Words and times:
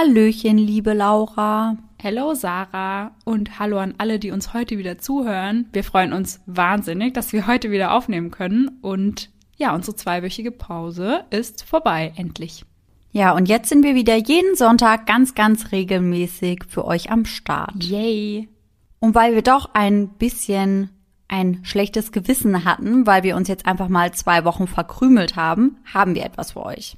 Hallöchen, 0.00 0.58
liebe 0.58 0.92
Laura. 0.92 1.76
Hello 2.00 2.32
Sarah 2.32 3.10
und 3.24 3.58
hallo 3.58 3.78
an 3.78 3.94
alle, 3.98 4.20
die 4.20 4.30
uns 4.30 4.54
heute 4.54 4.78
wieder 4.78 4.98
zuhören. 4.98 5.68
Wir 5.72 5.82
freuen 5.82 6.12
uns 6.12 6.40
wahnsinnig, 6.46 7.14
dass 7.14 7.32
wir 7.32 7.48
heute 7.48 7.72
wieder 7.72 7.92
aufnehmen 7.92 8.30
können 8.30 8.78
und 8.80 9.28
ja, 9.56 9.74
unsere 9.74 9.96
zweiwöchige 9.96 10.52
Pause 10.52 11.24
ist 11.30 11.64
vorbei, 11.64 12.12
endlich. 12.14 12.64
Ja, 13.10 13.32
und 13.32 13.48
jetzt 13.48 13.70
sind 13.70 13.82
wir 13.82 13.96
wieder 13.96 14.14
jeden 14.14 14.54
Sonntag 14.54 15.04
ganz, 15.06 15.34
ganz 15.34 15.72
regelmäßig 15.72 16.60
für 16.68 16.84
euch 16.84 17.10
am 17.10 17.24
Start. 17.24 17.82
Yay! 17.82 18.48
Und 19.00 19.16
weil 19.16 19.34
wir 19.34 19.42
doch 19.42 19.74
ein 19.74 20.10
bisschen 20.10 20.90
ein 21.26 21.58
schlechtes 21.64 22.12
Gewissen 22.12 22.64
hatten, 22.64 23.04
weil 23.04 23.24
wir 23.24 23.34
uns 23.34 23.48
jetzt 23.48 23.66
einfach 23.66 23.88
mal 23.88 24.12
zwei 24.12 24.44
Wochen 24.44 24.68
verkrümelt 24.68 25.34
haben, 25.34 25.78
haben 25.92 26.14
wir 26.14 26.24
etwas 26.24 26.52
für 26.52 26.64
euch. 26.64 26.96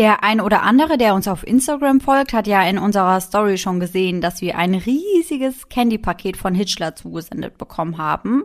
Der 0.00 0.24
ein 0.24 0.40
oder 0.40 0.62
andere, 0.62 0.96
der 0.96 1.14
uns 1.14 1.28
auf 1.28 1.46
Instagram 1.46 2.00
folgt, 2.00 2.32
hat 2.32 2.46
ja 2.46 2.62
in 2.62 2.78
unserer 2.78 3.20
Story 3.20 3.58
schon 3.58 3.80
gesehen, 3.80 4.22
dass 4.22 4.40
wir 4.40 4.56
ein 4.56 4.74
riesiges 4.74 5.68
Candy-Paket 5.68 6.38
von 6.38 6.54
Hitchler 6.54 6.96
zugesendet 6.96 7.58
bekommen 7.58 7.98
haben. 7.98 8.44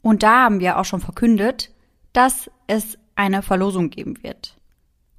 Und 0.00 0.22
da 0.22 0.44
haben 0.44 0.60
wir 0.60 0.78
auch 0.78 0.84
schon 0.84 1.00
verkündet, 1.00 1.72
dass 2.12 2.48
es 2.68 2.98
eine 3.16 3.42
Verlosung 3.42 3.90
geben 3.90 4.22
wird. 4.22 4.56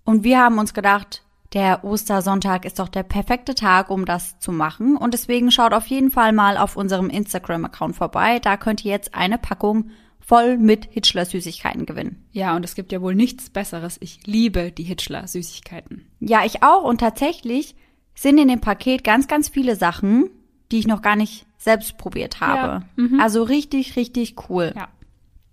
Und 0.05 0.24
wir 0.24 0.40
haben 0.40 0.58
uns 0.58 0.74
gedacht, 0.74 1.26
der 1.52 1.84
Ostersonntag 1.84 2.63
ist 2.63 2.80
doch 2.80 2.88
der 2.88 3.04
perfekte 3.04 3.54
Tag, 3.54 3.90
um 3.90 4.05
das 4.05 4.40
zu 4.40 4.54
machen. 4.54 4.96
Und 4.96 5.13
deswegen 5.13 5.52
schaut 5.52 5.74
auf 5.74 5.88
jeden 5.88 6.12
Fall 6.12 6.32
mal 6.32 6.55
auf 6.55 6.77
unserem 6.77 7.10
Instagram-Account 7.10 7.98
vorbei. 7.98 8.40
Da 8.40 8.55
könnt 8.55 8.85
ihr 8.85 8.91
jetzt 8.91 9.16
eine 9.16 9.38
Packung 9.38 9.90
voll 10.26 10.57
mit 10.57 10.85
Hitchler 10.91 11.26
Süßigkeiten 11.26 11.85
gewinnen. 11.85 12.26
Ja, 12.32 12.55
und 12.55 12.63
es 12.63 12.76
gibt 12.76 12.91
ja 12.91 13.02
wohl 13.02 13.13
nichts 13.13 13.49
Besseres. 13.49 13.98
Ich 13.99 14.26
liebe 14.26 14.71
die 14.71 14.84
Hitchler 14.84 15.27
Süßigkeiten. 15.27 16.07
Ja, 16.20 16.46
ich 16.46 16.63
auch. 16.63 16.84
Und 16.84 16.99
tatsächlich 16.99 17.76
sind 18.16 18.38
in 18.38 18.48
dem 18.48 18.62
Paket 18.62 19.04
ganz, 19.04 19.27
ganz 19.27 19.49
viele 19.49 19.76
Sachen, 19.76 20.29
die 20.71 20.79
ich 20.79 20.88
noch 20.88 21.01
gar 21.01 21.16
nicht 21.16 21.46
selbst 21.57 21.98
probiert 21.98 22.40
habe. 22.41 22.85
Ja. 22.98 23.04
Mhm. 23.04 23.20
Also 23.20 23.44
richtig, 23.44 23.96
richtig 23.96 24.35
cool. 24.49 24.74
Ja. 24.76 24.88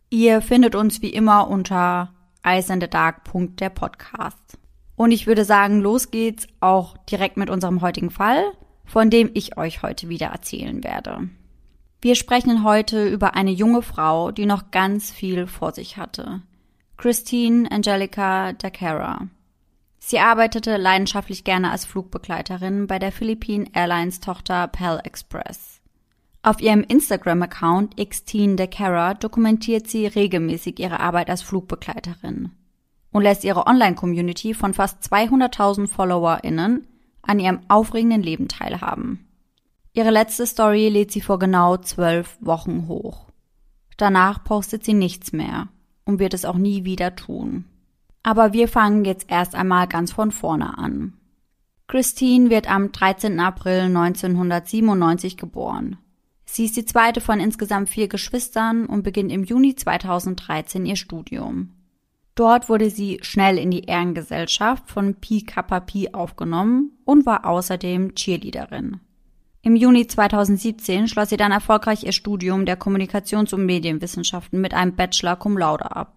Ihr 0.09 0.41
findet 0.41 0.75
uns 0.75 1.03
wie 1.03 1.11
immer 1.11 1.49
unter 1.49 2.13
der 2.45 3.71
Podcast. 3.71 4.59
Und 4.97 5.13
ich 5.13 5.27
würde 5.27 5.45
sagen, 5.45 5.81
los 5.81 6.11
geht's 6.11 6.47
auch 6.61 6.97
direkt 6.99 7.37
mit 7.37 7.51
unserem 7.51 7.81
heutigen 7.81 8.11
Fall, 8.11 8.45
von 8.85 9.11
dem 9.11 9.31
ich 9.35 9.57
euch 9.57 9.83
heute 9.83 10.09
wieder 10.09 10.29
erzählen 10.29 10.83
werde. 10.83 11.29
Wir 12.03 12.15
sprechen 12.15 12.65
heute 12.65 13.07
über 13.09 13.35
eine 13.35 13.51
junge 13.51 13.83
Frau, 13.83 14.31
die 14.31 14.47
noch 14.47 14.71
ganz 14.71 15.11
viel 15.11 15.47
vor 15.47 15.73
sich 15.73 15.99
hatte. 15.99 16.41
Christine 16.97 17.71
Angelica 17.71 18.55
Dacara. 18.55 19.29
Sie 19.99 20.19
arbeitete 20.19 20.79
leidenschaftlich 20.79 21.45
gerne 21.45 21.71
als 21.71 21.85
Flugbegleiterin 21.85 22.87
bei 22.87 22.99
der 22.99 23.13
Philippine 23.13 23.67
Airlines 23.75 24.21
Tochter 24.21 24.67
Pal 24.69 25.01
Express. 25.05 25.83
Auf 26.43 26.63
ihrem 26.63 26.83
Instagram-Account 26.83 27.99
Xteen 27.99 28.57
Dacara 28.57 29.13
dokumentiert 29.13 29.87
sie 29.89 30.07
regelmäßig 30.07 30.79
ihre 30.79 31.01
Arbeit 31.01 31.29
als 31.29 31.43
Flugbegleiterin 31.43 32.51
und 33.13 33.23
lässt 33.23 33.45
ihre 33.45 33.67
Online-Community 33.67 34.55
von 34.55 34.73
fast 34.73 35.03
200.000 35.03 35.87
FollowerInnen 35.87 36.87
an 37.21 37.39
ihrem 37.39 37.61
aufregenden 37.69 38.23
Leben 38.23 38.49
teilhaben. 38.49 39.30
Ihre 39.93 40.11
letzte 40.11 40.47
Story 40.47 40.89
lädt 40.89 41.11
sie 41.11 41.21
vor 41.21 41.39
genau 41.39 41.77
zwölf 41.77 42.37
Wochen 42.41 42.87
hoch. 42.87 43.27
Danach 43.97 44.45
postet 44.45 44.85
sie 44.85 44.95
nichts 44.95 45.33
mehr 45.33 45.69
und 46.05 46.19
wird 46.19 46.33
es 46.33 46.45
auch 46.45 46.57
nie 46.57 46.85
wieder 46.85 47.17
tun. 47.17 47.65
Aber 48.23 48.53
wir 48.53 48.69
fangen 48.69 49.05
jetzt 49.05 49.31
erst 49.31 49.55
einmal 49.55 49.89
ganz 49.89 50.13
von 50.13 50.31
vorne 50.31 50.79
an. 50.79 51.15
Christine 51.89 52.51
wird 52.51 52.71
am 52.71 52.93
13. 52.93 53.41
April 53.41 53.81
1997 53.81 55.37
geboren. 55.37 55.99
Sie 56.45 56.65
ist 56.65 56.77
die 56.77 56.85
zweite 56.85 57.21
von 57.21 57.41
insgesamt 57.41 57.89
vier 57.89 58.07
Geschwistern 58.07 58.87
und 58.87 59.03
beginnt 59.03 59.33
im 59.33 59.45
Juni 59.45 59.75
2013 59.75 60.87
ihr 60.87 60.97
Studium. 60.97 61.71
Dort 62.37 62.69
wurde 62.69 62.91
sie 62.91 63.19
schnell 63.23 63.59
in 63.59 63.71
die 63.71 63.85
Ehrengesellschaft 63.85 64.89
von 64.89 65.17
Pi 65.17 65.43
Kappa 65.43 65.81
Pi 65.81 66.13
aufgenommen 66.13 66.93
und 67.05 67.27
war 67.27 67.45
außerdem 67.45 68.15
Cheerleaderin. 68.15 69.01
Im 69.63 69.77
Juni 69.77 70.07
2017 70.07 71.07
schloss 71.07 71.29
sie 71.29 71.37
dann 71.37 71.53
erfolgreich 71.53 72.05
ihr 72.05 72.13
Studium 72.13 72.65
der 72.65 72.79
Kommunikations- 72.79 73.53
und 73.53 73.67
Medienwissenschaften 73.67 74.61
mit 74.61 74.73
einem 74.73 74.97
Bachelor 74.97 75.37
cum 75.37 75.59
laude 75.59 75.95
ab. 75.95 76.17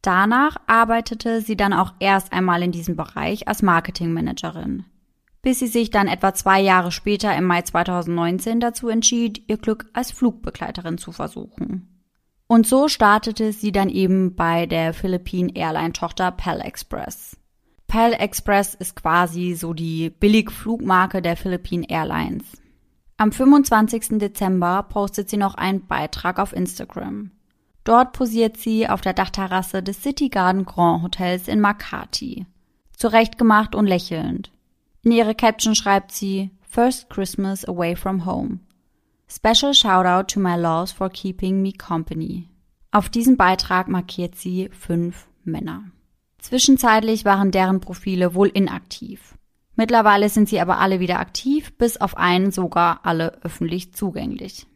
Danach 0.00 0.56
arbeitete 0.66 1.42
sie 1.42 1.56
dann 1.56 1.74
auch 1.74 1.92
erst 2.00 2.32
einmal 2.32 2.62
in 2.62 2.72
diesem 2.72 2.96
Bereich 2.96 3.48
als 3.48 3.60
Marketingmanagerin, 3.60 4.86
bis 5.42 5.58
sie 5.58 5.66
sich 5.66 5.90
dann 5.90 6.08
etwa 6.08 6.32
zwei 6.32 6.58
Jahre 6.62 6.90
später 6.90 7.36
im 7.36 7.44
Mai 7.44 7.60
2019 7.60 8.60
dazu 8.60 8.88
entschied, 8.88 9.42
ihr 9.46 9.58
Glück 9.58 9.90
als 9.92 10.10
Flugbegleiterin 10.10 10.96
zu 10.96 11.12
versuchen. 11.12 11.86
Und 12.46 12.66
so 12.66 12.88
startete 12.88 13.52
sie 13.52 13.72
dann 13.72 13.90
eben 13.90 14.34
bei 14.34 14.64
der 14.64 14.94
Philippine 14.94 15.54
Airline 15.54 15.92
Tochter 15.92 16.30
Pal 16.30 16.62
Express. 16.62 17.36
Pal 17.86 18.14
Express 18.14 18.74
ist 18.74 18.96
quasi 18.96 19.52
so 19.52 19.74
die 19.74 20.08
Billigflugmarke 20.08 21.20
der 21.20 21.36
Philippine 21.36 21.88
Airlines. 21.88 22.60
Am 23.20 23.32
25. 23.32 24.18
Dezember 24.18 24.82
postet 24.82 25.28
sie 25.28 25.36
noch 25.36 25.54
einen 25.54 25.86
Beitrag 25.86 26.38
auf 26.38 26.54
Instagram. 26.54 27.32
Dort 27.84 28.14
posiert 28.14 28.56
sie 28.56 28.88
auf 28.88 29.02
der 29.02 29.12
Dachterrasse 29.12 29.82
des 29.82 30.02
City 30.02 30.30
Garden 30.30 30.64
Grand 30.64 31.02
Hotels 31.02 31.46
in 31.46 31.60
Makati. 31.60 32.46
Zurechtgemacht 32.96 33.74
und 33.74 33.86
lächelnd. 33.86 34.50
In 35.02 35.12
ihre 35.12 35.34
Caption 35.34 35.74
schreibt 35.74 36.12
sie 36.12 36.50
First 36.62 37.10
Christmas 37.10 37.66
away 37.66 37.94
from 37.94 38.24
home. 38.24 38.60
Special 39.28 39.74
shout 39.74 40.06
out 40.06 40.28
to 40.28 40.40
my 40.40 40.56
laws 40.56 40.90
for 40.90 41.10
keeping 41.10 41.60
me 41.60 41.74
company. 41.74 42.48
Auf 42.90 43.10
diesem 43.10 43.36
Beitrag 43.36 43.88
markiert 43.88 44.34
sie 44.34 44.70
fünf 44.72 45.26
Männer. 45.44 45.84
Zwischenzeitlich 46.38 47.26
waren 47.26 47.50
deren 47.50 47.80
Profile 47.80 48.34
wohl 48.34 48.48
inaktiv. 48.48 49.34
Mittlerweile 49.80 50.28
sind 50.28 50.46
sie 50.46 50.60
aber 50.60 50.76
alle 50.76 51.00
wieder 51.00 51.20
aktiv, 51.20 51.72
bis 51.78 51.96
auf 51.96 52.18
einen 52.18 52.50
sogar 52.52 53.00
alle 53.04 53.42
öffentlich 53.42 53.94
zugänglich. 53.94 54.66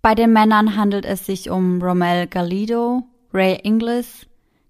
Bei 0.00 0.14
den 0.14 0.32
Männern 0.32 0.76
handelt 0.76 1.04
es 1.04 1.26
sich 1.26 1.50
um 1.50 1.82
Romel 1.82 2.28
Galido, 2.28 3.02
Ray 3.32 3.58
Inglis, 3.64 4.28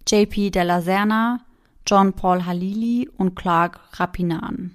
JP 0.09 0.53
Della 0.53 0.81
Serna, 0.81 1.41
John 1.87 2.15
Paul 2.15 2.47
Halili 2.47 3.11
und 3.19 3.37
Clark 3.37 3.79
Rapinan. 4.01 4.75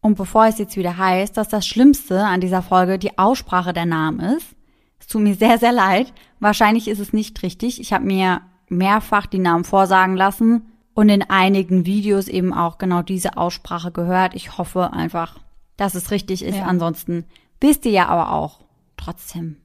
Und 0.00 0.14
bevor 0.14 0.46
es 0.46 0.58
jetzt 0.58 0.76
wieder 0.76 0.98
heißt, 0.98 1.36
dass 1.36 1.48
das 1.48 1.66
Schlimmste 1.66 2.24
an 2.24 2.40
dieser 2.40 2.62
Folge 2.62 3.00
die 3.00 3.18
Aussprache 3.18 3.72
der 3.72 3.86
Namen 3.86 4.20
ist, 4.20 4.54
es 5.00 5.08
tut 5.08 5.22
mir 5.22 5.34
sehr, 5.34 5.58
sehr 5.58 5.72
leid. 5.72 6.12
Wahrscheinlich 6.38 6.86
ist 6.86 7.00
es 7.00 7.12
nicht 7.12 7.42
richtig. 7.42 7.80
Ich 7.80 7.92
habe 7.92 8.04
mir 8.04 8.40
mehrfach 8.68 9.26
die 9.26 9.40
Namen 9.40 9.64
vorsagen 9.64 10.14
lassen 10.14 10.73
und 10.94 11.08
in 11.08 11.22
einigen 11.22 11.86
Videos 11.86 12.28
eben 12.28 12.54
auch 12.54 12.78
genau 12.78 13.02
diese 13.02 13.36
Aussprache 13.36 13.90
gehört. 13.90 14.34
Ich 14.34 14.56
hoffe 14.58 14.92
einfach, 14.92 15.40
dass 15.76 15.94
es 15.94 16.10
richtig 16.10 16.42
ist. 16.42 16.56
Ja. 16.56 16.64
Ansonsten 16.64 17.24
wisst 17.60 17.84
ihr 17.84 17.92
ja 17.92 18.08
aber 18.08 18.32
auch 18.32 18.60
trotzdem, 18.96 19.56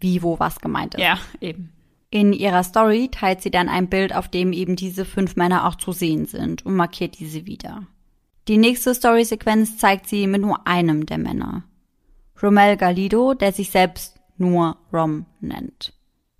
wie, 0.00 0.22
wo, 0.22 0.38
was 0.40 0.60
gemeint 0.60 0.94
ist. 0.94 1.02
Ja, 1.02 1.18
eben. 1.40 1.72
In 2.08 2.32
ihrer 2.32 2.64
Story 2.64 3.08
teilt 3.12 3.40
sie 3.40 3.50
dann 3.50 3.68
ein 3.68 3.88
Bild, 3.88 4.14
auf 4.14 4.28
dem 4.28 4.52
eben 4.52 4.74
diese 4.74 5.04
fünf 5.04 5.36
Männer 5.36 5.66
auch 5.66 5.76
zu 5.76 5.92
sehen 5.92 6.26
sind 6.26 6.66
und 6.66 6.74
markiert 6.74 7.20
diese 7.20 7.46
wieder. 7.46 7.86
Die 8.48 8.56
nächste 8.56 8.94
Story-Sequenz 8.94 9.76
zeigt 9.76 10.08
sie 10.08 10.26
mit 10.26 10.42
nur 10.42 10.66
einem 10.66 11.06
der 11.06 11.18
Männer. 11.18 11.62
Romel 12.42 12.76
Galido, 12.76 13.34
der 13.34 13.52
sich 13.52 13.70
selbst 13.70 14.18
nur 14.38 14.78
Rom 14.92 15.26
nennt. 15.40 15.92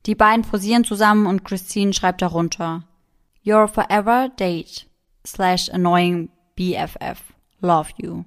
Die 0.07 0.15
beiden 0.15 0.43
posieren 0.43 0.83
zusammen 0.83 1.27
und 1.27 1.45
Christine 1.45 1.93
schreibt 1.93 2.23
darunter 2.23 2.85
Your 3.51 3.67
forever 3.67 4.29
date 4.37 4.87
slash 5.27 5.69
annoying 5.73 6.29
BFF. 6.57 7.19
Love 7.61 7.91
you. 7.97 8.25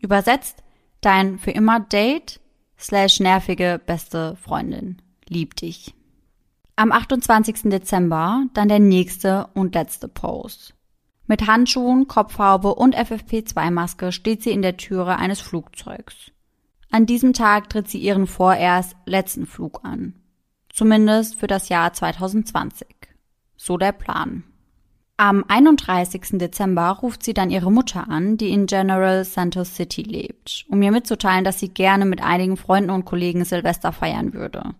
Übersetzt 0.00 0.64
dein 1.00 1.38
für 1.38 1.52
immer 1.52 1.78
Date 1.78 2.40
slash 2.76 3.20
nervige 3.20 3.80
beste 3.84 4.34
Freundin. 4.36 5.00
Lieb 5.28 5.54
dich. 5.54 5.94
Am 6.74 6.90
28. 6.90 7.70
Dezember 7.70 8.46
dann 8.54 8.68
der 8.68 8.80
nächste 8.80 9.46
und 9.54 9.74
letzte 9.76 10.08
Post. 10.08 10.74
Mit 11.28 11.46
Handschuhen, 11.46 12.08
Kopfhaube 12.08 12.74
und 12.74 12.96
FFP2-Maske 12.96 14.10
steht 14.10 14.42
sie 14.42 14.50
in 14.50 14.62
der 14.62 14.76
Türe 14.76 15.16
eines 15.16 15.40
Flugzeugs. 15.40 16.32
An 16.90 17.06
diesem 17.06 17.34
Tag 17.34 17.70
tritt 17.70 17.88
sie 17.88 17.98
ihren 17.98 18.26
vorerst 18.26 18.96
letzten 19.06 19.46
Flug 19.46 19.84
an. 19.84 20.14
Zumindest 20.72 21.36
für 21.36 21.46
das 21.46 21.68
Jahr 21.68 21.92
2020. 21.92 23.09
So 23.62 23.76
der 23.76 23.92
Plan. 23.92 24.42
Am 25.18 25.44
31. 25.46 26.38
Dezember 26.38 26.88
ruft 27.02 27.22
sie 27.22 27.34
dann 27.34 27.50
ihre 27.50 27.70
Mutter 27.70 28.08
an, 28.08 28.38
die 28.38 28.48
in 28.48 28.64
General 28.64 29.22
Santos 29.22 29.74
City 29.74 30.00
lebt, 30.00 30.64
um 30.70 30.80
ihr 30.80 30.90
mitzuteilen, 30.90 31.44
dass 31.44 31.60
sie 31.60 31.68
gerne 31.68 32.06
mit 32.06 32.22
einigen 32.22 32.56
Freunden 32.56 32.88
und 32.88 33.04
Kollegen 33.04 33.44
Silvester 33.44 33.92
feiern 33.92 34.32
würde. 34.32 34.74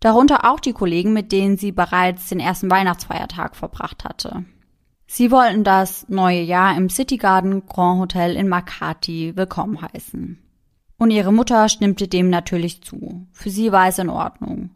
Darunter 0.00 0.50
auch 0.50 0.58
die 0.58 0.72
Kollegen, 0.72 1.12
mit 1.12 1.30
denen 1.30 1.58
sie 1.58 1.70
bereits 1.70 2.28
den 2.28 2.40
ersten 2.40 2.68
Weihnachtsfeiertag 2.68 3.54
verbracht 3.54 4.02
hatte. 4.02 4.44
Sie 5.06 5.30
wollten 5.30 5.62
das 5.62 6.08
neue 6.08 6.42
Jahr 6.42 6.76
im 6.76 6.90
City 6.90 7.18
Garden 7.18 7.66
Grand 7.66 8.00
Hotel 8.00 8.34
in 8.34 8.48
Makati 8.48 9.36
willkommen 9.36 9.80
heißen. 9.80 10.42
Und 10.98 11.12
ihre 11.12 11.32
Mutter 11.32 11.68
stimmte 11.68 12.08
dem 12.08 12.30
natürlich 12.30 12.82
zu. 12.82 13.28
Für 13.30 13.50
sie 13.50 13.70
war 13.70 13.86
es 13.86 14.00
in 14.00 14.10
Ordnung. 14.10 14.70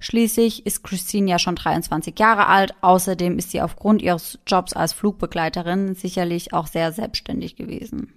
Schließlich 0.00 0.64
ist 0.64 0.84
Christine 0.84 1.30
ja 1.30 1.38
schon 1.38 1.56
23 1.56 2.16
Jahre 2.18 2.46
alt, 2.46 2.72
außerdem 2.82 3.36
ist 3.36 3.50
sie 3.50 3.60
aufgrund 3.60 4.00
ihres 4.00 4.38
Jobs 4.46 4.72
als 4.72 4.92
Flugbegleiterin 4.92 5.94
sicherlich 5.94 6.52
auch 6.52 6.68
sehr 6.68 6.92
selbstständig 6.92 7.56
gewesen. 7.56 8.12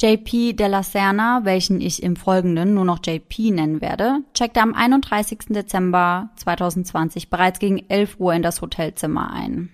JP 0.00 0.54
de 0.54 0.66
la 0.66 0.82
Serna, 0.82 1.42
welchen 1.44 1.80
ich 1.80 2.02
im 2.02 2.16
Folgenden 2.16 2.74
nur 2.74 2.84
noch 2.84 2.98
JP 3.06 3.52
nennen 3.52 3.80
werde, 3.80 4.20
checkte 4.34 4.60
am 4.60 4.74
31. 4.74 5.50
Dezember 5.50 6.30
2020 6.36 7.30
bereits 7.30 7.60
gegen 7.60 7.88
11 7.88 8.18
Uhr 8.18 8.34
in 8.34 8.42
das 8.42 8.60
Hotelzimmer 8.62 9.32
ein. 9.32 9.70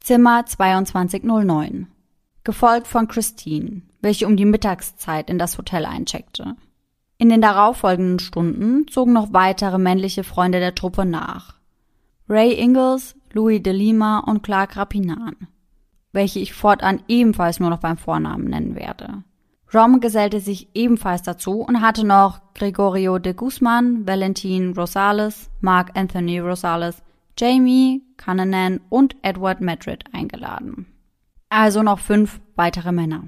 Zimmer 0.00 0.46
2209. 0.46 1.88
Gefolgt 2.44 2.86
von 2.86 3.08
Christine, 3.08 3.82
welche 4.00 4.26
um 4.26 4.38
die 4.38 4.46
Mittagszeit 4.46 5.28
in 5.28 5.38
das 5.38 5.58
Hotel 5.58 5.84
eincheckte. 5.84 6.56
In 7.20 7.28
den 7.30 7.40
darauffolgenden 7.40 8.20
Stunden 8.20 8.86
zogen 8.86 9.12
noch 9.12 9.32
weitere 9.32 9.78
männliche 9.78 10.22
Freunde 10.22 10.60
der 10.60 10.76
Truppe 10.76 11.04
nach. 11.04 11.56
Ray 12.28 12.52
Ingalls, 12.52 13.16
Louis 13.32 13.60
de 13.60 13.72
Lima 13.72 14.20
und 14.20 14.44
Clark 14.44 14.76
Rapinan, 14.76 15.34
welche 16.12 16.38
ich 16.38 16.54
fortan 16.54 17.02
ebenfalls 17.08 17.58
nur 17.58 17.70
noch 17.70 17.80
beim 17.80 17.96
Vornamen 17.96 18.44
nennen 18.44 18.76
werde. 18.76 19.24
Rom 19.74 20.00
gesellte 20.00 20.40
sich 20.40 20.68
ebenfalls 20.74 21.22
dazu 21.22 21.60
und 21.60 21.82
hatte 21.82 22.06
noch 22.06 22.40
Gregorio 22.54 23.18
de 23.18 23.34
Guzman, 23.34 24.06
Valentin 24.06 24.72
Rosales, 24.72 25.50
Mark 25.60 25.90
Anthony 25.94 26.38
Rosales, 26.38 27.02
Jamie 27.36 28.02
Cunnanan 28.16 28.80
und 28.88 29.16
Edward 29.22 29.60
Madrid 29.60 30.04
eingeladen. 30.12 30.86
Also 31.50 31.82
noch 31.82 31.98
fünf 31.98 32.40
weitere 32.54 32.92
Männer. 32.92 33.24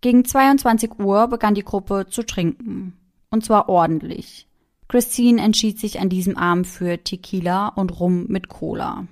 Gegen 0.00 0.24
22 0.24 0.98
Uhr 0.98 1.28
begann 1.28 1.54
die 1.54 1.64
Gruppe 1.64 2.06
zu 2.08 2.24
trinken. 2.24 2.94
Und 3.30 3.44
zwar 3.44 3.68
ordentlich. 3.68 4.46
Christine 4.88 5.42
entschied 5.42 5.78
sich 5.78 6.00
an 6.00 6.08
diesem 6.08 6.36
Abend 6.36 6.66
für 6.66 7.02
Tequila 7.02 7.68
und 7.68 8.00
Rum 8.00 8.26
mit 8.28 8.48
Cola. 8.48 9.06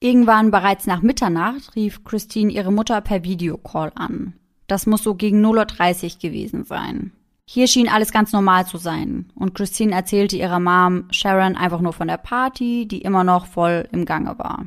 Irgendwann 0.00 0.50
bereits 0.50 0.86
nach 0.86 1.00
Mitternacht 1.00 1.76
rief 1.76 2.02
Christine 2.02 2.52
ihre 2.52 2.72
Mutter 2.72 3.00
per 3.00 3.22
Videocall 3.22 3.92
an. 3.94 4.34
Das 4.66 4.86
muss 4.86 5.04
so 5.04 5.14
gegen 5.14 5.44
0.30 5.44 6.14
Uhr 6.14 6.20
gewesen 6.20 6.64
sein. 6.64 7.12
Hier 7.44 7.68
schien 7.68 7.88
alles 7.88 8.10
ganz 8.10 8.32
normal 8.32 8.66
zu 8.66 8.78
sein 8.78 9.30
und 9.36 9.54
Christine 9.54 9.92
erzählte 9.92 10.36
ihrer 10.36 10.58
Mom 10.58 11.04
Sharon 11.12 11.56
einfach 11.56 11.80
nur 11.80 11.92
von 11.92 12.08
der 12.08 12.16
Party, 12.16 12.86
die 12.88 13.02
immer 13.02 13.22
noch 13.22 13.46
voll 13.46 13.88
im 13.92 14.04
Gange 14.04 14.38
war. 14.38 14.66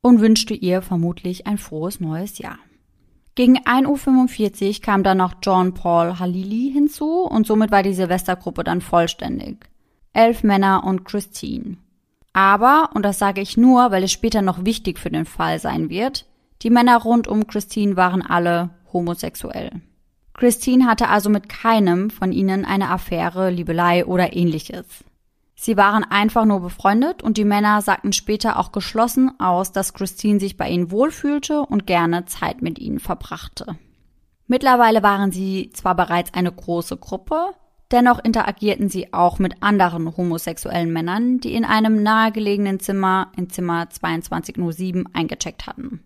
Und 0.00 0.20
wünschte 0.20 0.54
ihr 0.54 0.80
vermutlich 0.80 1.46
ein 1.46 1.58
frohes 1.58 2.00
neues 2.00 2.38
Jahr. 2.38 2.58
Gegen 3.34 3.58
1.45 3.58 4.68
Uhr 4.68 4.82
kam 4.82 5.02
dann 5.02 5.18
noch 5.18 5.34
John 5.42 5.74
Paul 5.74 6.18
Halili 6.18 6.70
hinzu 6.72 7.22
und 7.22 7.46
somit 7.46 7.70
war 7.70 7.82
die 7.82 7.94
Silvestergruppe 7.94 8.64
dann 8.64 8.80
vollständig. 8.80 9.66
Elf 10.12 10.42
Männer 10.42 10.84
und 10.84 11.04
Christine. 11.04 11.76
Aber, 12.32 12.90
und 12.94 13.04
das 13.04 13.18
sage 13.18 13.40
ich 13.40 13.56
nur, 13.56 13.90
weil 13.90 14.04
es 14.04 14.12
später 14.12 14.42
noch 14.42 14.64
wichtig 14.64 14.98
für 14.98 15.10
den 15.10 15.24
Fall 15.24 15.58
sein 15.58 15.90
wird, 15.90 16.26
die 16.62 16.70
Männer 16.70 16.98
rund 16.98 17.28
um 17.28 17.46
Christine 17.46 17.96
waren 17.96 18.22
alle 18.22 18.70
homosexuell. 18.92 19.70
Christine 20.34 20.86
hatte 20.86 21.08
also 21.08 21.30
mit 21.30 21.48
keinem 21.48 22.10
von 22.10 22.32
ihnen 22.32 22.64
eine 22.64 22.90
Affäre, 22.90 23.50
Liebelei 23.50 24.04
oder 24.06 24.34
ähnliches. 24.34 24.86
Sie 25.62 25.76
waren 25.76 26.04
einfach 26.04 26.46
nur 26.46 26.60
befreundet 26.60 27.22
und 27.22 27.36
die 27.36 27.44
Männer 27.44 27.82
sagten 27.82 28.14
später 28.14 28.58
auch 28.58 28.72
geschlossen 28.72 29.38
aus, 29.38 29.72
dass 29.72 29.92
Christine 29.92 30.40
sich 30.40 30.56
bei 30.56 30.70
ihnen 30.70 30.90
wohlfühlte 30.90 31.60
und 31.60 31.86
gerne 31.86 32.24
Zeit 32.24 32.62
mit 32.62 32.78
ihnen 32.78 32.98
verbrachte. 32.98 33.76
Mittlerweile 34.46 35.02
waren 35.02 35.32
sie 35.32 35.68
zwar 35.74 35.94
bereits 35.94 36.32
eine 36.32 36.50
große 36.50 36.96
Gruppe, 36.96 37.50
dennoch 37.90 38.24
interagierten 38.24 38.88
sie 38.88 39.12
auch 39.12 39.38
mit 39.38 39.62
anderen 39.62 40.16
homosexuellen 40.16 40.94
Männern, 40.94 41.40
die 41.40 41.52
in 41.52 41.66
einem 41.66 42.02
nahegelegenen 42.02 42.80
Zimmer 42.80 43.30
in 43.36 43.50
Zimmer 43.50 43.90
2207 43.90 45.10
eingecheckt 45.12 45.66
hatten. 45.66 46.02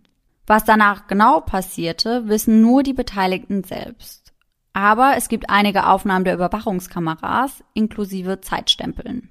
Was 0.48 0.64
danach 0.64 1.06
genau 1.06 1.38
passierte, 1.38 2.26
wissen 2.26 2.60
nur 2.60 2.82
die 2.82 2.92
Beteiligten 2.92 3.62
selbst. 3.62 4.32
Aber 4.72 5.12
es 5.16 5.28
gibt 5.28 5.48
einige 5.48 5.86
Aufnahmen 5.86 6.24
der 6.24 6.34
Überwachungskameras 6.34 7.62
inklusive 7.72 8.40
Zeitstempeln. 8.40 9.30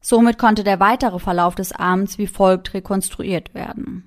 Somit 0.00 0.38
konnte 0.38 0.64
der 0.64 0.80
weitere 0.80 1.18
Verlauf 1.18 1.54
des 1.54 1.72
Abends 1.72 2.18
wie 2.18 2.26
folgt 2.26 2.74
rekonstruiert 2.74 3.54
werden. 3.54 4.04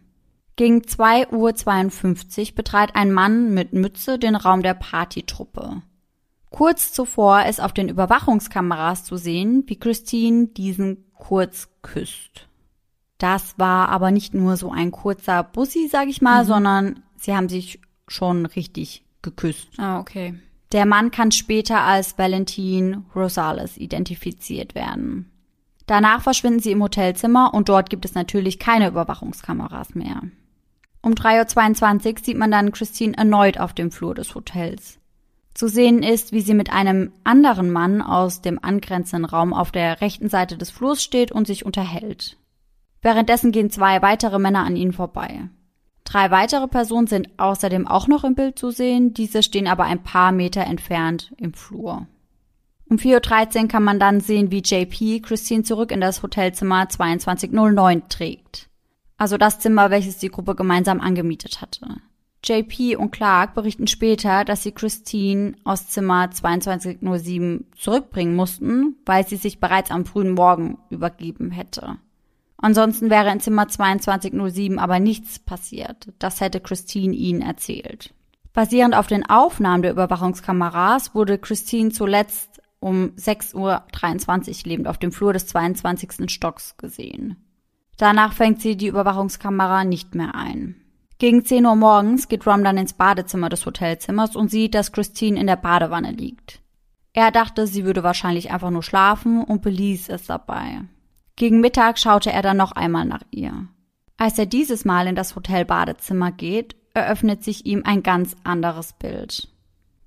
Gegen 0.55 0.81
2.52 0.81 2.49
Uhr 2.49 2.55
betrat 2.55 2.95
ein 2.95 3.11
Mann 3.11 3.53
mit 3.53 3.73
Mütze 3.73 4.19
den 4.19 4.35
Raum 4.35 4.61
der 4.61 4.75
Partytruppe. 4.75 5.81
Kurz 6.49 6.93
zuvor 6.93 7.45
ist 7.45 7.59
auf 7.61 7.73
den 7.73 7.89
Überwachungskameras 7.89 9.03
zu 9.03 9.17
sehen, 9.17 9.63
wie 9.65 9.79
Christine 9.79 10.47
diesen 10.47 11.05
kurz 11.15 11.69
küsst. 11.81 12.47
Das 13.17 13.57
war 13.57 13.89
aber 13.89 14.11
nicht 14.11 14.35
nur 14.35 14.57
so 14.57 14.71
ein 14.71 14.91
kurzer 14.91 15.43
Bussi, 15.43 15.87
sag 15.91 16.09
ich 16.09 16.21
mal, 16.21 16.43
mhm. 16.43 16.47
sondern 16.47 17.03
sie 17.15 17.35
haben 17.35 17.49
sich 17.49 17.79
schon 18.07 18.45
richtig 18.45 19.03
geküsst. 19.23 19.69
Ah, 19.77 19.99
okay. 19.99 20.35
Der 20.71 20.85
Mann 20.85 21.09
kann 21.09 21.31
später 21.31 21.81
als 21.81 22.17
Valentin 22.17 23.05
Rosales 23.15 23.77
identifiziert 23.77 24.75
werden. 24.75 25.31
Danach 25.85 26.21
verschwinden 26.21 26.59
sie 26.59 26.71
im 26.71 26.81
Hotelzimmer 26.81 27.53
und 27.53 27.69
dort 27.69 27.89
gibt 27.89 28.05
es 28.05 28.15
natürlich 28.15 28.59
keine 28.59 28.87
Überwachungskameras 28.87 29.95
mehr. 29.95 30.21
Um 31.01 31.13
3.22 31.13 32.11
Uhr 32.11 32.19
sieht 32.23 32.37
man 32.37 32.51
dann 32.51 32.71
Christine 32.71 33.17
erneut 33.17 33.59
auf 33.59 33.73
dem 33.73 33.91
Flur 33.91 34.15
des 34.15 34.33
Hotels. 34.35 34.99
Zu 35.53 35.67
sehen 35.67 36.01
ist, 36.01 36.31
wie 36.31 36.41
sie 36.41 36.53
mit 36.53 36.71
einem 36.71 37.11
anderen 37.23 37.69
Mann 37.71 38.01
aus 38.01 38.41
dem 38.41 38.57
angrenzenden 38.63 39.25
Raum 39.25 39.53
auf 39.53 39.71
der 39.71 40.01
rechten 40.01 40.29
Seite 40.29 40.57
des 40.57 40.71
Flurs 40.71 41.03
steht 41.03 41.31
und 41.31 41.45
sich 41.45 41.65
unterhält. 41.65 42.37
Währenddessen 43.01 43.51
gehen 43.51 43.69
zwei 43.69 44.01
weitere 44.01 44.39
Männer 44.39 44.63
an 44.63 44.75
ihnen 44.75 44.93
vorbei. 44.93 45.49
Drei 46.05 46.31
weitere 46.31 46.67
Personen 46.67 47.07
sind 47.07 47.29
außerdem 47.37 47.87
auch 47.87 48.07
noch 48.07 48.23
im 48.23 48.33
Bild 48.33 48.57
zu 48.57 48.71
sehen, 48.71 49.13
diese 49.13 49.43
stehen 49.43 49.67
aber 49.67 49.83
ein 49.83 50.03
paar 50.03 50.31
Meter 50.31 50.61
entfernt 50.61 51.33
im 51.37 51.53
Flur. 51.53 52.07
Um 52.89 52.97
4.13 52.97 53.63
Uhr 53.63 53.67
kann 53.67 53.83
man 53.83 53.99
dann 53.99 54.19
sehen, 54.19 54.51
wie 54.51 54.61
JP 54.61 55.21
Christine 55.21 55.63
zurück 55.63 55.91
in 55.91 56.01
das 56.01 56.21
Hotelzimmer 56.21 56.89
2209 56.89 58.09
trägt. 58.09 58.69
Also 59.17 59.37
das 59.37 59.59
Zimmer, 59.59 59.89
welches 59.89 60.17
die 60.17 60.29
Gruppe 60.29 60.55
gemeinsam 60.55 60.99
angemietet 60.99 61.61
hatte. 61.61 62.01
JP 62.43 62.97
und 62.97 63.11
Clark 63.11 63.53
berichten 63.53 63.87
später, 63.87 64.43
dass 64.43 64.63
sie 64.63 64.73
Christine 64.73 65.53
aus 65.63 65.87
Zimmer 65.87 66.29
2207 66.29 67.67
zurückbringen 67.77 68.35
mussten, 68.35 68.97
weil 69.05 69.25
sie 69.25 69.37
sich 69.37 69.61
bereits 69.61 69.91
am 69.91 70.05
frühen 70.05 70.31
Morgen 70.31 70.77
übergeben 70.89 71.51
hätte. 71.51 71.97
Ansonsten 72.57 73.09
wäre 73.09 73.31
in 73.31 73.39
Zimmer 73.39 73.69
2207 73.69 74.77
aber 74.77 74.99
nichts 74.99 75.39
passiert. 75.39 76.09
Das 76.19 76.41
hätte 76.41 76.59
Christine 76.59 77.15
ihnen 77.15 77.41
erzählt. 77.41 78.13
Basierend 78.53 78.95
auf 78.95 79.07
den 79.07 79.27
Aufnahmen 79.29 79.81
der 79.81 79.91
Überwachungskameras 79.91 81.15
wurde 81.15 81.37
Christine 81.37 81.91
zuletzt 81.91 82.61
um 82.83 83.11
6.23 83.17 83.55
Uhr 83.55 84.69
lebend 84.69 84.87
auf 84.87 84.97
dem 84.97 85.11
Flur 85.11 85.33
des 85.33 85.47
22. 85.47 86.29
Stocks 86.29 86.77
gesehen. 86.77 87.37
Danach 87.97 88.33
fängt 88.33 88.61
sie 88.61 88.75
die 88.75 88.87
Überwachungskamera 88.87 89.83
nicht 89.85 90.15
mehr 90.15 90.35
ein. 90.35 90.75
Gegen 91.19 91.45
10 91.45 91.65
Uhr 91.65 91.75
morgens 91.75 92.27
geht 92.27 92.45
Rom 92.45 92.63
dann 92.63 92.77
ins 92.77 92.93
Badezimmer 92.93 93.49
des 93.49 93.65
Hotelzimmers 93.65 94.35
und 94.35 94.51
sieht, 94.51 94.75
dass 94.75 94.91
Christine 94.91 95.39
in 95.39 95.47
der 95.47 95.55
Badewanne 95.55 96.11
liegt. 96.11 96.59
Er 97.13 97.31
dachte, 97.31 97.67
sie 97.67 97.85
würde 97.85 98.03
wahrscheinlich 98.03 98.51
einfach 98.51 98.71
nur 98.71 98.83
schlafen 98.83 99.43
und 99.43 99.61
beließ 99.61 100.09
es 100.09 100.25
dabei. 100.25 100.81
Gegen 101.35 101.61
Mittag 101.61 101.99
schaute 101.99 102.31
er 102.31 102.41
dann 102.41 102.57
noch 102.57 102.73
einmal 102.73 103.05
nach 103.05 103.23
ihr. 103.31 103.67
Als 104.17 104.37
er 104.37 104.47
dieses 104.47 104.83
Mal 104.83 105.07
in 105.07 105.15
das 105.15 105.35
Hotelbadezimmer 105.35 106.31
geht, 106.31 106.75
eröffnet 106.93 107.43
sich 107.43 107.65
ihm 107.65 107.83
ein 107.85 108.03
ganz 108.03 108.35
anderes 108.43 108.93
Bild. 108.93 109.52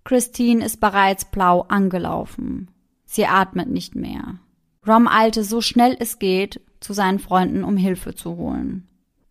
Christine 0.06 0.64
ist 0.64 0.78
bereits 0.78 1.24
blau 1.24 1.62
angelaufen. 1.62 2.70
Sie 3.06 3.26
atmet 3.26 3.68
nicht 3.68 3.96
mehr. 3.96 4.38
Rom 4.86 5.08
eilte 5.08 5.42
so 5.42 5.60
schnell 5.60 5.96
es 5.98 6.20
geht 6.20 6.60
zu 6.78 6.92
seinen 6.92 7.18
Freunden, 7.18 7.64
um 7.64 7.76
Hilfe 7.76 8.14
zu 8.14 8.36
holen. 8.36 8.86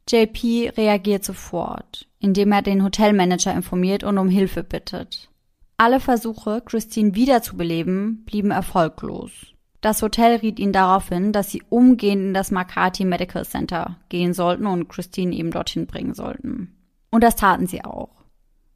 JP 0.09 0.73
reagiert 0.75 1.23
sofort, 1.23 2.09
indem 2.19 2.51
er 2.51 2.61
den 2.61 2.83
Hotelmanager 2.83 3.53
informiert 3.53 4.03
und 4.03 4.17
um 4.17 4.27
Hilfe 4.27 4.63
bittet. 4.65 5.29
Alle 5.77 6.01
Versuche, 6.01 6.61
Christine 6.65 7.15
wiederzubeleben, 7.15 8.25
blieben 8.25 8.51
erfolglos. 8.51 9.31
Das 9.79 10.01
Hotel 10.01 10.39
riet 10.39 10.59
ihnen 10.59 10.73
darauf 10.73 11.07
hin, 11.07 11.31
dass 11.31 11.51
sie 11.51 11.63
umgehend 11.69 12.21
in 12.21 12.33
das 12.33 12.51
Makati 12.51 13.05
Medical 13.05 13.45
Center 13.45 13.95
gehen 14.09 14.33
sollten 14.33 14.65
und 14.67 14.89
Christine 14.89 15.33
eben 15.37 15.51
dorthin 15.51 15.87
bringen 15.87 16.13
sollten. 16.13 16.75
Und 17.11 17.23
das 17.23 17.37
taten 17.37 17.65
sie 17.65 17.85
auch. 17.85 18.14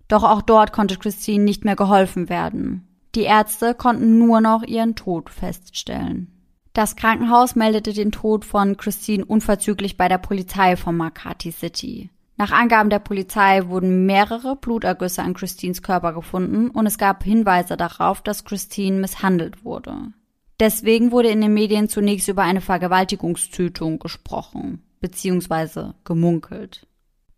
Doch 0.09 0.23
auch 0.23 0.41
dort 0.41 0.73
konnte 0.73 0.97
Christine 0.97 1.45
nicht 1.45 1.63
mehr 1.63 1.77
geholfen 1.77 2.27
werden. 2.27 2.85
Die 3.15 3.21
Ärzte 3.21 3.73
konnten 3.73 4.19
nur 4.19 4.41
noch 4.41 4.63
ihren 4.63 4.95
Tod 4.95 5.29
feststellen. 5.29 6.27
Das 6.73 6.95
Krankenhaus 6.95 7.55
meldete 7.55 7.93
den 7.93 8.11
Tod 8.11 8.45
von 8.45 8.77
Christine 8.77 9.25
unverzüglich 9.25 9.97
bei 9.97 10.07
der 10.07 10.17
Polizei 10.17 10.75
von 10.75 10.97
Makati 10.97 11.51
City. 11.51 12.09
Nach 12.37 12.51
Angaben 12.51 12.89
der 12.89 12.99
Polizei 12.99 13.67
wurden 13.67 14.05
mehrere 14.05 14.55
Blutergüsse 14.55 15.21
an 15.21 15.33
Christines 15.33 15.81
Körper 15.81 16.13
gefunden 16.13 16.69
und 16.69 16.85
es 16.85 16.97
gab 16.97 17.23
Hinweise 17.23 17.75
darauf, 17.75 18.21
dass 18.21 18.45
Christine 18.45 18.99
misshandelt 18.99 19.65
wurde. 19.65 20.13
Deswegen 20.59 21.11
wurde 21.11 21.29
in 21.29 21.41
den 21.41 21.53
Medien 21.53 21.89
zunächst 21.89 22.27
über 22.27 22.43
eine 22.43 22.61
Vergewaltigungstötung 22.61 23.99
gesprochen, 23.99 24.83
beziehungsweise 25.01 25.95
gemunkelt. 26.03 26.87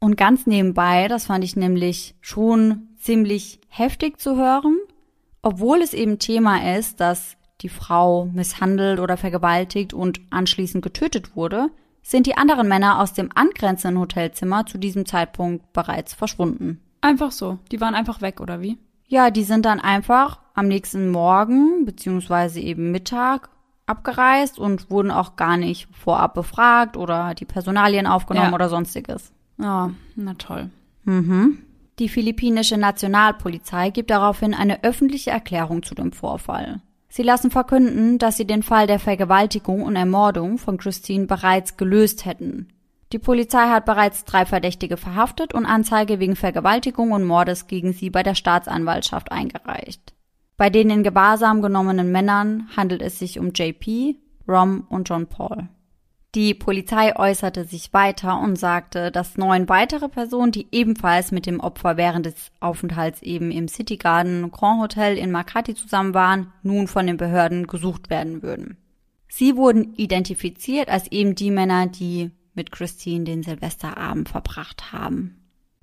Und 0.04 0.18
ganz 0.18 0.48
nebenbei, 0.48 1.08
das 1.08 1.26
fand 1.26 1.44
ich 1.44 1.56
nämlich 1.56 2.16
schon 2.22 2.88
ziemlich 2.98 3.62
heftig 3.70 4.20
zu 4.20 4.36
hören, 4.36 4.78
obwohl 5.44 5.82
es 5.82 5.94
eben 5.94 6.18
Thema 6.18 6.76
ist, 6.76 7.00
dass 7.00 7.38
die 7.62 7.70
Frau 7.70 8.26
misshandelt 8.26 9.00
oder 9.00 9.16
vergewaltigt 9.16 9.94
und 9.94 10.20
anschließend 10.32 10.84
getötet 10.84 11.36
wurde, 11.36 11.70
sind 12.02 12.26
die 12.26 12.36
anderen 12.36 12.68
Männer 12.68 13.00
aus 13.00 13.14
dem 13.14 13.30
angrenzenden 13.36 14.02
Hotelzimmer 14.02 14.66
zu 14.66 14.80
diesem 14.80 15.06
Zeitpunkt 15.06 15.72
bereits 15.72 16.16
verschwunden. 16.16 16.82
Einfach 17.02 17.32
so. 17.32 17.60
Die 17.72 17.80
waren 17.80 17.94
einfach 17.94 18.22
weg, 18.22 18.42
oder 18.42 18.60
wie? 18.60 18.80
Ja, 19.08 19.30
die 19.30 19.44
sind 19.44 19.66
dann 19.66 19.80
einfach 19.80 20.40
am 20.56 20.68
nächsten 20.68 21.12
Morgen 21.12 21.86
beziehungsweise 21.86 22.60
eben 22.60 22.90
Mittag 22.92 23.50
abgereist 23.86 24.58
und 24.58 24.90
wurden 24.90 25.12
auch 25.12 25.36
gar 25.36 25.58
nicht 25.58 25.88
vorab 25.96 26.34
befragt 26.34 26.98
oder 26.98 27.36
die 27.36 27.46
Personalien 27.46 28.08
aufgenommen 28.08 28.50
Ja. 28.50 28.56
oder 28.56 28.70
sonstiges. 28.70 29.32
Ah, 29.62 29.92
na 30.16 30.34
toll. 30.36 30.70
Mhm. 31.04 31.60
Die 32.00 32.10
philippinische 32.10 32.78
Nationalpolizei 32.78 33.92
gibt 33.92 34.10
daraufhin 34.10 34.54
eine 34.54 34.84
öffentliche 34.84 35.32
Erklärung 35.32 35.84
zu 35.84 35.94
dem 35.94 36.12
Vorfall. 36.12 36.82
Sie 37.10 37.24
lassen 37.24 37.52
verkünden, 37.52 38.18
dass 38.18 38.38
sie 38.38 38.48
den 38.48 38.64
Fall 38.64 38.88
der 38.88 38.98
Vergewaltigung 38.98 39.84
und 39.84 39.96
Ermordung 39.96 40.58
von 40.58 40.78
Christine 40.78 41.28
bereits 41.28 41.78
gelöst 41.78 42.26
hätten. 42.26 42.70
Die 43.12 43.20
Polizei 43.20 43.68
hat 43.68 43.86
bereits 43.86 44.24
drei 44.24 44.46
Verdächtige 44.46 44.96
verhaftet 44.96 45.54
und 45.54 45.66
Anzeige 45.66 46.20
wegen 46.20 46.38
Vergewaltigung 46.38 47.12
und 47.12 47.26
Mordes 47.26 47.68
gegen 47.68 47.92
sie 47.92 48.10
bei 48.10 48.24
der 48.24 48.36
Staatsanwaltschaft 48.36 49.32
eingereicht. 49.32 50.14
Bei 50.56 50.70
den 50.70 50.90
in 50.90 51.04
Gewahrsam 51.04 51.62
genommenen 51.62 52.12
Männern 52.12 52.70
handelt 52.78 53.02
es 53.02 53.20
sich 53.20 53.40
um 53.40 53.52
JP, 53.52 54.16
Rom 54.48 54.86
und 54.88 55.10
John 55.10 55.28
Paul. 55.28 55.68
Die 56.34 56.54
Polizei 56.54 57.14
äußerte 57.14 57.66
sich 57.66 57.92
weiter 57.92 58.40
und 58.40 58.56
sagte, 58.56 59.12
dass 59.12 59.38
neun 59.38 59.68
weitere 59.68 60.08
Personen, 60.08 60.54
die 60.54 60.68
ebenfalls 60.72 61.34
mit 61.34 61.46
dem 61.46 61.60
Opfer 61.60 61.98
während 61.98 62.26
des 62.26 62.52
Aufenthalts 62.62 63.22
eben 63.22 63.52
im 63.52 63.68
City 63.68 63.98
Garden 63.98 64.50
Grand 64.50 64.82
Hotel 64.82 65.18
in 65.18 65.32
Makati 65.32 65.76
zusammen 65.76 66.14
waren, 66.14 66.54
nun 66.64 66.88
von 66.88 67.06
den 67.06 67.18
Behörden 67.18 67.68
gesucht 67.68 68.10
werden 68.10 68.44
würden. 68.44 68.78
Sie 69.28 69.58
wurden 69.58 69.94
identifiziert 69.96 70.88
als 70.88 71.12
eben 71.12 71.36
die 71.36 71.52
Männer, 71.52 71.88
die 71.88 72.32
mit 72.54 72.72
Christine 72.72 73.26
den 73.26 73.44
Silvesterabend 73.44 74.30
verbracht 74.30 74.94
haben. 74.94 75.38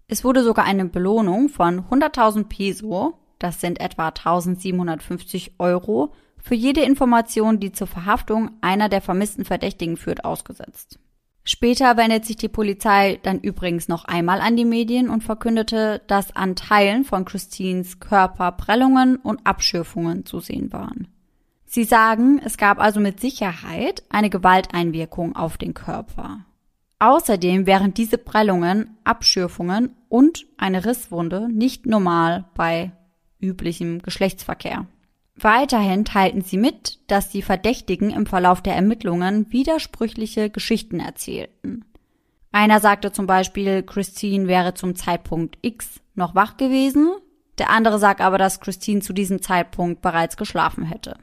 Es 0.07 0.25
wurde 0.25 0.43
sogar 0.43 0.65
eine 0.65 0.87
Belohnung 0.87 1.51
von 1.51 1.81
100.000 1.81 2.45
Peso, 2.45 3.19
das 3.39 3.61
sind 3.61 3.81
etwa 3.81 4.09
1750 4.09 5.57
Euro, 5.59 6.15
für 6.49 6.55
jede 6.55 6.81
Information, 6.81 7.61
die 7.61 7.73
zur 7.73 7.87
Verhaftung 7.87 8.53
einer 8.63 8.89
der 8.89 9.03
vermissten 9.03 9.45
Verdächtigen 9.45 9.99
führt, 9.99 10.25
ausgesetzt. 10.25 10.99
Später 11.45 11.99
wendet 11.99 12.25
sich 12.25 12.37
die 12.37 12.49
Polizei 12.49 13.21
dann 13.23 13.39
übrigens 13.41 13.87
noch 13.87 14.07
einmal 14.07 14.41
an 14.41 14.57
die 14.57 14.65
Medien 14.65 15.11
und 15.11 15.23
verkündete, 15.23 16.01
dass 16.07 16.35
an 16.35 16.57
Teilen 16.57 17.05
von 17.05 17.27
Christines 17.27 18.01
Körper 18.01 18.53
Prellungen 18.53 19.17
und 19.17 19.47
Abschürfungen 19.47 20.25
zu 20.25 20.41
sehen 20.41 20.73
waren. 20.73 21.09
Sie 21.67 21.85
sagen, 21.85 22.41
es 22.43 22.57
gab 22.57 22.81
also 22.81 22.99
mit 22.99 23.21
Sicherheit 23.21 24.03
eine 24.09 24.31
Gewalteinwirkung 24.31 25.37
auf 25.37 25.59
den 25.59 25.75
Körper. 25.75 26.47
Außerdem 26.99 27.67
wären 27.67 27.93
diese 27.93 28.17
Prellungen, 28.17 28.97
Abschürfungen 29.05 29.95
und 30.09 30.47
eine 30.57 30.87
Risswunde 30.87 31.51
nicht 31.53 31.85
normal 31.85 32.47
bei 32.55 32.93
üblichem 33.39 34.01
Geschlechtsverkehr. 34.01 34.87
Weiterhin 35.41 36.05
teilten 36.05 36.43
sie 36.43 36.57
mit, 36.57 36.99
dass 37.07 37.29
die 37.29 37.43
Verdächtigen 37.43 38.11
im 38.11 38.27
Verlauf 38.27 38.61
der 38.61 38.75
Ermittlungen 38.75 39.53
widersprüchliche 39.53 40.51
Geschichten 40.51 40.99
erzählten. 40.99 41.85
Einer 42.51 42.81
sagte 42.81 43.13
zum 43.13 43.27
Beispiel, 43.27 43.83
Christine 43.83 44.49
wäre 44.49 44.75
zum 44.75 44.97
Zeitpunkt 44.97 45.59
X 45.63 46.01
noch 46.15 46.35
wach 46.35 46.57
gewesen, 46.57 47.11
der 47.59 47.71
andere 47.71 47.99
sagt 47.99 48.21
aber, 48.21 48.39
dass 48.39 48.61
Christine 48.61 49.01
zu 49.01 49.13
diesem 49.13 49.43
Zeitpunkt 49.43 50.03
bereits 50.03 50.37
geschlafen 50.37 50.85
hätte. 50.85 51.17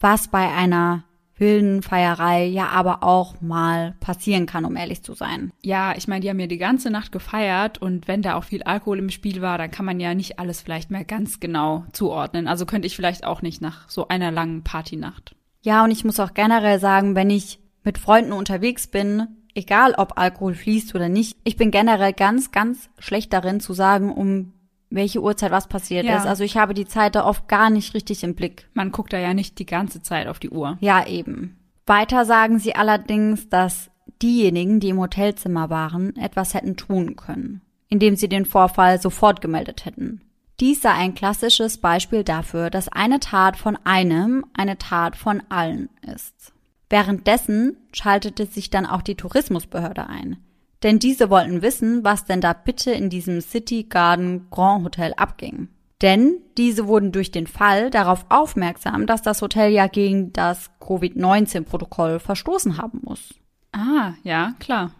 Was 0.00 0.28
bei 0.28 0.50
einer 0.50 1.04
wilden 1.36 1.82
Feierei 1.82 2.44
ja 2.44 2.68
aber 2.68 3.02
auch 3.02 3.40
mal 3.40 3.94
passieren 4.00 4.46
kann, 4.46 4.64
um 4.64 4.76
ehrlich 4.76 5.02
zu 5.02 5.14
sein. 5.14 5.52
Ja, 5.62 5.94
ich 5.96 6.08
meine, 6.08 6.20
die 6.20 6.30
haben 6.30 6.40
ja 6.40 6.46
die 6.46 6.58
ganze 6.58 6.90
Nacht 6.90 7.12
gefeiert 7.12 7.78
und 7.78 8.08
wenn 8.08 8.22
da 8.22 8.36
auch 8.36 8.44
viel 8.44 8.62
Alkohol 8.62 8.98
im 8.98 9.10
Spiel 9.10 9.42
war, 9.42 9.58
dann 9.58 9.70
kann 9.70 9.84
man 9.84 10.00
ja 10.00 10.14
nicht 10.14 10.38
alles 10.38 10.60
vielleicht 10.60 10.90
mehr 10.90 11.04
ganz 11.04 11.40
genau 11.40 11.84
zuordnen. 11.92 12.48
Also 12.48 12.66
könnte 12.66 12.86
ich 12.86 12.96
vielleicht 12.96 13.24
auch 13.24 13.42
nicht 13.42 13.60
nach 13.60 13.88
so 13.88 14.08
einer 14.08 14.30
langen 14.30 14.62
Partynacht. 14.62 15.34
Ja, 15.62 15.84
und 15.84 15.90
ich 15.90 16.04
muss 16.04 16.20
auch 16.20 16.34
generell 16.34 16.78
sagen, 16.78 17.14
wenn 17.14 17.30
ich 17.30 17.58
mit 17.82 17.98
Freunden 17.98 18.32
unterwegs 18.32 18.86
bin, 18.86 19.28
egal 19.54 19.94
ob 19.94 20.18
Alkohol 20.18 20.54
fließt 20.54 20.94
oder 20.94 21.08
nicht, 21.08 21.36
ich 21.44 21.56
bin 21.56 21.70
generell 21.70 22.12
ganz, 22.12 22.52
ganz 22.52 22.90
schlecht 22.98 23.32
darin 23.32 23.60
zu 23.60 23.72
sagen, 23.72 24.12
um 24.12 24.53
welche 24.94 25.22
Uhrzeit 25.22 25.50
was 25.50 25.68
passiert 25.68 26.04
Ja. 26.04 26.16
ist. 26.16 26.26
Also 26.26 26.44
ich 26.44 26.56
habe 26.56 26.74
die 26.74 26.86
Zeit 26.86 27.14
da 27.14 27.24
oft 27.24 27.48
gar 27.48 27.70
nicht 27.70 27.94
richtig 27.94 28.22
im 28.24 28.34
Blick. 28.34 28.68
Man 28.74 28.92
guckt 28.92 29.12
da 29.12 29.18
ja 29.18 29.34
nicht 29.34 29.58
die 29.58 29.66
ganze 29.66 30.02
Zeit 30.02 30.28
auf 30.28 30.38
die 30.38 30.50
Uhr. 30.50 30.78
Ja, 30.80 31.06
eben. 31.06 31.56
Weiter 31.86 32.24
sagen 32.24 32.58
sie 32.58 32.74
allerdings, 32.74 33.48
dass 33.48 33.90
diejenigen, 34.22 34.80
die 34.80 34.88
im 34.90 35.00
Hotelzimmer 35.00 35.70
waren, 35.70 36.16
etwas 36.16 36.54
hätten 36.54 36.76
tun 36.76 37.16
können, 37.16 37.60
indem 37.88 38.16
sie 38.16 38.28
den 38.28 38.46
Vorfall 38.46 39.00
sofort 39.00 39.40
gemeldet 39.40 39.84
hätten. 39.84 40.20
Dies 40.60 40.82
sei 40.82 40.92
ein 40.92 41.14
klassisches 41.14 41.78
Beispiel 41.78 42.22
dafür, 42.22 42.70
dass 42.70 42.88
eine 42.88 43.18
Tat 43.18 43.56
von 43.56 43.76
einem 43.84 44.46
eine 44.54 44.78
Tat 44.78 45.16
von 45.16 45.42
allen 45.48 45.88
ist. 46.02 46.52
Währenddessen 46.88 47.76
schaltete 47.92 48.46
sich 48.46 48.70
dann 48.70 48.86
auch 48.86 49.02
die 49.02 49.16
Tourismusbehörde 49.16 50.06
ein. 50.06 50.36
Denn 50.84 50.98
diese 50.98 51.30
wollten 51.30 51.62
wissen, 51.62 52.04
was 52.04 52.26
denn 52.26 52.42
da 52.42 52.52
bitte 52.52 52.92
in 52.92 53.08
diesem 53.08 53.40
City 53.40 53.84
Garden 53.84 54.48
Grand 54.50 54.84
Hotel 54.84 55.14
abging. 55.16 55.68
Denn 56.02 56.36
diese 56.58 56.86
wurden 56.86 57.10
durch 57.10 57.30
den 57.30 57.46
Fall 57.46 57.88
darauf 57.88 58.26
aufmerksam, 58.28 59.06
dass 59.06 59.22
das 59.22 59.40
Hotel 59.40 59.72
ja 59.72 59.86
gegen 59.86 60.34
das 60.34 60.70
Covid-19-Protokoll 60.80 62.20
verstoßen 62.20 62.76
haben 62.76 63.00
muss. 63.02 63.34
Ah, 63.72 64.12
ja, 64.22 64.52
klar. 64.58 64.90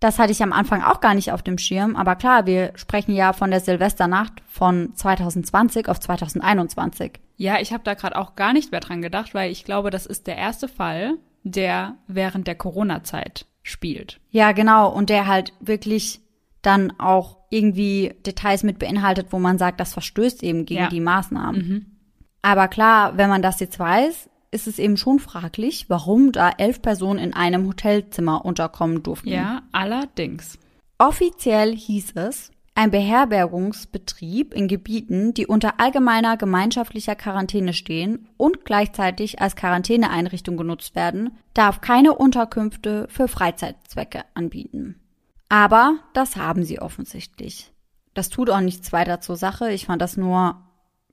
Das 0.00 0.18
hatte 0.18 0.32
ich 0.32 0.42
am 0.42 0.52
Anfang 0.52 0.82
auch 0.82 1.00
gar 1.00 1.14
nicht 1.14 1.32
auf 1.32 1.42
dem 1.42 1.56
Schirm, 1.56 1.96
aber 1.96 2.16
klar, 2.16 2.44
wir 2.44 2.72
sprechen 2.74 3.14
ja 3.14 3.32
von 3.32 3.50
der 3.50 3.60
Silvesternacht 3.60 4.42
von 4.46 4.94
2020 4.94 5.88
auf 5.88 6.00
2021. 6.00 7.12
Ja, 7.36 7.58
ich 7.60 7.72
habe 7.72 7.84
da 7.84 7.94
gerade 7.94 8.16
auch 8.16 8.36
gar 8.36 8.52
nicht 8.52 8.72
mehr 8.72 8.80
dran 8.80 9.00
gedacht, 9.00 9.34
weil 9.34 9.50
ich 9.50 9.64
glaube, 9.64 9.90
das 9.90 10.04
ist 10.04 10.26
der 10.26 10.36
erste 10.36 10.68
Fall, 10.68 11.14
der 11.44 11.96
während 12.06 12.46
der 12.46 12.54
Corona-Zeit 12.54 13.46
spielt. 13.62 14.20
Ja, 14.30 14.52
genau, 14.52 14.88
und 14.90 15.10
der 15.10 15.26
halt 15.26 15.52
wirklich 15.60 16.20
dann 16.62 16.92
auch 16.98 17.38
irgendwie 17.50 18.14
Details 18.26 18.62
mit 18.62 18.78
beinhaltet, 18.78 19.28
wo 19.30 19.38
man 19.38 19.58
sagt, 19.58 19.80
das 19.80 19.92
verstößt 19.92 20.42
eben 20.42 20.66
gegen 20.66 20.82
Ja. 20.82 20.88
die 20.88 21.00
Maßnahmen. 21.00 21.96
Aber 22.42 22.68
klar, 22.68 23.16
wenn 23.16 23.28
man 23.28 23.42
das 23.42 23.60
jetzt 23.60 23.78
weiß, 23.78 24.28
ist 24.52 24.66
es 24.66 24.78
eben 24.78 24.96
schon 24.96 25.18
fraglich, 25.18 25.86
warum 25.88 26.32
da 26.32 26.50
elf 26.50 26.82
Personen 26.82 27.18
in 27.18 27.34
einem 27.34 27.66
Hotelzimmer 27.66 28.44
unterkommen 28.44 29.02
durften. 29.02 29.28
Ja, 29.28 29.62
allerdings. 29.72 30.58
Offiziell 30.98 31.74
hieß 31.76 32.12
es, 32.16 32.50
ein 32.74 32.90
Beherbergungsbetrieb 32.90 34.54
in 34.54 34.68
Gebieten, 34.68 35.34
die 35.34 35.46
unter 35.46 35.80
allgemeiner 35.80 36.36
gemeinschaftlicher 36.36 37.14
Quarantäne 37.14 37.72
stehen 37.72 38.28
und 38.36 38.64
gleichzeitig 38.64 39.40
als 39.40 39.56
Quarantäneeinrichtung 39.56 40.56
genutzt 40.56 40.94
werden, 40.94 41.36
darf 41.52 41.80
keine 41.80 42.14
Unterkünfte 42.14 43.06
für 43.10 43.28
Freizeitzwecke 43.28 44.22
anbieten. 44.34 45.00
Aber 45.48 45.98
das 46.14 46.36
haben 46.36 46.64
sie 46.64 46.80
offensichtlich. 46.80 47.72
Das 48.14 48.28
tut 48.28 48.50
auch 48.50 48.60
nichts 48.60 48.92
weiter 48.92 49.20
zur 49.20 49.36
Sache. 49.36 49.72
Ich 49.72 49.86
fand 49.86 50.00
das 50.00 50.16
nur 50.16 50.56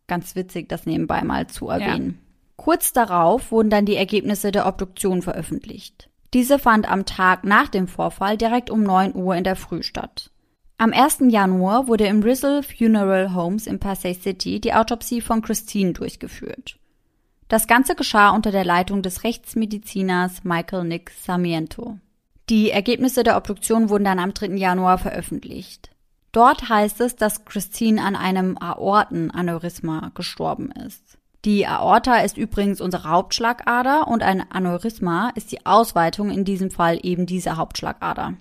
ganz 0.08 0.36
witzig, 0.36 0.70
das 0.70 0.86
nebenbei 0.86 1.24
mal 1.24 1.48
zu 1.48 1.70
erwähnen. 1.70 2.20
Kurz 2.56 2.94
darauf 2.94 3.52
wurden 3.52 3.70
dann 3.70 3.86
die 3.86 3.96
Ergebnisse 3.96 4.52
der 4.52 4.66
Obduktion 4.68 5.22
veröffentlicht. 5.22 6.10
Diese 6.34 6.60
fand 6.60 6.90
am 6.90 7.06
Tag 7.06 7.44
nach 7.44 7.68
dem 7.68 7.88
Vorfall 7.88 8.38
direkt 8.38 8.70
um 8.70 8.84
9 8.84 9.16
Uhr 9.16 9.36
in 9.36 9.44
der 9.44 9.56
Früh 9.56 9.84
statt. 9.84 10.32
Am 10.80 10.94
1. 10.94 11.30
Januar 11.30 11.88
wurde 11.88 12.06
im 12.06 12.22
Rizzle 12.22 12.62
Funeral 12.62 13.34
Homes 13.34 13.66
in 13.66 13.80
Pasay 13.80 14.14
City 14.14 14.60
die 14.60 14.76
Autopsie 14.76 15.22
von 15.22 15.42
Christine 15.42 15.94
durchgeführt. 15.94 16.78
Das 17.48 17.66
Ganze 17.66 17.96
geschah 17.96 18.30
unter 18.30 18.52
der 18.52 18.64
Leitung 18.64 19.02
des 19.02 19.24
Rechtsmediziners 19.24 20.44
Michael 20.44 20.84
Nick 20.84 21.10
Sarmiento. 21.10 21.98
Die 22.50 22.70
Ergebnisse 22.70 23.24
der 23.24 23.38
Obduktion 23.38 23.90
wurden 23.90 24.04
dann 24.04 24.20
am 24.20 24.36
3. 24.36 24.50
Januar 24.56 25.00
veröffentlicht. 25.00 25.90
Dort 26.32 26.70
heißt 26.70 27.02
es, 27.02 27.16
dass 27.16 27.46
Christine 27.46 28.04
an 28.04 28.16
einem 28.16 28.56
Aortenaneurysma 28.60 30.12
gestorben 30.14 30.70
ist. 30.70 31.18
Die 31.44 31.66
Aorta 31.66 32.18
ist 32.18 32.38
übrigens 32.38 32.82
unsere 32.82 33.10
Hauptschlagader 33.10 34.08
und 34.08 34.22
ein 34.22 34.52
Aneurysma 34.52 35.32
ist 35.34 35.52
die 35.52 35.66
Ausweitung 35.66 36.30
in 36.30 36.46
diesem 36.46 36.70
Fall 36.70 37.00
eben 37.02 37.26
dieser 37.26 37.58
Hauptschlagader. 37.58 38.36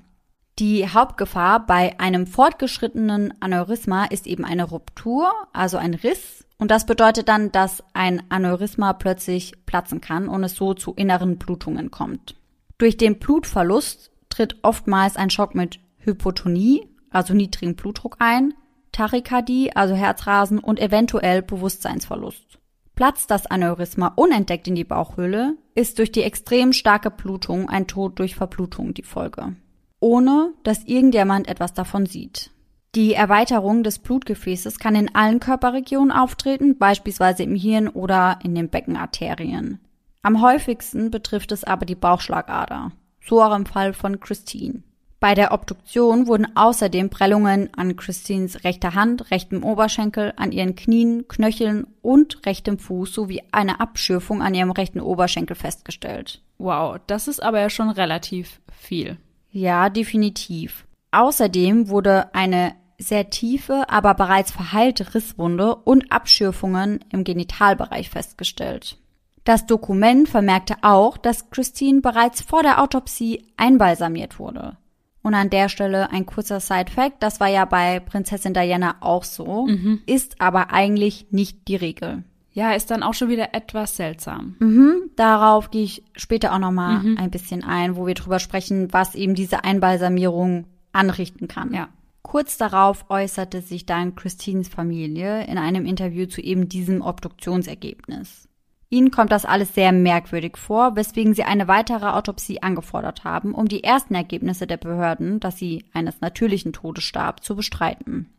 Die 0.58 0.88
Hauptgefahr 0.88 1.66
bei 1.66 2.00
einem 2.00 2.26
fortgeschrittenen 2.26 3.34
Aneurysma 3.40 4.06
ist 4.06 4.26
eben 4.26 4.42
eine 4.46 4.64
Ruptur, 4.64 5.30
also 5.52 5.76
ein 5.76 5.92
Riss. 5.92 6.46
Und 6.56 6.70
das 6.70 6.86
bedeutet 6.86 7.28
dann, 7.28 7.52
dass 7.52 7.84
ein 7.92 8.22
Aneurysma 8.30 8.94
plötzlich 8.94 9.52
platzen 9.66 10.00
kann 10.00 10.28
und 10.28 10.42
es 10.44 10.54
so 10.54 10.72
zu 10.72 10.94
inneren 10.94 11.36
Blutungen 11.36 11.90
kommt. 11.90 12.36
Durch 12.78 12.96
den 12.96 13.18
Blutverlust 13.18 14.10
tritt 14.30 14.56
oftmals 14.62 15.16
ein 15.16 15.28
Schock 15.28 15.54
mit 15.54 15.78
Hypotonie, 15.98 16.88
also 17.10 17.34
niedrigem 17.34 17.76
Blutdruck 17.76 18.16
ein, 18.18 18.54
Tachykardie, 18.92 19.76
also 19.76 19.94
Herzrasen 19.94 20.58
und 20.58 20.80
eventuell 20.80 21.42
Bewusstseinsverlust. 21.42 22.58
Platzt 22.94 23.30
das 23.30 23.44
Aneurysma 23.44 24.14
unentdeckt 24.16 24.66
in 24.68 24.74
die 24.74 24.84
Bauchhöhle, 24.84 25.58
ist 25.74 25.98
durch 25.98 26.12
die 26.12 26.22
extrem 26.22 26.72
starke 26.72 27.10
Blutung 27.10 27.68
ein 27.68 27.86
Tod 27.86 28.18
durch 28.18 28.36
Verblutung 28.36 28.94
die 28.94 29.02
Folge. 29.02 29.54
Ohne 30.00 30.52
dass 30.62 30.84
irgendjemand 30.84 31.48
etwas 31.48 31.74
davon 31.74 32.06
sieht. 32.06 32.50
Die 32.94 33.12
Erweiterung 33.12 33.82
des 33.82 33.98
Blutgefäßes 33.98 34.78
kann 34.78 34.94
in 34.94 35.14
allen 35.14 35.38
Körperregionen 35.38 36.10
auftreten, 36.10 36.78
beispielsweise 36.78 37.42
im 37.42 37.54
Hirn 37.54 37.88
oder 37.88 38.38
in 38.42 38.54
den 38.54 38.70
Beckenarterien. 38.70 39.80
Am 40.22 40.40
häufigsten 40.40 41.10
betrifft 41.10 41.52
es 41.52 41.62
aber 41.62 41.84
die 41.84 41.94
Bauchschlagader. 41.94 42.92
So 43.20 43.42
auch 43.42 43.54
im 43.54 43.66
Fall 43.66 43.92
von 43.92 44.18
Christine. 44.18 44.82
Bei 45.20 45.34
der 45.34 45.52
Obduktion 45.52 46.26
wurden 46.26 46.56
außerdem 46.56 47.10
Prellungen 47.10 47.68
an 47.74 47.96
Christines 47.96 48.64
rechter 48.64 48.94
Hand, 48.94 49.30
rechtem 49.30 49.64
Oberschenkel, 49.64 50.32
an 50.36 50.52
ihren 50.52 50.74
Knien, 50.74 51.26
Knöcheln 51.26 51.86
und 52.02 52.44
rechtem 52.46 52.78
Fuß 52.78 53.12
sowie 53.12 53.42
eine 53.50 53.80
Abschürfung 53.80 54.42
an 54.42 54.54
ihrem 54.54 54.70
rechten 54.70 55.00
Oberschenkel 55.00 55.56
festgestellt. 55.56 56.42
Wow, 56.58 56.98
das 57.06 57.28
ist 57.28 57.42
aber 57.42 57.60
ja 57.60 57.70
schon 57.70 57.90
relativ 57.90 58.60
viel. 58.72 59.16
Ja, 59.56 59.88
definitiv. 59.88 60.86
Außerdem 61.12 61.88
wurde 61.88 62.34
eine 62.34 62.74
sehr 62.98 63.30
tiefe, 63.30 63.88
aber 63.88 64.12
bereits 64.12 64.50
verheilte 64.50 65.14
Risswunde 65.14 65.76
und 65.76 66.12
Abschürfungen 66.12 67.02
im 67.10 67.24
Genitalbereich 67.24 68.10
festgestellt. 68.10 68.98
Das 69.44 69.64
Dokument 69.64 70.28
vermerkte 70.28 70.74
auch, 70.82 71.16
dass 71.16 71.48
Christine 71.48 72.02
bereits 72.02 72.42
vor 72.42 72.62
der 72.62 72.82
Autopsie 72.82 73.46
einbalsamiert 73.56 74.38
wurde. 74.38 74.76
Und 75.22 75.32
an 75.32 75.48
der 75.48 75.70
Stelle 75.70 76.10
ein 76.10 76.26
kurzer 76.26 76.60
Side-Fact, 76.60 77.22
das 77.22 77.40
war 77.40 77.48
ja 77.48 77.64
bei 77.64 78.00
Prinzessin 78.00 78.52
Diana 78.52 78.96
auch 79.00 79.24
so, 79.24 79.66
mhm. 79.68 80.02
ist 80.04 80.38
aber 80.38 80.70
eigentlich 80.70 81.28
nicht 81.30 81.66
die 81.66 81.76
Regel. 81.76 82.24
Ja, 82.56 82.72
ist 82.72 82.90
dann 82.90 83.02
auch 83.02 83.12
schon 83.12 83.28
wieder 83.28 83.52
etwas 83.52 83.96
seltsam. 83.96 84.56
Mhm, 84.60 85.10
darauf 85.14 85.70
gehe 85.70 85.84
ich 85.84 86.02
später 86.14 86.54
auch 86.54 86.58
nochmal 86.58 87.00
mhm. 87.00 87.18
ein 87.18 87.30
bisschen 87.30 87.62
ein, 87.62 87.96
wo 87.96 88.06
wir 88.06 88.14
drüber 88.14 88.38
sprechen, 88.38 88.94
was 88.94 89.14
eben 89.14 89.34
diese 89.34 89.62
Einbalsamierung 89.62 90.64
anrichten 90.90 91.48
kann. 91.48 91.74
Ja. 91.74 91.90
Kurz 92.22 92.56
darauf 92.56 93.10
äußerte 93.10 93.60
sich 93.60 93.84
dann 93.84 94.14
Christines 94.14 94.68
Familie 94.68 95.44
in 95.44 95.58
einem 95.58 95.84
Interview 95.84 96.24
zu 96.24 96.40
eben 96.40 96.66
diesem 96.66 97.02
Obduktionsergebnis. 97.02 98.48
Ihnen 98.88 99.10
kommt 99.10 99.32
das 99.32 99.44
alles 99.44 99.74
sehr 99.74 99.92
merkwürdig 99.92 100.56
vor, 100.56 100.96
weswegen 100.96 101.34
sie 101.34 101.44
eine 101.44 101.68
weitere 101.68 102.06
Autopsie 102.06 102.62
angefordert 102.62 103.24
haben, 103.24 103.54
um 103.54 103.68
die 103.68 103.84
ersten 103.84 104.14
Ergebnisse 104.14 104.66
der 104.66 104.78
Behörden, 104.78 105.40
dass 105.40 105.58
sie 105.58 105.84
eines 105.92 106.22
natürlichen 106.22 106.72
Todes 106.72 107.04
starb, 107.04 107.44
zu 107.44 107.54
bestreiten. 107.54 108.30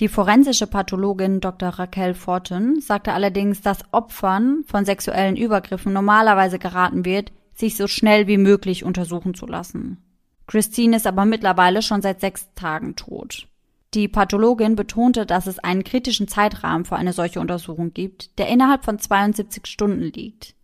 Die 0.00 0.08
forensische 0.08 0.66
Pathologin 0.66 1.40
Dr. 1.40 1.68
Raquel 1.68 2.14
Fortin 2.14 2.80
sagte 2.80 3.12
allerdings, 3.12 3.60
dass 3.62 3.84
Opfern 3.92 4.64
von 4.66 4.84
sexuellen 4.84 5.36
Übergriffen 5.36 5.92
normalerweise 5.92 6.58
geraten 6.58 7.04
wird, 7.04 7.32
sich 7.54 7.76
so 7.76 7.86
schnell 7.86 8.26
wie 8.26 8.38
möglich 8.38 8.84
untersuchen 8.84 9.34
zu 9.34 9.46
lassen. 9.46 9.98
Christine 10.48 10.96
ist 10.96 11.06
aber 11.06 11.24
mittlerweile 11.24 11.80
schon 11.80 12.02
seit 12.02 12.20
sechs 12.20 12.48
Tagen 12.54 12.96
tot. 12.96 13.46
Die 13.94 14.08
Pathologin 14.08 14.74
betonte, 14.74 15.24
dass 15.24 15.46
es 15.46 15.60
einen 15.60 15.84
kritischen 15.84 16.26
Zeitrahmen 16.26 16.84
für 16.84 16.96
eine 16.96 17.12
solche 17.12 17.38
Untersuchung 17.38 17.94
gibt, 17.94 18.36
der 18.38 18.48
innerhalb 18.48 18.84
von 18.84 18.98
72 18.98 19.66
Stunden 19.66 20.02
liegt. 20.02 20.56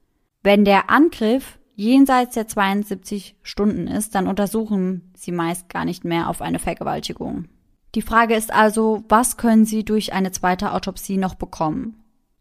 Wenn 0.42 0.64
der 0.64 0.90
Angriff 0.90 1.60
jenseits 1.76 2.34
der 2.34 2.48
72 2.48 3.36
Stunden 3.42 3.86
ist, 3.86 4.16
dann 4.16 4.26
untersuchen 4.26 5.12
sie 5.16 5.32
meist 5.32 5.68
gar 5.68 5.84
nicht 5.84 6.04
mehr 6.04 6.28
auf 6.28 6.42
eine 6.42 6.58
Vergewaltigung. 6.58 7.46
Die 7.94 8.02
Frage 8.02 8.34
ist 8.34 8.52
also, 8.52 9.04
was 9.08 9.36
können 9.36 9.64
sie 9.64 9.84
durch 9.84 10.12
eine 10.12 10.30
zweite 10.30 10.72
Autopsie 10.72 11.16
noch 11.16 11.34
bekommen? 11.34 11.96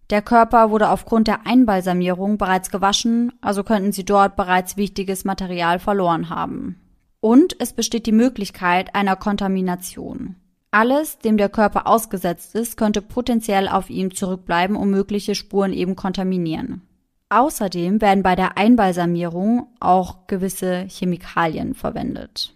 Der 0.09 0.21
Körper 0.21 0.71
wurde 0.71 0.89
aufgrund 0.89 1.27
der 1.27 1.45
Einbalsamierung 1.45 2.37
bereits 2.37 2.71
gewaschen, 2.71 3.31
also 3.41 3.63
könnten 3.63 3.91
sie 3.91 4.05
dort 4.05 4.35
bereits 4.35 4.77
wichtiges 4.77 5.23
Material 5.23 5.79
verloren 5.79 6.29
haben. 6.29 6.79
Und 7.19 7.55
es 7.59 7.73
besteht 7.73 8.05
die 8.05 8.11
Möglichkeit 8.11 8.95
einer 8.95 9.15
Kontamination. 9.15 10.35
Alles, 10.71 11.17
dem 11.19 11.37
der 11.37 11.49
Körper 11.49 11.87
ausgesetzt 11.87 12.55
ist, 12.55 12.77
könnte 12.77 13.01
potenziell 13.01 13.67
auf 13.67 13.89
ihm 13.89 14.13
zurückbleiben 14.13 14.75
und 14.75 14.91
mögliche 14.91 15.35
Spuren 15.35 15.73
eben 15.73 15.95
kontaminieren. 15.95 16.83
Außerdem 17.29 18.01
werden 18.01 18.23
bei 18.23 18.35
der 18.35 18.57
Einbalsamierung 18.57 19.67
auch 19.79 20.27
gewisse 20.27 20.85
Chemikalien 20.87 21.75
verwendet. 21.75 22.53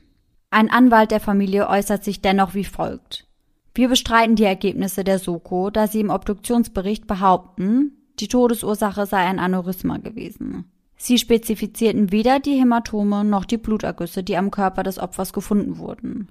Ein 0.53 0.69
Anwalt 0.69 1.09
der 1.09 1.19
Familie 1.19 1.67
äußert 1.67 2.03
sich 2.03 2.21
dennoch 2.21 2.53
wie 2.53 2.63
folgt. 2.63 3.25
Wir 3.73 3.89
bestreiten 3.89 4.35
die 4.35 4.43
Ergebnisse 4.43 5.03
der 5.03 5.17
Soko, 5.17 5.71
da 5.71 5.87
sie 5.87 5.99
im 5.99 6.11
Obduktionsbericht 6.11 7.07
behaupten, 7.07 7.93
die 8.19 8.27
Todesursache 8.27 9.07
sei 9.07 9.17
ein 9.17 9.39
Aneurysma 9.39 9.97
gewesen. 9.97 10.71
Sie 10.95 11.17
spezifizierten 11.17 12.11
weder 12.11 12.39
die 12.39 12.53
Hämatome 12.53 13.23
noch 13.23 13.45
die 13.45 13.57
Blutergüsse, 13.57 14.21
die 14.21 14.37
am 14.37 14.51
Körper 14.51 14.83
des 14.83 14.99
Opfers 14.99 15.33
gefunden 15.33 15.79
wurden. 15.79 16.27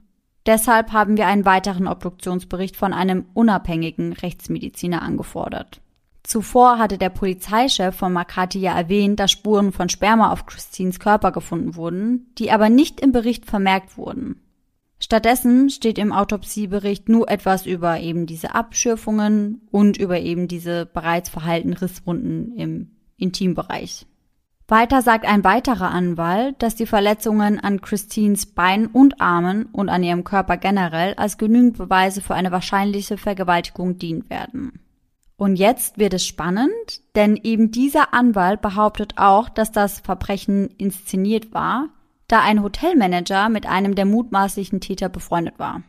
Deshalb 0.47 0.93
haben 0.93 1.17
wir 1.17 1.27
einen 1.27 1.45
weiteren 1.45 1.89
Obduktionsbericht 1.89 2.77
von 2.77 2.93
einem 2.93 3.25
unabhängigen 3.35 4.13
Rechtsmediziner 4.13 5.03
angefordert. 5.03 5.81
Zuvor 6.25 6.79
hatte 6.79 6.99
der 6.99 7.11
Polizeichef 7.11 7.97
von 7.97 8.13
Makati 8.13 8.61
ja 8.61 8.77
erwähnt, 8.77 9.19
dass 9.19 9.33
Spuren 9.33 9.73
von 9.73 9.89
Sperma 9.89 10.33
auf 10.33 10.47
Christines 10.47 11.01
Körper 11.01 11.33
gefunden 11.33 11.75
wurden, 11.75 12.33
die 12.39 12.51
aber 12.53 12.69
nicht 12.69 13.01
im 13.01 13.13
Bericht 13.13 13.47
vermerkt 13.47 13.97
wurden. 13.97 14.41
Stattdessen 15.01 15.69
steht 15.69 15.99
im 15.99 16.13
Autopsiebericht 16.13 17.09
nur 17.09 17.29
etwas 17.29 17.67
über 17.67 17.99
eben 17.99 18.27
diese 18.27 18.55
Abschürfungen 18.55 19.63
und 19.73 19.97
über 19.97 20.21
eben 20.21 20.47
diese 20.47 20.87
bereits 20.87 21.29
verhaltenen 21.29 21.77
Risswunden 21.77 22.53
im 22.57 22.93
Intimbereich. 23.17 24.07
Weiter 24.69 25.03
sagt 25.03 25.27
ein 25.27 25.43
weiterer 25.43 25.91
Anwalt, 25.91 26.63
dass 26.63 26.77
die 26.77 26.87
Verletzungen 26.87 27.59
an 27.59 27.81
Christines 27.81 28.47
Beinen 28.47 28.87
und 28.87 29.21
Armen 29.21 29.67
und 29.67 29.89
an 29.89 30.05
ihrem 30.05 30.23
Körper 30.23 30.57
generell 30.57 31.15
als 31.15 31.37
genügend 31.37 31.77
Beweise 31.77 32.23
für 32.23 32.35
eine 32.35 32.53
wahrscheinliche 32.53 33.19
Vergewaltigung 33.19 33.99
dienen 33.99 34.31
werden. 34.31 34.81
Und 35.43 35.57
jetzt 35.57 35.99
wird 35.99 36.15
es 36.15 36.25
spannend, 36.25 36.71
denn 37.17 37.35
eben 37.35 37.73
dieser 37.73 38.15
Anwalt 38.15 38.63
behauptet 38.63 39.15
auch, 39.17 39.49
dass 39.49 39.73
das 39.73 39.99
Verbrechen 39.99 40.69
inszeniert 40.79 41.53
war, 41.53 41.89
da 42.29 42.43
ein 42.43 42.63
Hotelmanager 42.63 43.49
mit 43.49 43.67
einem 43.67 43.97
der 43.97 44.05
mutmaßlichen 44.05 44.81
Täter 44.81 45.09
befreundet 45.09 45.59
war. 45.59 45.83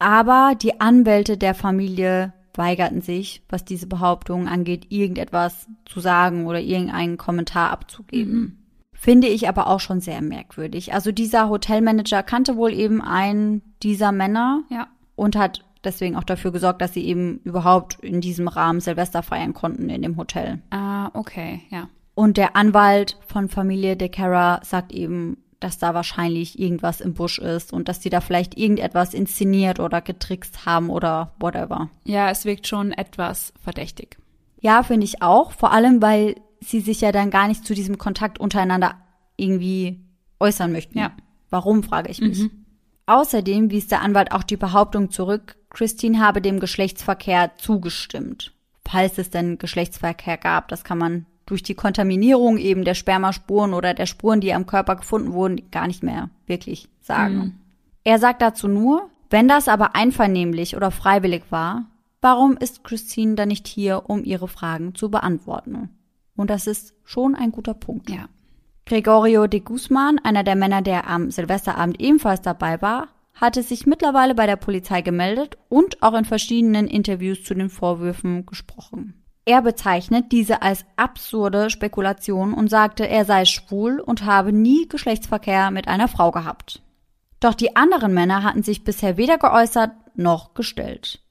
Aber 0.00 0.54
die 0.60 0.80
Anwälte 0.80 1.38
der 1.38 1.54
Familie 1.54 2.32
weigerten 2.54 3.00
sich, 3.00 3.44
was 3.48 3.64
diese 3.64 3.86
Behauptung 3.86 4.48
angeht, 4.48 4.88
irgendetwas 4.88 5.68
zu 5.84 6.00
sagen 6.00 6.48
oder 6.48 6.58
irgendeinen 6.58 7.16
Kommentar 7.16 7.70
abzugeben. 7.70 8.34
Mhm. 8.34 8.58
Finde 8.92 9.28
ich 9.28 9.48
aber 9.48 9.68
auch 9.68 9.78
schon 9.78 10.00
sehr 10.00 10.20
merkwürdig. 10.20 10.94
Also 10.94 11.12
dieser 11.12 11.48
Hotelmanager 11.48 12.24
kannte 12.24 12.56
wohl 12.56 12.72
eben 12.72 13.00
einen 13.02 13.62
dieser 13.84 14.10
Männer 14.10 14.64
ja. 14.68 14.88
und 15.14 15.36
hat 15.36 15.64
deswegen 15.86 16.16
auch 16.16 16.24
dafür 16.24 16.52
gesorgt, 16.52 16.82
dass 16.82 16.92
sie 16.92 17.04
eben 17.06 17.40
überhaupt 17.44 17.98
in 18.00 18.20
diesem 18.20 18.48
Rahmen 18.48 18.80
Silvester 18.80 19.22
feiern 19.22 19.54
konnten 19.54 19.88
in 19.88 20.02
dem 20.02 20.16
Hotel. 20.16 20.60
Ah, 20.70 21.10
okay, 21.14 21.62
ja. 21.70 21.88
Und 22.14 22.36
der 22.36 22.56
Anwalt 22.56 23.18
von 23.26 23.48
Familie 23.48 23.96
De 23.96 24.08
Cara 24.08 24.60
sagt 24.64 24.92
eben, 24.92 25.38
dass 25.60 25.78
da 25.78 25.94
wahrscheinlich 25.94 26.58
irgendwas 26.58 27.00
im 27.00 27.14
Busch 27.14 27.38
ist 27.38 27.72
und 27.72 27.88
dass 27.88 28.00
die 28.00 28.10
da 28.10 28.20
vielleicht 28.20 28.58
irgendetwas 28.58 29.14
inszeniert 29.14 29.80
oder 29.80 30.00
getrickst 30.00 30.66
haben 30.66 30.90
oder 30.90 31.32
whatever. 31.40 31.90
Ja, 32.04 32.30
es 32.30 32.44
wirkt 32.44 32.66
schon 32.66 32.92
etwas 32.92 33.52
verdächtig. 33.62 34.18
Ja, 34.60 34.82
finde 34.82 35.04
ich 35.04 35.22
auch. 35.22 35.52
Vor 35.52 35.72
allem, 35.72 36.02
weil 36.02 36.36
sie 36.60 36.80
sich 36.80 37.00
ja 37.00 37.12
dann 37.12 37.30
gar 37.30 37.48
nicht 37.48 37.66
zu 37.66 37.74
diesem 37.74 37.98
Kontakt 37.98 38.38
untereinander 38.38 38.96
irgendwie 39.36 40.00
äußern 40.40 40.72
möchten. 40.72 40.98
Ja. 40.98 41.12
Warum, 41.50 41.82
frage 41.82 42.10
ich 42.10 42.20
mich. 42.20 42.40
Mhm. 42.40 42.65
Außerdem 43.06 43.70
wies 43.70 43.86
der 43.86 44.02
Anwalt 44.02 44.32
auch 44.32 44.42
die 44.42 44.56
Behauptung 44.56 45.10
zurück, 45.10 45.56
Christine 45.70 46.18
habe 46.18 46.42
dem 46.42 46.58
Geschlechtsverkehr 46.58 47.52
zugestimmt. 47.56 48.52
Falls 48.88 49.18
es 49.18 49.30
denn 49.30 49.58
Geschlechtsverkehr 49.58 50.36
gab, 50.36 50.68
das 50.68 50.84
kann 50.84 50.98
man 50.98 51.26
durch 51.46 51.62
die 51.62 51.74
Kontaminierung 51.74 52.58
eben 52.58 52.84
der 52.84 52.94
Spermaspuren 52.94 53.72
oder 53.72 53.94
der 53.94 54.06
Spuren, 54.06 54.40
die 54.40 54.52
am 54.52 54.66
Körper 54.66 54.96
gefunden 54.96 55.32
wurden, 55.32 55.70
gar 55.70 55.86
nicht 55.86 56.02
mehr 56.02 56.30
wirklich 56.46 56.88
sagen. 57.00 57.36
Mhm. 57.36 57.54
Er 58.02 58.18
sagt 58.18 58.42
dazu 58.42 58.66
nur, 58.66 59.08
wenn 59.30 59.48
das 59.48 59.68
aber 59.68 59.94
einvernehmlich 59.94 60.76
oder 60.76 60.90
freiwillig 60.90 61.44
war, 61.50 61.86
warum 62.20 62.56
ist 62.56 62.84
Christine 62.84 63.36
dann 63.36 63.48
nicht 63.48 63.68
hier, 63.68 64.08
um 64.08 64.24
ihre 64.24 64.48
Fragen 64.48 64.94
zu 64.94 65.10
beantworten? 65.10 65.90
Und 66.36 66.50
das 66.50 66.66
ist 66.66 66.94
schon 67.04 67.34
ein 67.34 67.52
guter 67.52 67.74
Punkt. 67.74 68.10
Ja. 68.10 68.28
Gregorio 68.88 69.48
de 69.48 69.58
Guzman, 69.58 70.20
einer 70.22 70.44
der 70.44 70.54
Männer, 70.54 70.80
der 70.80 71.08
am 71.08 71.32
Silvesterabend 71.32 72.00
ebenfalls 72.00 72.40
dabei 72.40 72.80
war, 72.80 73.08
hatte 73.34 73.64
sich 73.64 73.84
mittlerweile 73.84 74.36
bei 74.36 74.46
der 74.46 74.54
Polizei 74.54 75.02
gemeldet 75.02 75.58
und 75.68 76.04
auch 76.04 76.14
in 76.14 76.24
verschiedenen 76.24 76.86
Interviews 76.86 77.42
zu 77.42 77.54
den 77.54 77.68
Vorwürfen 77.68 78.46
gesprochen. 78.46 79.24
Er 79.44 79.60
bezeichnet 79.60 80.30
diese 80.30 80.62
als 80.62 80.84
absurde 80.94 81.68
Spekulation 81.68 82.54
und 82.54 82.68
sagte, 82.68 83.08
er 83.08 83.24
sei 83.24 83.44
schwul 83.44 83.98
und 83.98 84.24
habe 84.24 84.52
nie 84.52 84.88
Geschlechtsverkehr 84.88 85.72
mit 85.72 85.88
einer 85.88 86.08
Frau 86.08 86.30
gehabt. 86.30 86.80
Doch 87.40 87.54
die 87.54 87.74
anderen 87.74 88.14
Männer 88.14 88.44
hatten 88.44 88.62
sich 88.62 88.84
bisher 88.84 89.16
weder 89.16 89.36
geäußert 89.36 89.90
noch 90.14 90.54
gestellt. 90.54 91.25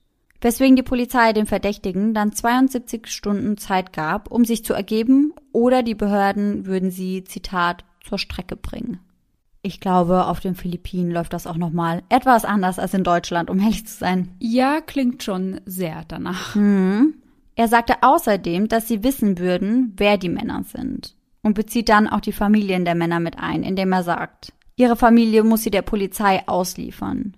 Weswegen 0.46 0.76
die 0.76 0.84
Polizei 0.84 1.34
den 1.34 1.48
Verdächtigen 1.48 2.14
dann 2.14 2.32
72 2.32 3.08
Stunden 3.08 3.58
Zeit 3.58 3.94
gab, 3.94 4.30
um 4.30 4.46
sich 4.46 4.64
zu 4.64 4.76
ergeben, 4.76 5.34
oder 5.52 5.82
die 5.82 5.96
Behörden 5.96 6.68
würden 6.68 6.92
sie, 6.92 7.24
Zitat, 7.24 7.84
zur 8.08 8.20
Strecke 8.20 8.56
bringen. 8.56 9.00
Ich 9.64 9.80
glaube, 9.80 10.28
auf 10.28 10.42
den 10.42 10.54
Philippinen 10.54 11.10
läuft 11.10 11.34
das 11.34 11.48
auch 11.48 11.58
nochmal 11.58 12.04
etwas 12.10 12.46
anders 12.46 12.78
als 12.78 12.94
in 12.94 13.04
Deutschland, 13.04 13.50
um 13.50 13.60
ehrlich 13.60 13.88
zu 13.88 13.96
sein. 13.96 14.36
Ja, 14.38 14.82
klingt 14.82 15.24
schon 15.24 15.62
sehr 15.66 16.06
danach. 16.08 16.54
Hm. 16.54 17.16
Er 17.56 17.68
sagte 17.68 17.96
außerdem, 18.02 18.68
dass 18.68 18.88
sie 18.88 19.04
wissen 19.04 19.40
würden, 19.40 19.96
wer 19.98 20.20
die 20.20 20.30
Männer 20.30 20.64
sind. 20.64 21.16
Und 21.42 21.56
bezieht 21.56 21.90
dann 21.90 22.08
auch 22.08 22.22
die 22.22 22.32
Familien 22.32 22.86
der 22.86 22.94
Männer 22.94 23.20
mit 23.20 23.40
ein, 23.40 23.64
indem 23.64 23.92
er 23.94 24.04
sagt, 24.04 24.54
ihre 24.76 24.96
Familie 24.96 25.44
muss 25.44 25.64
sie 25.64 25.72
der 25.72 25.82
Polizei 25.82 26.48
ausliefern. 26.48 27.36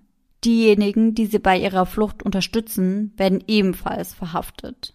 Diejenigen, 0.47 1.13
die 1.13 1.25
sie 1.25 1.39
bei 1.39 1.59
ihrer 1.59 1.85
Flucht 1.85 2.23
unterstützen, 2.23 3.11
werden 3.17 3.43
ebenfalls 3.47 4.13
verhaftet. 4.13 4.93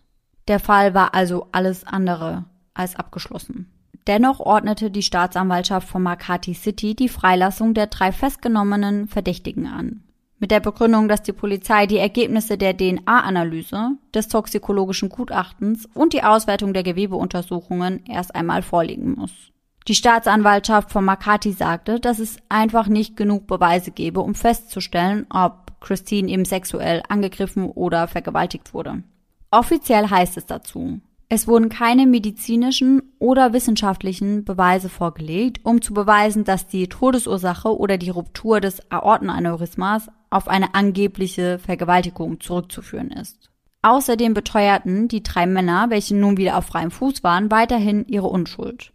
Der 0.49 0.59
Fall 0.59 0.95
war 0.95 1.13
also 1.13 1.49
alles 1.53 1.87
andere 1.87 2.47
als 2.73 2.97
abgeschlossen. 2.97 3.71
Dennoch 4.07 4.41
ordnete 4.41 4.91
die 4.91 5.03
Staatsanwaltschaft 5.03 5.87
von 5.87 6.03
Makati 6.03 6.55
City 6.55 6.95
die 6.95 7.11
Freilassung 7.11 7.75
der 7.75 7.89
drei 7.89 8.13
festgenommenen 8.13 9.09
Verdächtigen 9.09 9.67
an. 9.67 10.03
Mit 10.39 10.51
der 10.51 10.61
Begründung, 10.61 11.07
dass 11.07 11.23
die 11.23 11.35
Polizei 11.35 11.87
die 11.87 11.99
Ergebnisse 11.99 12.57
der 12.57 12.75
DNA-Analyse, 12.75 13.99
des 14.15 14.29
toxikologischen 14.29 15.11
Gutachtens 15.11 15.87
und 15.93 16.15
die 16.15 16.23
Auswertung 16.23 16.73
der 16.73 16.83
Gewebeuntersuchungen 16.83 18.07
erst 18.07 18.35
einmal 18.35 18.63
vorlegen 18.63 19.17
muss. 19.17 19.52
Die 19.89 19.95
Staatsanwaltschaft 19.95 20.91
von 20.91 21.05
Makati 21.05 21.53
sagte, 21.53 21.99
dass 21.99 22.19
es 22.19 22.37
einfach 22.49 22.87
nicht 22.87 23.17
genug 23.17 23.47
Beweise 23.47 23.91
gebe, 23.91 24.21
um 24.21 24.35
festzustellen, 24.35 25.27
ob 25.31 25.81
Christine 25.81 26.31
eben 26.31 26.45
sexuell 26.45 27.03
angegriffen 27.09 27.67
oder 27.67 28.07
vergewaltigt 28.07 28.73
wurde. 28.75 29.03
Offiziell 29.51 30.09
heißt 30.09 30.37
es 30.37 30.47
dazu, 30.47 31.01
es 31.35 31.49
wurden 31.49 31.71
keine 31.71 32.07
medizinischen 32.07 33.15
oder 33.19 33.55
wissenschaftlichen 33.55 34.45
Beweise 34.45 34.91
vorgelegt, 34.91 35.61
um 35.65 35.81
zu 35.81 35.95
beweisen, 35.95 36.45
dass 36.45 36.67
die 36.67 36.89
Todesursache 36.89 37.75
oder 37.75 37.97
die 37.97 38.11
Ruptur 38.11 38.61
des 38.61 38.91
Aortenaneurysmas 38.93 40.09
auf 40.29 40.47
eine 40.47 40.75
angebliche 40.75 41.59
Vergewaltigung 41.59 42.41
zurückzuführen 42.41 43.11
ist. 43.11 43.49
Außerdem 43.81 44.35
beteuerten 44.35 45.09
die 45.09 45.23
drei 45.23 45.47
Männer, 45.47 45.87
welche 45.89 46.15
nun 46.15 46.37
wieder 46.37 46.59
auf 46.59 46.67
freiem 46.67 46.91
Fuß 46.91 47.25
waren, 47.25 47.51
weiterhin 47.51 48.07
ihre 48.09 48.29
Unschuld. 48.29 48.93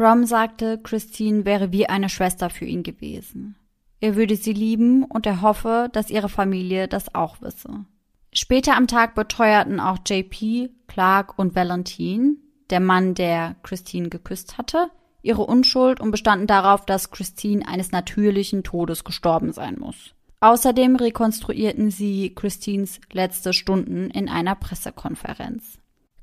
Rom 0.00 0.24
sagte, 0.24 0.78
Christine 0.82 1.44
wäre 1.44 1.72
wie 1.72 1.86
eine 1.86 2.08
Schwester 2.08 2.48
für 2.48 2.64
ihn 2.64 2.82
gewesen. 2.82 3.56
Er 4.00 4.16
würde 4.16 4.36
sie 4.36 4.54
lieben 4.54 5.04
und 5.04 5.26
er 5.26 5.42
hoffe, 5.42 5.90
dass 5.92 6.08
ihre 6.08 6.30
Familie 6.30 6.88
das 6.88 7.14
auch 7.14 7.42
wisse. 7.42 7.84
Später 8.32 8.76
am 8.76 8.86
Tag 8.86 9.14
beteuerten 9.14 9.78
auch 9.78 9.98
JP, 10.06 10.70
Clark 10.86 11.38
und 11.38 11.54
Valentine, 11.54 12.36
der 12.70 12.80
Mann, 12.80 13.14
der 13.14 13.56
Christine 13.62 14.08
geküsst 14.08 14.56
hatte, 14.56 14.90
ihre 15.20 15.44
Unschuld 15.44 16.00
und 16.00 16.12
bestanden 16.12 16.46
darauf, 16.46 16.86
dass 16.86 17.10
Christine 17.10 17.68
eines 17.68 17.92
natürlichen 17.92 18.62
Todes 18.62 19.04
gestorben 19.04 19.52
sein 19.52 19.76
muss. 19.78 20.14
Außerdem 20.40 20.96
rekonstruierten 20.96 21.90
sie 21.90 22.34
Christines 22.34 23.00
letzte 23.12 23.52
Stunden 23.52 24.08
in 24.08 24.30
einer 24.30 24.54
Pressekonferenz. 24.54 25.79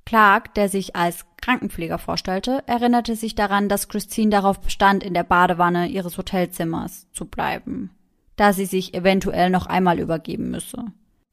Clark, 0.08 0.54
der 0.54 0.70
sich 0.70 0.96
als 0.96 1.26
Krankenpfleger 1.42 1.98
vorstellte, 1.98 2.64
erinnerte 2.66 3.18
sich 3.18 3.36
daran, 3.36 3.68
dass 3.68 3.90
Christine 3.90 4.32
darauf 4.32 4.62
bestand, 4.62 5.04
in 5.04 5.14
der 5.14 5.26
Badewanne 5.26 5.90
ihres 5.90 6.18
Hotelzimmers 6.18 7.12
zu 7.12 7.26
bleiben, 7.26 7.92
da 8.38 8.54
sie 8.54 8.66
sich 8.66 8.94
eventuell 8.94 9.50
noch 9.50 9.66
einmal 9.66 10.00
übergeben 10.00 10.50
müsse. 10.50 10.86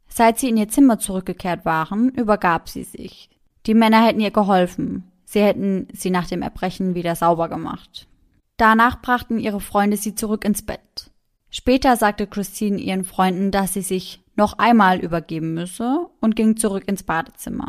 Seit 0.09 0.41
sie 0.41 0.49
in 0.49 0.57
ihr 0.57 0.69
Zimmer 0.69 0.99
zurückgekehrt 0.99 1.65
waren, 1.65 2.09
übergab 2.09 2.69
sie 2.69 2.83
sich. 2.83 3.31
Die 3.67 3.75
Männer 3.75 4.05
hätten 4.05 4.19
ihr 4.19 4.33
geholfen. 4.33 5.05
Sie 5.25 5.41
hätten 5.41 5.87
sie 5.93 6.11
nach 6.11 6.27
dem 6.27 6.43
Erbrechen 6.43 6.97
wieder 6.97 7.15
sauber 7.15 7.49
gemacht. 7.49 8.09
Danach 8.57 9.01
brachten 9.01 9.39
ihre 9.39 9.61
Freunde 9.61 9.97
sie 9.97 10.17
zurück 10.17 10.45
ins 10.45 10.63
Bett. 10.63 11.13
Später 11.49 11.95
sagte 11.95 12.27
Christine 12.27 12.79
ihren 12.79 13.05
Freunden, 13.05 13.53
dass 13.53 13.75
sie 13.75 13.83
sich 13.83 14.21
noch 14.35 14.59
einmal 14.59 14.99
übergeben 14.99 15.55
müsse 15.55 16.09
und 16.21 16.35
ging 16.35 16.57
zurück 16.57 16.89
ins 16.89 17.05
Badezimmer. 17.05 17.69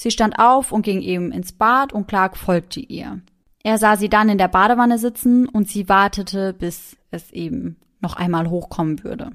Sie 0.00 0.10
stand 0.10 0.38
auf 0.38 0.72
und 0.72 0.80
ging 0.80 1.02
eben 1.02 1.30
ins 1.30 1.52
Bad 1.52 1.92
und 1.92 2.08
Clark 2.08 2.38
folgte 2.38 2.80
ihr. 2.80 3.20
Er 3.62 3.76
sah 3.76 3.98
sie 3.98 4.08
dann 4.08 4.30
in 4.30 4.38
der 4.38 4.48
Badewanne 4.48 4.96
sitzen 4.96 5.46
und 5.46 5.68
sie 5.68 5.90
wartete, 5.90 6.54
bis 6.54 6.96
es 7.10 7.30
eben 7.32 7.76
noch 8.00 8.16
einmal 8.16 8.48
hochkommen 8.48 9.04
würde. 9.04 9.32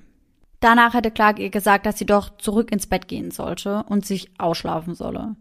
Danach 0.62 0.96
hätte 0.96 1.12
Clark 1.12 1.38
ihr 1.38 1.52
gesagt, 1.52 1.86
dass 1.86 2.00
sie 2.00 2.08
doch 2.08 2.36
zurück 2.38 2.72
ins 2.72 2.88
Bett 2.88 3.08
gehen 3.08 3.30
sollte 3.30 3.86
und 3.90 4.08
sich 4.08 4.32
ausschlafen 4.40 4.96
solle. 4.96 5.36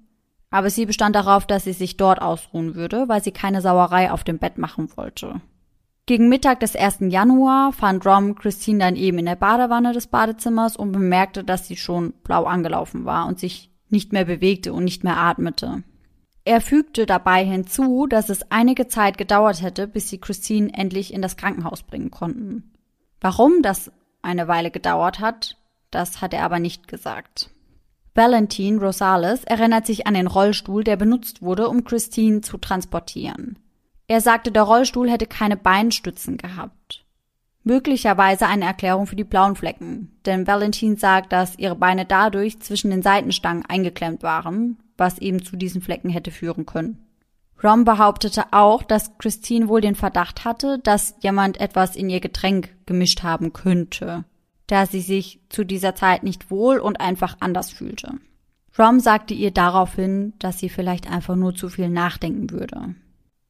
Aber 0.51 0.69
sie 0.69 0.85
bestand 0.85 1.17
darauf, 1.17 1.47
dass 1.47 1.65
sie 1.65 1.73
sich 1.73 1.97
dort 1.97 2.21
ausruhen 2.21 2.75
würde, 2.75 3.09
weil 3.09 3.25
sie 3.25 3.33
keine 3.33 3.63
Sauerei 3.63 4.13
auf 4.13 4.25
dem 4.25 4.37
Bett 4.37 4.59
machen 4.59 4.95
wollte. 4.95 5.41
Gegen 6.05 6.29
Mittag 6.29 6.61
des 6.61 6.77
1. 6.77 6.99
Januar 7.01 7.73
fand 7.73 8.05
Rom 8.05 8.35
Christine 8.35 8.81
dann 8.81 8.97
eben 8.97 9.17
in 9.17 9.25
der 9.25 9.37
Badewanne 9.37 9.95
des 9.95 10.07
Badezimmers 10.07 10.77
und 10.77 10.93
bemerkte, 10.93 11.45
dass 11.45 11.67
sie 11.67 11.79
schon 11.79 12.13
blau 12.25 12.45
angelaufen 12.45 13.07
war 13.07 13.27
und 13.27 13.39
sich 13.39 13.71
nicht 13.89 14.13
mehr 14.13 14.25
bewegte 14.25 14.73
und 14.73 14.85
nicht 14.85 15.05
mehr 15.05 15.19
atmete. 15.19 15.83
Er 16.45 16.61
fügte 16.61 17.07
dabei 17.07 17.45
hinzu, 17.45 18.07
dass 18.07 18.29
es 18.29 18.51
einige 18.51 18.87
Zeit 18.87 19.17
gedauert 19.17 19.63
hätte, 19.63 19.87
bis 19.87 20.11
sie 20.11 20.19
Christine 20.19 20.73
endlich 20.75 21.13
in 21.15 21.23
das 21.23 21.37
Krankenhaus 21.37 21.83
bringen 21.83 22.11
konnten. 22.11 22.73
Warum 23.21 23.63
das 23.63 23.91
eine 24.21 24.47
Weile 24.49 24.71
gedauert 24.71 25.21
hat, 25.21 25.57
das 25.91 26.21
hat 26.21 26.35
er 26.35 26.45
aber 26.45 26.59
nicht 26.59 26.89
gesagt. 26.89 27.51
Valentin 28.15 28.79
Rosales 28.79 29.45
erinnert 29.45 29.87
sich 29.87 30.07
an 30.07 30.15
den 30.15 30.27
Rollstuhl, 30.27 30.85
der 30.85 30.97
benutzt 30.97 31.43
wurde, 31.43 31.69
um 31.69 31.85
Christine 31.85 32.43
zu 32.43 32.59
transportieren. 32.59 33.59
Er 34.07 34.21
sagte, 34.21 34.53
der 34.53 34.63
Rollstuhl 34.63 35.11
hätte 35.11 35.27
keine 35.27 35.57
Beinstützen 35.57 36.37
gehabt. 36.37 37.04
Möglicherweise 37.65 38.47
eine 38.47 38.67
Erklärung 38.67 39.07
für 39.07 39.17
die 39.17 39.25
blauen 39.25 39.57
Flecken, 39.57 40.13
denn 40.27 40.47
Valentin 40.47 40.97
sagt, 40.97 41.33
dass 41.33 41.59
ihre 41.59 41.75
Beine 41.75 42.05
dadurch 42.05 42.61
zwischen 42.61 42.91
den 42.91 43.01
Seitenstangen 43.01 43.65
eingeklemmt 43.67 44.23
waren, 44.23 44.79
was 44.99 45.19
eben 45.19 45.43
zu 45.43 45.57
diesen 45.57 45.81
Flecken 45.81 46.11
hätte 46.11 46.31
führen 46.31 46.67
können. 46.67 46.99
Rom 47.63 47.87
behauptete 47.87 48.45
auch, 48.51 48.83
dass 48.83 49.17
Christine 49.17 49.69
wohl 49.69 49.81
den 49.81 49.95
Verdacht 49.95 50.45
hatte, 50.45 50.79
dass 50.81 51.15
jemand 51.23 51.59
etwas 51.59 51.97
in 51.97 52.11
ihr 52.11 52.21
Getränk 52.21 52.75
gemischt 52.85 53.23
haben 53.23 53.55
könnte, 53.55 54.25
da 54.67 54.85
sie 54.85 55.01
sich 55.01 55.41
zu 55.49 55.65
dieser 55.65 55.95
Zeit 55.95 56.23
nicht 56.23 56.51
wohl 56.51 56.79
und 56.79 57.01
einfach 57.01 57.39
anders 57.41 57.71
fühlte. 57.71 58.19
Rom 58.79 59.01
sagte 59.01 59.33
ihr 59.33 59.53
daraufhin, 59.53 60.35
dass 60.39 60.59
sie 60.59 60.69
vielleicht 60.69 61.11
einfach 61.11 61.37
nur 61.37 61.55
zu 61.55 61.71
viel 61.71 61.89
nachdenken 61.89 62.51
würde. 62.51 62.95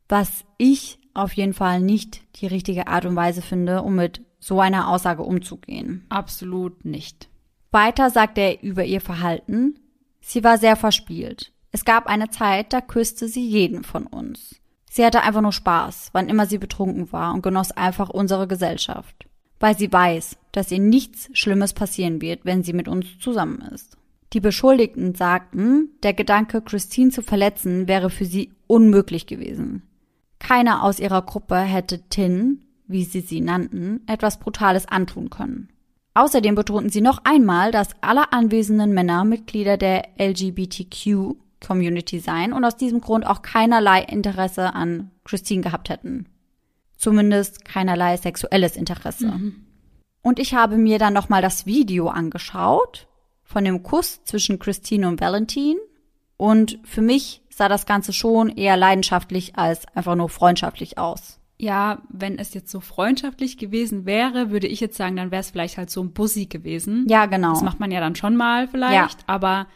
Was 0.09 0.45
ich 0.59 1.01
auf 1.15 1.33
jeden 1.33 1.55
Fall 1.55 1.81
nicht 1.81 2.21
die 2.41 2.47
richtige 2.47 2.89
Art 2.89 3.07
und 3.07 3.17
Weise 3.17 3.41
finde, 3.41 3.83
um 3.83 3.95
mit 3.95 4.23
so 4.41 4.61
einer 4.61 4.89
Aussage 4.89 5.23
umzugehen. 5.23 6.05
Absolut 6.09 6.85
nicht. 6.85 7.29
Weiter 7.71 8.11
sagte 8.11 8.41
er 8.41 8.63
über 8.63 8.85
ihr 8.85 9.01
Verhalten, 9.01 9.79
sie 10.21 10.45
war 10.45 10.59
sehr 10.59 10.77
verspielt. 10.77 11.53
Es 11.73 11.85
gab 11.85 12.07
eine 12.07 12.31
Zeit, 12.31 12.73
da 12.73 12.81
küsste 12.81 13.27
sie 13.27 13.47
jeden 13.47 13.83
von 13.83 14.07
uns. 14.07 14.61
Sie 14.91 15.05
hatte 15.05 15.23
einfach 15.23 15.41
nur 15.41 15.53
Spaß, 15.53 16.11
wann 16.13 16.29
immer 16.29 16.47
sie 16.47 16.59
betrunken 16.59 17.11
war 17.11 17.35
und 17.35 17.43
genoss 17.43 17.73
einfach 17.73 18.11
unsere 18.11 18.47
Gesellschaft. 18.47 19.27
Weil 19.59 19.77
sie 19.77 19.93
weiß, 19.93 20.37
dass 20.53 20.71
ihr 20.71 20.79
nichts 20.79 21.31
Schlimmes 21.33 21.73
passieren 21.73 22.21
wird, 22.21 22.45
wenn 22.45 22.63
sie 22.63 22.75
mit 22.75 22.87
uns 22.87 23.19
zusammen 23.19 23.61
ist. 23.61 23.97
Die 24.33 24.41
Beschuldigten 24.41 25.15
sagten, 25.15 25.91
der 26.03 26.13
Gedanke, 26.13 26.61
Christine 26.61 27.11
zu 27.11 27.23
verletzen, 27.23 27.89
wäre 27.89 28.11
für 28.11 28.25
sie 28.25 28.53
unmöglich 28.67 29.27
gewesen. 29.27 29.83
Keiner 30.45 30.85
aus 30.85 31.01
ihrer 31.01 31.23
Gruppe 31.23 31.57
hätte 31.57 32.03
Tin, 32.11 32.67
wie 32.87 33.05
sie 33.05 33.23
sie 33.23 33.41
nannten, 33.41 34.03
etwas 34.07 34.39
Brutales 34.39 34.87
antun 34.87 35.31
können. 35.31 35.71
Außerdem 36.13 36.55
betonten 36.55 36.91
sie 36.91 37.01
noch 37.01 37.25
einmal, 37.25 37.71
dass 37.73 37.97
alle 38.03 38.31
anwesenden 38.31 38.93
Männer 38.93 39.25
Mitglieder 39.25 39.79
der 39.79 40.03
LGBTQ 40.19 41.35
Community 41.67 42.21
sein 42.21 42.53
und 42.53 42.63
aus 42.63 42.77
diesem 42.77 43.01
Grund 43.01 43.27
auch 43.27 43.41
keinerlei 43.41 44.03
Interesse 44.03 44.75
an 44.75 45.11
Christine 45.25 45.63
gehabt 45.63 45.89
hätten. 45.89 46.27
Zumindest 46.99 47.65
keinerlei 47.65 48.19
sexuelles 48.19 48.77
Interesse. 48.77 49.29
Mhm. 49.29 49.65
Und 50.21 50.39
ich 50.39 50.53
habe 50.53 50.77
mir 50.77 50.99
dann 50.99 51.15
nochmal 51.15 51.41
das 51.41 51.65
Video 51.65 52.09
angeschaut 52.09 53.09
von 53.45 53.65
dem 53.65 53.83
Kuss 53.83 54.23
zwischen 54.25 54.59
Christine 54.59 55.09
und 55.09 55.23
Valentine. 55.23 55.81
Und 56.37 56.79
für 56.85 57.01
mich 57.01 57.41
sah 57.57 57.69
das 57.69 57.87
Ganze 57.87 58.13
schon 58.13 58.49
eher 58.49 58.77
leidenschaftlich 58.77 59.57
als 59.57 59.87
einfach 59.95 60.15
nur 60.15 60.29
freundschaftlich 60.29 60.99
aus. 60.99 61.41
Ja, 61.57 62.03
wenn 62.09 62.39
es 62.39 62.53
jetzt 62.53 62.71
so 62.71 62.81
freundschaftlich 62.81 63.59
gewesen 63.59 64.07
wäre, 64.07 64.51
würde 64.51 64.67
ich 64.67 64.81
jetzt 64.81 64.97
sagen, 64.97 65.17
dann 65.17 65.31
wäre 65.31 65.41
es 65.41 65.51
vielleicht 65.51 65.79
halt 65.79 65.89
so 65.89 66.03
ein 66.03 66.13
Bussi 66.13 66.47
gewesen. 66.47 67.07
Ja, 67.09 67.27
genau. 67.27 67.51
Das 67.53 67.63
macht 67.63 67.81
man 67.81 67.93
ja 67.93 68.01
dann 68.01 68.17
schon 68.17 68.37
mal 68.37 68.67
vielleicht, 68.67 69.21
ja. 69.21 69.25
aber 69.29 69.67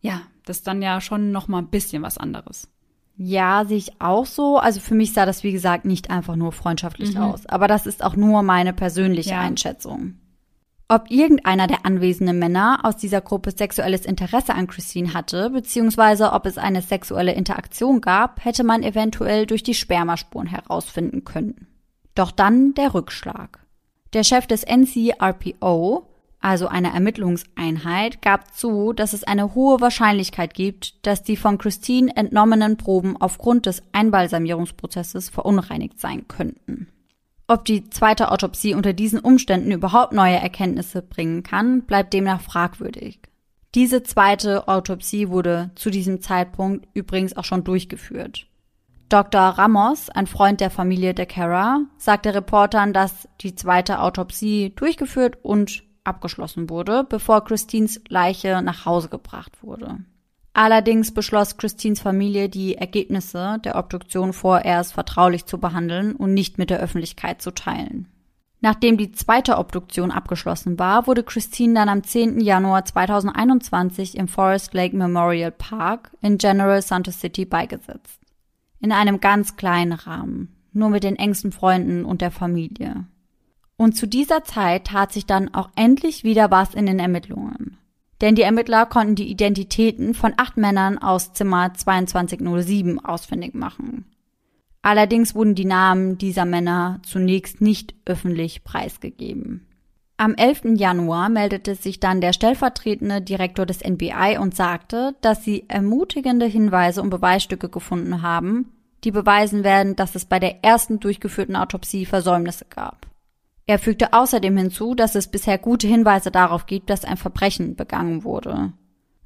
ja, 0.00 0.22
das 0.44 0.58
ist 0.58 0.66
dann 0.66 0.82
ja 0.82 1.00
schon 1.00 1.30
noch 1.30 1.46
mal 1.48 1.58
ein 1.58 1.68
bisschen 1.68 2.02
was 2.02 2.18
anderes. 2.18 2.68
Ja, 3.16 3.64
sehe 3.64 3.78
ich 3.78 4.00
auch 4.00 4.26
so. 4.26 4.58
Also 4.58 4.80
für 4.80 4.94
mich 4.94 5.12
sah 5.12 5.26
das, 5.26 5.42
wie 5.42 5.52
gesagt, 5.52 5.84
nicht 5.84 6.10
einfach 6.10 6.36
nur 6.36 6.52
freundschaftlich 6.52 7.14
mhm. 7.14 7.22
aus. 7.22 7.46
Aber 7.46 7.66
das 7.66 7.86
ist 7.86 8.04
auch 8.04 8.14
nur 8.14 8.42
meine 8.42 8.72
persönliche 8.72 9.30
ja. 9.30 9.40
Einschätzung. 9.40 10.14
Ob 10.90 11.10
irgendeiner 11.10 11.66
der 11.66 11.84
anwesenden 11.84 12.38
Männer 12.38 12.80
aus 12.82 12.96
dieser 12.96 13.20
Gruppe 13.20 13.50
sexuelles 13.50 14.06
Interesse 14.06 14.54
an 14.54 14.66
Christine 14.66 15.12
hatte, 15.12 15.50
beziehungsweise 15.50 16.32
ob 16.32 16.46
es 16.46 16.56
eine 16.56 16.80
sexuelle 16.80 17.32
Interaktion 17.32 18.00
gab, 18.00 18.42
hätte 18.42 18.64
man 18.64 18.82
eventuell 18.82 19.44
durch 19.44 19.62
die 19.62 19.74
Spermaspuren 19.74 20.46
herausfinden 20.46 21.24
können. 21.24 21.66
Doch 22.14 22.30
dann 22.30 22.72
der 22.72 22.94
Rückschlag. 22.94 23.58
Der 24.14 24.24
Chef 24.24 24.46
des 24.46 24.64
NCRPO, 24.64 26.06
also 26.40 26.68
einer 26.68 26.94
Ermittlungseinheit, 26.94 28.22
gab 28.22 28.54
zu, 28.54 28.94
dass 28.94 29.12
es 29.12 29.24
eine 29.24 29.54
hohe 29.54 29.82
Wahrscheinlichkeit 29.82 30.54
gibt, 30.54 31.06
dass 31.06 31.22
die 31.22 31.36
von 31.36 31.58
Christine 31.58 32.16
entnommenen 32.16 32.78
Proben 32.78 33.14
aufgrund 33.18 33.66
des 33.66 33.82
Einbalsamierungsprozesses 33.92 35.28
verunreinigt 35.28 36.00
sein 36.00 36.26
könnten. 36.28 36.88
Ob 37.50 37.64
die 37.64 37.88
zweite 37.88 38.30
Autopsie 38.30 38.74
unter 38.74 38.92
diesen 38.92 39.20
Umständen 39.20 39.72
überhaupt 39.72 40.12
neue 40.12 40.36
Erkenntnisse 40.36 41.00
bringen 41.00 41.42
kann, 41.42 41.82
bleibt 41.86 42.12
demnach 42.12 42.42
fragwürdig. 42.42 43.20
Diese 43.74 44.02
zweite 44.02 44.68
Autopsie 44.68 45.30
wurde 45.30 45.70
zu 45.74 45.88
diesem 45.88 46.20
Zeitpunkt 46.20 46.86
übrigens 46.92 47.34
auch 47.36 47.44
schon 47.44 47.64
durchgeführt. 47.64 48.46
Dr. 49.08 49.40
Ramos, 49.40 50.10
ein 50.10 50.26
Freund 50.26 50.60
der 50.60 50.70
Familie 50.70 51.14
de 51.14 51.24
Cara, 51.24 51.80
sagte 51.96 52.34
Reportern, 52.34 52.92
dass 52.92 53.26
die 53.40 53.54
zweite 53.54 54.00
Autopsie 54.00 54.74
durchgeführt 54.76 55.38
und 55.42 55.84
abgeschlossen 56.04 56.68
wurde, 56.68 57.06
bevor 57.08 57.44
Christines 57.44 58.02
Leiche 58.08 58.60
nach 58.60 58.84
Hause 58.84 59.08
gebracht 59.08 59.62
wurde. 59.62 60.00
Allerdings 60.60 61.14
beschloss 61.14 61.56
Christines 61.56 62.00
Familie, 62.00 62.48
die 62.48 62.74
Ergebnisse 62.74 63.60
der 63.64 63.76
Obduktion 63.76 64.32
vorerst 64.32 64.92
vertraulich 64.92 65.46
zu 65.46 65.58
behandeln 65.58 66.16
und 66.16 66.34
nicht 66.34 66.58
mit 66.58 66.68
der 66.68 66.80
Öffentlichkeit 66.80 67.40
zu 67.40 67.52
teilen. 67.52 68.08
Nachdem 68.60 68.96
die 68.96 69.12
zweite 69.12 69.56
Obduktion 69.56 70.10
abgeschlossen 70.10 70.76
war, 70.76 71.06
wurde 71.06 71.22
Christine 71.22 71.74
dann 71.74 71.88
am 71.88 72.02
10. 72.02 72.40
Januar 72.40 72.84
2021 72.84 74.16
im 74.16 74.26
Forest 74.26 74.74
Lake 74.74 74.96
Memorial 74.96 75.52
Park 75.52 76.10
in 76.22 76.38
General 76.38 76.82
Santos 76.82 77.20
City 77.20 77.44
beigesetzt. 77.44 78.20
In 78.80 78.90
einem 78.90 79.20
ganz 79.20 79.54
kleinen 79.54 79.92
Rahmen, 79.92 80.56
nur 80.72 80.90
mit 80.90 81.04
den 81.04 81.14
engsten 81.14 81.52
Freunden 81.52 82.04
und 82.04 82.20
der 82.20 82.32
Familie. 82.32 83.06
Und 83.76 83.96
zu 83.96 84.08
dieser 84.08 84.42
Zeit 84.42 84.88
tat 84.88 85.12
sich 85.12 85.24
dann 85.24 85.54
auch 85.54 85.70
endlich 85.76 86.24
wieder 86.24 86.50
was 86.50 86.74
in 86.74 86.86
den 86.86 86.98
Ermittlungen 86.98 87.78
denn 88.20 88.34
die 88.34 88.42
Ermittler 88.42 88.86
konnten 88.86 89.14
die 89.14 89.30
Identitäten 89.30 90.14
von 90.14 90.34
acht 90.36 90.56
Männern 90.56 90.98
aus 90.98 91.32
Zimmer 91.32 91.72
2207 91.74 93.04
ausfindig 93.04 93.54
machen. 93.54 94.06
Allerdings 94.82 95.34
wurden 95.34 95.54
die 95.54 95.64
Namen 95.64 96.18
dieser 96.18 96.44
Männer 96.44 97.00
zunächst 97.02 97.60
nicht 97.60 97.94
öffentlich 98.04 98.64
preisgegeben. 98.64 99.66
Am 100.16 100.34
11. 100.34 100.76
Januar 100.76 101.28
meldete 101.28 101.76
sich 101.76 102.00
dann 102.00 102.20
der 102.20 102.32
stellvertretende 102.32 103.20
Direktor 103.20 103.66
des 103.66 103.84
NBI 103.84 104.36
und 104.40 104.56
sagte, 104.56 105.14
dass 105.20 105.44
sie 105.44 105.64
ermutigende 105.68 106.46
Hinweise 106.46 107.02
und 107.02 107.10
Beweisstücke 107.10 107.68
gefunden 107.68 108.22
haben, 108.22 108.72
die 109.04 109.12
beweisen 109.12 109.62
werden, 109.62 109.94
dass 109.94 110.16
es 110.16 110.24
bei 110.24 110.40
der 110.40 110.64
ersten 110.64 110.98
durchgeführten 110.98 111.54
Autopsie 111.54 112.04
Versäumnisse 112.04 112.64
gab. 112.68 113.06
Er 113.68 113.78
fügte 113.78 114.14
außerdem 114.14 114.56
hinzu, 114.56 114.94
dass 114.94 115.14
es 115.14 115.26
bisher 115.28 115.58
gute 115.58 115.86
Hinweise 115.86 116.30
darauf 116.30 116.64
gibt, 116.64 116.88
dass 116.88 117.04
ein 117.04 117.18
Verbrechen 117.18 117.76
begangen 117.76 118.24
wurde. 118.24 118.72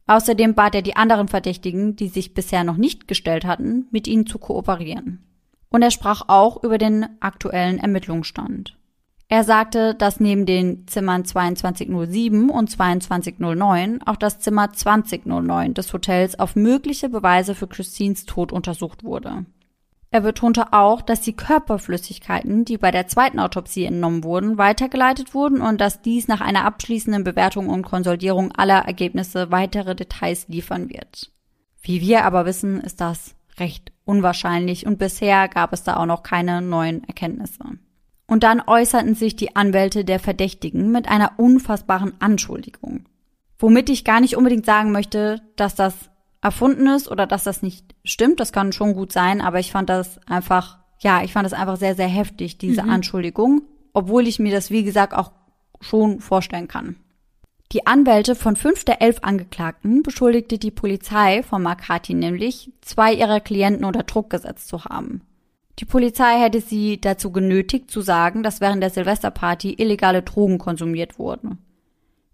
Außerdem 0.08 0.56
bat 0.56 0.74
er 0.74 0.82
die 0.82 0.96
anderen 0.96 1.28
Verdächtigen, 1.28 1.94
die 1.94 2.08
sich 2.08 2.34
bisher 2.34 2.64
noch 2.64 2.76
nicht 2.76 3.06
gestellt 3.06 3.44
hatten, 3.44 3.86
mit 3.92 4.08
ihnen 4.08 4.26
zu 4.26 4.40
kooperieren. 4.40 5.24
Und 5.68 5.82
er 5.82 5.92
sprach 5.92 6.24
auch 6.26 6.64
über 6.64 6.76
den 6.76 7.06
aktuellen 7.20 7.78
Ermittlungsstand. 7.78 8.76
Er 9.28 9.44
sagte, 9.44 9.94
dass 9.94 10.18
neben 10.18 10.44
den 10.44 10.88
Zimmern 10.88 11.24
2207 11.24 12.50
und 12.50 12.68
2209 12.68 14.02
auch 14.02 14.16
das 14.16 14.40
Zimmer 14.40 14.72
2009 14.72 15.74
des 15.74 15.92
Hotels 15.92 16.40
auf 16.40 16.56
mögliche 16.56 17.08
Beweise 17.08 17.54
für 17.54 17.68
Christines 17.68 18.26
Tod 18.26 18.50
untersucht 18.50 19.04
wurde. 19.04 19.46
Er 20.12 20.20
betonte 20.20 20.74
auch, 20.74 21.00
dass 21.00 21.22
die 21.22 21.32
Körperflüssigkeiten, 21.32 22.66
die 22.66 22.76
bei 22.76 22.90
der 22.90 23.08
zweiten 23.08 23.40
Autopsie 23.40 23.86
entnommen 23.86 24.24
wurden, 24.24 24.58
weitergeleitet 24.58 25.32
wurden 25.32 25.62
und 25.62 25.80
dass 25.80 26.02
dies 26.02 26.28
nach 26.28 26.42
einer 26.42 26.66
abschließenden 26.66 27.24
Bewertung 27.24 27.70
und 27.70 27.80
Konsolidierung 27.80 28.52
aller 28.52 28.80
Ergebnisse 28.80 29.50
weitere 29.50 29.94
Details 29.96 30.48
liefern 30.48 30.90
wird. 30.90 31.30
Wie 31.80 32.02
wir 32.02 32.26
aber 32.26 32.44
wissen, 32.44 32.82
ist 32.82 33.00
das 33.00 33.34
recht 33.58 33.90
unwahrscheinlich 34.04 34.86
und 34.86 34.98
bisher 34.98 35.48
gab 35.48 35.72
es 35.72 35.82
da 35.82 35.96
auch 35.96 36.06
noch 36.06 36.22
keine 36.22 36.60
neuen 36.60 37.04
Erkenntnisse. 37.04 37.64
Und 38.26 38.42
dann 38.42 38.60
äußerten 38.60 39.14
sich 39.14 39.34
die 39.34 39.56
Anwälte 39.56 40.04
der 40.04 40.20
Verdächtigen 40.20 40.92
mit 40.92 41.08
einer 41.08 41.32
unfassbaren 41.38 42.12
Anschuldigung. 42.20 43.06
Womit 43.58 43.88
ich 43.88 44.04
gar 44.04 44.20
nicht 44.20 44.36
unbedingt 44.36 44.66
sagen 44.66 44.92
möchte, 44.92 45.40
dass 45.56 45.74
das 45.74 45.94
erfunden 46.42 46.88
ist 46.88 47.10
oder 47.10 47.26
dass 47.26 47.44
das 47.44 47.62
nicht 47.62 47.94
stimmt. 48.04 48.40
Das 48.40 48.52
kann 48.52 48.72
schon 48.72 48.94
gut 48.94 49.12
sein, 49.12 49.40
aber 49.40 49.60
ich 49.60 49.72
fand 49.72 49.88
das 49.88 50.18
einfach, 50.26 50.78
ja, 50.98 51.22
ich 51.22 51.32
fand 51.32 51.46
das 51.46 51.54
einfach 51.54 51.76
sehr, 51.76 51.94
sehr 51.94 52.08
heftig, 52.08 52.58
diese 52.58 52.82
mhm. 52.82 52.90
Anschuldigung, 52.90 53.62
obwohl 53.94 54.26
ich 54.26 54.38
mir 54.38 54.52
das, 54.52 54.70
wie 54.70 54.84
gesagt, 54.84 55.14
auch 55.14 55.32
schon 55.80 56.20
vorstellen 56.20 56.68
kann. 56.68 56.96
Die 57.72 57.86
Anwälte 57.86 58.34
von 58.34 58.54
fünf 58.56 58.84
der 58.84 59.00
elf 59.00 59.20
Angeklagten 59.22 60.02
beschuldigte 60.02 60.58
die 60.58 60.70
Polizei 60.70 61.42
von 61.42 61.62
Makati 61.62 62.12
nämlich, 62.12 62.70
zwei 62.82 63.14
ihrer 63.14 63.40
Klienten 63.40 63.86
unter 63.86 64.02
Druck 64.02 64.28
gesetzt 64.28 64.68
zu 64.68 64.84
haben. 64.84 65.22
Die 65.78 65.86
Polizei 65.86 66.38
hätte 66.38 66.60
sie 66.60 67.00
dazu 67.00 67.32
genötigt 67.32 67.90
zu 67.90 68.02
sagen, 68.02 68.42
dass 68.42 68.60
während 68.60 68.82
der 68.82 68.90
Silvesterparty 68.90 69.74
illegale 69.78 70.22
Drogen 70.22 70.58
konsumiert 70.58 71.18
wurden. 71.18 71.58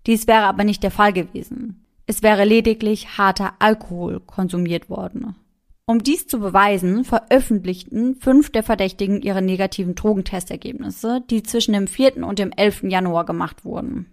Dies 0.07 0.27
wäre 0.27 0.43
aber 0.43 0.65
nicht 0.65 0.83
der 0.83 0.91
Fall 0.91 1.13
gewesen. 1.13 1.85
Es 2.09 2.23
wäre 2.23 2.47
lediglich 2.47 3.19
harter 3.19 3.53
Alkohol 3.59 4.21
konsumiert 4.21 4.89
worden. 4.89 5.37
Um 5.85 6.03
dies 6.03 6.27
zu 6.27 6.41
beweisen, 6.41 7.05
veröffentlichten 7.05 8.17
fünf 8.17 8.51
der 8.51 8.63
Verdächtigen 8.63 9.21
ihre 9.21 9.43
negativen 9.43 9.95
Drogentestergebnisse, 9.95 11.23
die 11.29 11.43
zwischen 11.43 11.75
dem 11.75 11.87
4. 11.87 12.27
und 12.27 12.39
dem 12.39 12.51
11. 12.51 12.85
Januar 12.85 13.27
gemacht 13.27 13.67
wurden. 13.67 14.07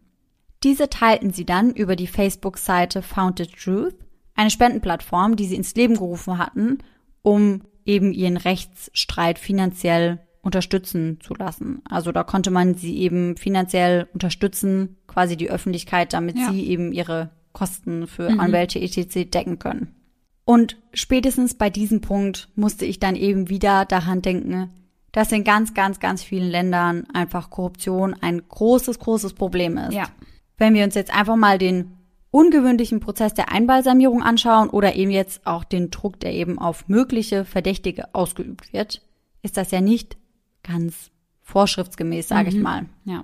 Diese 0.62 0.90
teilten 0.90 1.32
sie 1.32 1.46
dann 1.46 1.72
über 1.72 1.96
die 1.96 2.08
Facebook-Seite 2.08 3.02
Founded 3.02 3.56
Truth, 3.58 3.96
eine 4.36 4.52
Spendenplattform, 4.52 5.38
die 5.38 5.46
sie 5.46 5.56
ins 5.56 5.74
Leben 5.76 5.94
gerufen 5.94 6.38
hatten, 6.38 6.80
um 7.22 7.62
eben 7.86 8.12
ihren 8.12 8.36
Rechtsstreit 8.36 9.40
finanziell 9.40 10.20
unterstützen 10.42 11.20
zu 11.22 11.34
lassen. 11.34 11.82
Also 11.90 12.12
da 12.12 12.24
konnte 12.24 12.52
man 12.52 12.76
sie 12.76 12.98
eben 12.98 13.38
finanziell 13.38 14.10
unterstützen, 14.12 14.98
quasi 15.08 15.38
die 15.38 15.50
Öffentlichkeit, 15.50 16.12
damit 16.12 16.38
ja. 16.38 16.52
sie 16.52 16.68
eben 16.68 16.92
ihre 16.92 17.32
Kosten 17.56 18.06
für 18.06 18.30
mhm. 18.30 18.40
Anwälte 18.40 18.80
etc. 18.80 19.32
decken 19.32 19.58
können. 19.58 19.96
Und 20.44 20.78
spätestens 20.94 21.56
bei 21.56 21.72
diesem 21.72 22.02
Punkt 22.02 22.50
musste 22.56 22.86
ich 22.86 23.00
dann 23.00 23.16
eben 23.16 23.50
wieder 23.50 23.86
daran 23.86 24.22
denken, 24.22 24.70
dass 25.12 25.32
in 25.32 25.44
ganz, 25.44 25.74
ganz, 25.74 26.00
ganz 26.00 26.22
vielen 26.22 26.50
Ländern 26.50 27.08
einfach 27.14 27.50
Korruption 27.50 28.14
ein 28.14 28.48
großes, 28.48 29.00
großes 29.00 29.34
Problem 29.34 29.78
ist. 29.78 29.94
Ja. 29.94 30.10
Wenn 30.58 30.76
wir 30.76 30.84
uns 30.84 30.94
jetzt 30.94 31.16
einfach 31.16 31.38
mal 31.38 31.58
den 31.58 31.98
ungewöhnlichen 32.30 33.00
Prozess 33.00 33.34
der 33.34 33.52
Einbalsamierung 33.52 34.22
anschauen 34.22 34.70
oder 34.70 34.96
eben 34.96 35.10
jetzt 35.10 35.48
auch 35.48 35.64
den 35.64 35.90
Druck, 35.90 36.20
der 36.20 36.34
eben 36.34 36.60
auf 36.60 36.88
mögliche 36.90 37.46
Verdächtige 37.46 38.14
ausgeübt 38.14 38.74
wird, 38.74 39.02
ist 39.42 39.56
das 39.56 39.72
ja 39.72 39.80
nicht 39.80 40.18
ganz 40.62 41.12
vorschriftsgemäß, 41.42 42.28
sage 42.28 42.52
mhm. 42.52 42.58
ich 42.58 42.62
mal. 42.62 42.86
Ja. 43.06 43.24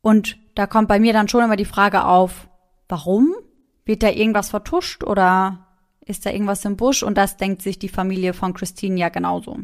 Und 0.00 0.38
da 0.54 0.68
kommt 0.68 0.86
bei 0.86 1.00
mir 1.00 1.12
dann 1.12 1.28
schon 1.28 1.42
immer 1.42 1.56
die 1.56 1.64
Frage 1.64 2.04
auf, 2.04 2.48
warum 2.88 3.34
wird 3.84 4.02
da 4.02 4.10
irgendwas 4.10 4.50
vertuscht 4.50 5.04
oder 5.04 5.66
ist 6.04 6.26
da 6.26 6.30
irgendwas 6.30 6.64
im 6.64 6.76
Busch? 6.76 7.02
Und 7.02 7.16
das 7.16 7.36
denkt 7.36 7.62
sich 7.62 7.78
die 7.78 7.88
Familie 7.88 8.32
von 8.32 8.54
Christine 8.54 8.98
ja 8.98 9.08
genauso. 9.08 9.58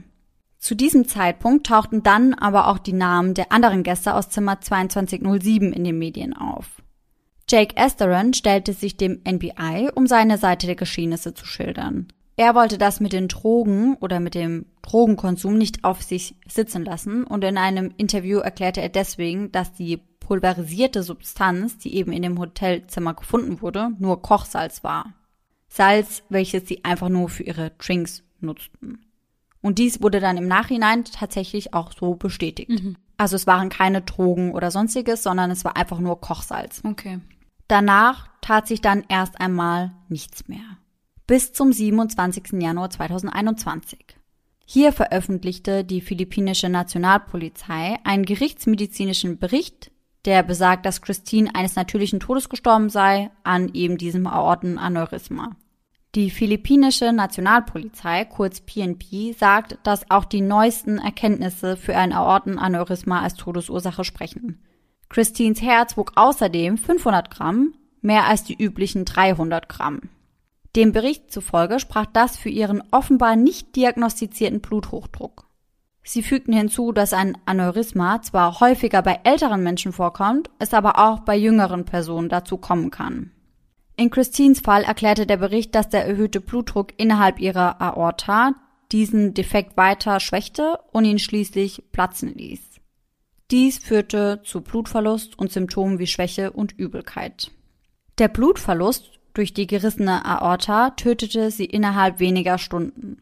Zu 0.58 0.74
diesem 0.74 1.08
Zeitpunkt 1.08 1.66
tauchten 1.66 2.02
dann 2.02 2.34
aber 2.34 2.68
auch 2.68 2.78
die 2.78 2.92
Namen 2.92 3.34
der 3.34 3.50
anderen 3.50 3.82
Gäste 3.82 4.14
aus 4.14 4.28
Zimmer 4.28 4.60
2207 4.60 5.72
in 5.72 5.84
den 5.84 5.98
Medien 5.98 6.36
auf. 6.36 6.82
Jake 7.48 7.76
Esteron 7.76 8.34
stellte 8.34 8.74
sich 8.74 8.96
dem 8.96 9.22
NBI, 9.26 9.90
um 9.94 10.06
seine 10.06 10.38
Seite 10.38 10.66
der 10.66 10.76
Geschehnisse 10.76 11.34
zu 11.34 11.46
schildern. 11.46 12.08
Er 12.36 12.54
wollte 12.54 12.78
das 12.78 13.00
mit 13.00 13.12
den 13.12 13.28
Drogen 13.28 13.96
oder 13.96 14.20
mit 14.20 14.34
dem 14.34 14.66
Drogenkonsum 14.82 15.58
nicht 15.58 15.84
auf 15.84 16.02
sich 16.02 16.36
sitzen 16.46 16.84
lassen 16.84 17.24
und 17.24 17.42
in 17.42 17.58
einem 17.58 17.92
Interview 17.96 18.38
erklärte 18.38 18.80
er 18.80 18.88
deswegen, 18.88 19.50
dass 19.52 19.72
die 19.72 20.00
pulverisierte 20.30 21.02
Substanz, 21.02 21.78
die 21.78 21.96
eben 21.96 22.12
in 22.12 22.22
dem 22.22 22.38
Hotelzimmer 22.38 23.14
gefunden 23.14 23.60
wurde, 23.62 23.90
nur 23.98 24.22
Kochsalz 24.22 24.84
war. 24.84 25.12
Salz, 25.66 26.22
welches 26.28 26.68
sie 26.68 26.84
einfach 26.84 27.08
nur 27.08 27.28
für 27.28 27.42
ihre 27.42 27.70
Drinks 27.70 28.22
nutzten. 28.38 29.04
Und 29.60 29.80
dies 29.80 30.00
wurde 30.00 30.20
dann 30.20 30.36
im 30.36 30.46
Nachhinein 30.46 31.02
tatsächlich 31.02 31.74
auch 31.74 31.90
so 31.98 32.14
bestätigt. 32.14 32.70
Mhm. 32.70 32.96
Also 33.16 33.34
es 33.34 33.48
waren 33.48 33.70
keine 33.70 34.02
Drogen 34.02 34.52
oder 34.52 34.70
sonstiges, 34.70 35.24
sondern 35.24 35.50
es 35.50 35.64
war 35.64 35.76
einfach 35.76 35.98
nur 35.98 36.20
Kochsalz. 36.20 36.80
Okay. 36.84 37.18
Danach 37.66 38.28
tat 38.40 38.68
sich 38.68 38.80
dann 38.80 39.02
erst 39.08 39.40
einmal 39.40 39.90
nichts 40.08 40.46
mehr. 40.46 40.78
Bis 41.26 41.52
zum 41.52 41.72
27. 41.72 42.52
Januar 42.62 42.90
2021. 42.90 44.16
Hier 44.64 44.92
veröffentlichte 44.92 45.82
die 45.82 46.00
philippinische 46.00 46.68
Nationalpolizei 46.68 47.98
einen 48.04 48.24
gerichtsmedizinischen 48.24 49.40
Bericht, 49.40 49.90
der 50.24 50.42
besagt, 50.42 50.86
dass 50.86 51.02
Christine 51.02 51.54
eines 51.54 51.76
natürlichen 51.76 52.20
Todes 52.20 52.48
gestorben 52.48 52.90
sei 52.90 53.30
an 53.42 53.70
eben 53.72 53.98
diesem 53.98 54.26
Aortenaneurysma. 54.26 55.50
Die 56.16 56.30
philippinische 56.30 57.12
Nationalpolizei, 57.12 58.24
kurz 58.24 58.60
PNP, 58.60 59.32
sagt, 59.32 59.78
dass 59.84 60.10
auch 60.10 60.24
die 60.24 60.40
neuesten 60.40 60.98
Erkenntnisse 60.98 61.76
für 61.76 61.96
ein 61.96 62.12
Aortenaneurysma 62.12 63.20
als 63.20 63.34
Todesursache 63.34 64.02
sprechen. 64.02 64.60
Christines 65.08 65.62
Herz 65.62 65.96
wog 65.96 66.12
außerdem 66.16 66.78
500 66.78 67.30
Gramm, 67.30 67.74
mehr 68.00 68.26
als 68.26 68.42
die 68.42 68.60
üblichen 68.60 69.04
300 69.04 69.68
Gramm. 69.68 70.00
Dem 70.76 70.92
Bericht 70.92 71.32
zufolge 71.32 71.80
sprach 71.80 72.06
das 72.06 72.36
für 72.36 72.48
ihren 72.48 72.82
offenbar 72.90 73.36
nicht 73.36 73.74
diagnostizierten 73.76 74.60
Bluthochdruck. 74.60 75.49
Sie 76.02 76.22
fügten 76.22 76.52
hinzu, 76.52 76.92
dass 76.92 77.12
ein 77.12 77.36
Aneurysma 77.44 78.22
zwar 78.22 78.60
häufiger 78.60 79.02
bei 79.02 79.20
älteren 79.24 79.62
Menschen 79.62 79.92
vorkommt, 79.92 80.50
es 80.58 80.74
aber 80.74 80.98
auch 80.98 81.20
bei 81.20 81.36
jüngeren 81.36 81.84
Personen 81.84 82.28
dazu 82.28 82.56
kommen 82.56 82.90
kann. 82.90 83.32
In 83.96 84.10
Christines 84.10 84.60
Fall 84.60 84.82
erklärte 84.84 85.26
der 85.26 85.36
Bericht, 85.36 85.74
dass 85.74 85.90
der 85.90 86.06
erhöhte 86.06 86.40
Blutdruck 86.40 86.94
innerhalb 86.96 87.38
ihrer 87.38 87.80
Aorta 87.82 88.54
diesen 88.92 89.34
Defekt 89.34 89.76
weiter 89.76 90.20
schwächte 90.20 90.78
und 90.90 91.04
ihn 91.04 91.18
schließlich 91.18 91.84
platzen 91.92 92.34
ließ. 92.34 92.60
Dies 93.50 93.78
führte 93.78 94.40
zu 94.44 94.62
Blutverlust 94.62 95.38
und 95.38 95.52
Symptomen 95.52 95.98
wie 95.98 96.06
Schwäche 96.06 96.52
und 96.52 96.72
Übelkeit. 96.72 97.50
Der 98.18 98.28
Blutverlust 98.28 99.18
durch 99.34 99.54
die 99.54 99.66
gerissene 99.66 100.24
Aorta 100.24 100.90
tötete 100.90 101.50
sie 101.50 101.64
innerhalb 101.64 102.20
weniger 102.20 102.58
Stunden. 102.58 103.18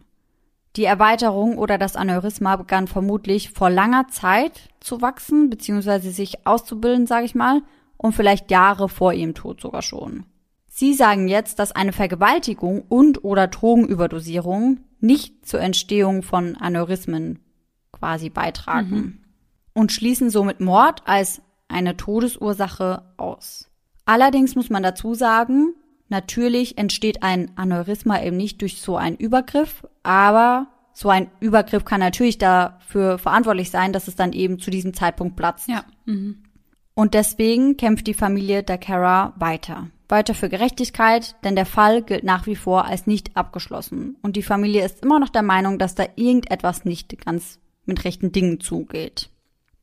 Die 0.79 0.85
Erweiterung 0.85 1.59
oder 1.59 1.77
das 1.77 1.97
Aneurysma 1.97 2.55
begann 2.55 2.87
vermutlich 2.87 3.51
vor 3.51 3.69
langer 3.69 4.07
Zeit 4.07 4.71
zu 4.79 5.03
wachsen 5.03 5.51
bzw. 5.51 6.11
sich 6.11 6.47
auszubilden, 6.47 7.09
sage 7.09 7.27
ich 7.27 7.35
mal, 7.35 7.63
und 7.97 8.13
vielleicht 8.13 8.53
Jahre 8.53 8.89
vor 8.89 9.13
ihrem 9.13 9.35
Tod 9.35 9.61
sogar 9.61 9.83
schon. 9.83 10.25
Sie 10.69 10.95
sagen 10.95 11.27
jetzt, 11.27 11.59
dass 11.59 11.73
eine 11.73 11.93
Vergewaltigung 11.93 12.85
und 12.89 13.25
oder 13.25 13.49
Drogenüberdosierung 13.49 14.79
nicht 15.01 15.45
zur 15.45 15.61
Entstehung 15.61 16.23
von 16.23 16.55
Aneurysmen 16.57 17.41
quasi 17.91 18.31
beitragen 18.31 18.95
mhm. 18.95 19.19
und 19.75 19.91
schließen 19.91 20.31
somit 20.31 20.61
Mord 20.61 21.03
als 21.07 21.43
eine 21.67 21.97
Todesursache 21.97 23.03
aus. 23.17 23.69
Allerdings 24.05 24.55
muss 24.55 24.71
man 24.71 24.85
dazu 24.85 25.15
sagen, 25.15 25.75
natürlich 26.09 26.79
entsteht 26.79 27.23
ein 27.23 27.51
Aneurysma 27.57 28.23
eben 28.23 28.37
nicht 28.37 28.61
durch 28.63 28.81
so 28.81 28.97
einen 28.97 29.17
Übergriff, 29.17 29.87
aber 30.03 30.69
so 30.93 31.11
ein 31.11 31.31
Übergriff 31.41 31.85
kann 31.85 32.01
natürlich 32.01 32.39
dafür 32.39 33.19
verantwortlich 33.19 33.71
sein, 33.71 33.93
dass 33.93 34.09
es 34.09 34.17
dann 34.17 34.33
eben 34.33 34.59
zu 34.59 34.71
diesem 34.71 34.95
Zeitpunkt 34.95 35.37
platzt. 35.37 35.69
Ja. 35.69 35.85
Mhm. 36.07 36.43
Und 36.95 37.15
deswegen 37.15 37.77
kämpft 37.77 38.09
die 38.09 38.15
Familie 38.15 38.65
Dakara 38.65 39.35
weiter 39.37 39.89
weiter 40.09 40.35
für 40.35 40.49
Gerechtigkeit, 40.49 41.37
denn 41.45 41.55
der 41.55 41.67
Fall 41.67 42.03
gilt 42.03 42.25
nach 42.25 42.47
wie 42.47 42.57
vor 42.57 42.87
als 42.87 43.07
nicht 43.07 43.37
abgeschlossen 43.37 44.17
und 44.23 44.37
die 44.37 44.43
Familie 44.43 44.85
ist 44.85 45.03
immer 45.03 45.21
noch 45.21 45.29
der 45.29 45.43
Meinung, 45.43 45.79
dass 45.79 45.95
da 45.95 46.05
irgendetwas 46.17 46.85
nicht 46.85 47.25
ganz 47.25 47.59
mit 47.85 48.05
rechten 48.05 48.33
Dingen 48.33 48.61
zugeht. 48.61 49.31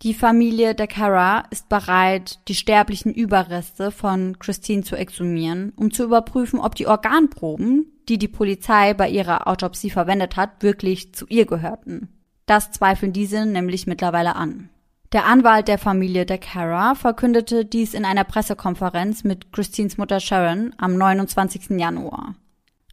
Die 0.01 0.13
Familie 0.13 0.75
der 0.75 0.87
Cara 0.87 1.45
ist 1.51 1.69
bereit, 1.69 2.39
die 2.47 2.55
sterblichen 2.55 3.13
Überreste 3.13 3.91
von 3.91 4.37
Christine 4.39 4.83
zu 4.83 4.95
exhumieren, 4.95 5.73
um 5.77 5.91
zu 5.91 6.03
überprüfen, 6.03 6.59
ob 6.59 6.75
die 6.75 6.87
Organproben, 6.87 7.91
die 8.09 8.17
die 8.17 8.27
Polizei 8.27 8.93
bei 8.93 9.09
ihrer 9.09 9.47
Autopsie 9.47 9.89
verwendet 9.89 10.35
hat, 10.35 10.61
wirklich 10.61 11.13
zu 11.13 11.25
ihr 11.27 11.45
gehörten. 11.45 12.09
Das 12.45 12.71
zweifeln 12.71 13.13
diese 13.13 13.45
nämlich 13.45 13.87
mittlerweile 13.87 14.35
an. 14.35 14.69
Der 15.11 15.25
Anwalt 15.25 15.67
der 15.69 15.77
Familie 15.77 16.25
de 16.25 16.37
Cara 16.37 16.93
verkündete 16.93 17.63
dies 17.63 17.93
in 17.93 18.05
einer 18.05 18.25
Pressekonferenz 18.25 19.23
mit 19.23 19.53
Christines 19.53 19.97
Mutter 19.97 20.19
Sharon 20.19 20.75
am 20.77 20.97
29. 20.97 21.69
Januar. 21.79 22.35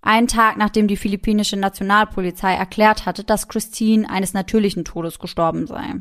Einen 0.03 0.29
Tag 0.29 0.57
nachdem 0.57 0.89
die 0.89 0.97
philippinische 0.97 1.57
Nationalpolizei 1.57 2.55
erklärt 2.55 3.07
hatte, 3.07 3.25
dass 3.25 3.49
Christine 3.49 4.09
eines 4.09 4.35
natürlichen 4.35 4.85
Todes 4.85 5.19
gestorben 5.19 5.67
sei. 5.67 5.95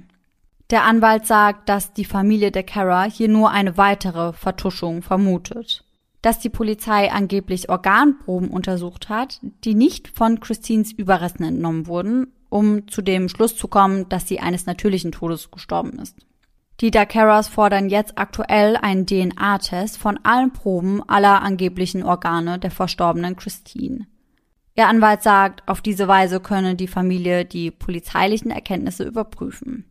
Der 0.72 0.86
Anwalt 0.86 1.28
sagt, 1.28 1.70
dass 1.70 1.94
die 1.94 2.06
Familie 2.06 2.52
de 2.52 2.64
Cara 2.64 3.04
hier 3.04 3.28
nur 3.28 3.52
eine 3.52 3.78
weitere 3.78 4.34
Vertuschung 4.34 5.02
vermutet. 5.02 5.84
Dass 6.22 6.40
die 6.40 6.50
Polizei 6.50 7.12
angeblich 7.12 7.70
Organproben 7.70 8.50
untersucht 8.50 9.10
hat, 9.10 9.40
die 9.64 9.76
nicht 9.76 10.08
von 10.08 10.40
Christines 10.40 10.92
Überresten 10.92 11.46
entnommen 11.46 11.88
wurden 11.88 12.28
um 12.52 12.88
zu 12.90 13.02
dem 13.02 13.30
Schluss 13.30 13.56
zu 13.56 13.68
kommen, 13.70 14.10
dass 14.10 14.28
sie 14.28 14.42
eines 14.42 14.66
natürlichen 14.66 15.14
Todes 15.14 15.50
gestorben 15.50 15.98
ist. 16.00 16.18
Die 16.82 16.92
Dakaras 16.92 17.48
fordern 17.48 17.90
jetzt 17.90 18.18
aktuell 18.18 18.76
einen 18.76 19.06
DNA-Test 19.06 19.98
von 19.98 20.20
allen 20.24 20.52
Proben 20.52 21.02
aller 21.08 21.42
angeblichen 21.42 22.04
Organe 22.04 22.60
der 22.60 22.72
verstorbenen 22.72 23.38
Christine. 23.38 24.08
Ihr 24.76 24.88
Anwalt 24.88 25.24
sagt, 25.24 25.68
auf 25.68 25.82
diese 25.82 26.08
Weise 26.08 26.40
könne 26.40 26.76
die 26.76 26.88
Familie 26.88 27.46
die 27.46 27.72
polizeilichen 27.72 28.52
Erkenntnisse 28.52 29.06
überprüfen. 29.06 29.86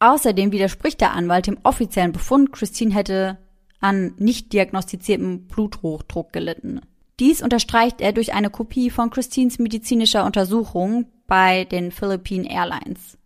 Außerdem 0.00 0.52
widerspricht 0.52 1.00
der 1.00 1.12
Anwalt 1.12 1.46
dem 1.46 1.58
offiziellen 1.64 2.12
Befund, 2.12 2.52
Christine 2.52 2.94
hätte 2.94 3.38
an 3.80 4.14
nicht 4.18 4.52
diagnostiziertem 4.52 5.46
Bluthochdruck 5.46 6.32
gelitten. 6.32 6.80
Dies 7.20 7.42
unterstreicht 7.42 8.00
er 8.00 8.12
durch 8.12 8.32
eine 8.32 8.50
Kopie 8.50 8.90
von 8.90 9.10
Christines 9.10 9.58
medizinischer 9.58 10.24
Untersuchung 10.24 11.06
bei 11.26 11.64
den 11.64 11.90
Philippine 11.90 12.48
Airlines. 12.48 13.18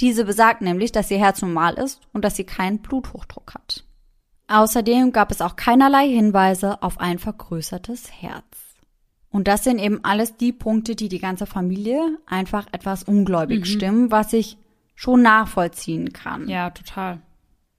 Diese 0.00 0.24
besagt 0.24 0.62
nämlich, 0.62 0.92
dass 0.92 1.10
ihr 1.10 1.18
Herz 1.18 1.42
normal 1.42 1.74
ist 1.74 2.00
und 2.14 2.24
dass 2.24 2.36
sie 2.36 2.44
keinen 2.44 2.78
Bluthochdruck 2.78 3.54
hat. 3.54 3.84
Außerdem 4.48 5.12
gab 5.12 5.30
es 5.30 5.42
auch 5.42 5.56
keinerlei 5.56 6.08
Hinweise 6.08 6.82
auf 6.82 6.98
ein 6.98 7.18
vergrößertes 7.18 8.10
Herz. 8.10 8.44
Und 9.30 9.46
das 9.46 9.62
sind 9.62 9.78
eben 9.78 10.02
alles 10.02 10.36
die 10.36 10.52
Punkte, 10.52 10.96
die 10.96 11.08
die 11.08 11.20
ganze 11.20 11.46
Familie 11.46 12.18
einfach 12.26 12.66
etwas 12.72 13.04
ungläubig 13.04 13.60
mhm. 13.60 13.64
stimmen, 13.64 14.10
was 14.10 14.32
ich 14.32 14.56
schon 15.00 15.22
nachvollziehen 15.22 16.12
kann. 16.12 16.46
Ja, 16.46 16.68
total. 16.68 17.22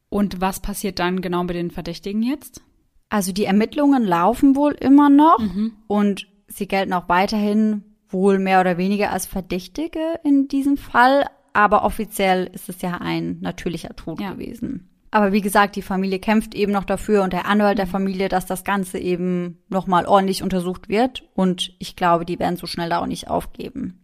Und 0.09 0.41
was 0.41 0.59
passiert 0.59 0.97
dann 0.97 1.21
genau 1.21 1.43
mit 1.43 1.55
den 1.55 1.69
Verdächtigen 1.69 2.23
jetzt? 2.23 2.63
Also 3.09 3.31
die 3.31 3.45
Ermittlungen 3.45 4.03
laufen 4.03 4.55
wohl 4.55 4.71
immer 4.71 5.11
noch 5.11 5.37
mhm. 5.37 5.73
und 5.85 6.27
sie 6.47 6.67
gelten 6.67 6.93
auch 6.93 7.09
weiterhin 7.09 7.83
wohl 8.09 8.39
mehr 8.39 8.59
oder 8.59 8.79
weniger 8.79 9.11
als 9.11 9.27
Verdächtige 9.27 9.99
in 10.23 10.47
diesem 10.47 10.77
Fall, 10.77 11.25
aber 11.53 11.83
offiziell 11.83 12.49
ist 12.53 12.69
es 12.69 12.81
ja 12.81 12.97
ein 12.97 13.37
natürlicher 13.39 13.95
Tod 13.95 14.19
ja. 14.19 14.31
gewesen. 14.31 14.89
Aber 15.11 15.31
wie 15.31 15.41
gesagt, 15.41 15.75
die 15.75 15.83
Familie 15.83 16.17
kämpft 16.17 16.55
eben 16.55 16.71
noch 16.71 16.85
dafür 16.85 17.21
und 17.21 17.33
der 17.33 17.45
Anwalt 17.45 17.77
der 17.77 17.85
mhm. 17.85 17.91
Familie, 17.91 18.29
dass 18.29 18.47
das 18.47 18.63
Ganze 18.63 18.97
eben 18.97 19.59
nochmal 19.69 20.07
ordentlich 20.07 20.41
untersucht 20.41 20.89
wird. 20.89 21.23
Und 21.35 21.75
ich 21.77 21.95
glaube, 21.95 22.25
die 22.25 22.39
werden 22.39 22.57
so 22.57 22.65
schnell 22.65 22.89
da 22.89 22.99
auch 22.99 23.07
nicht 23.07 23.27
aufgeben. 23.27 23.99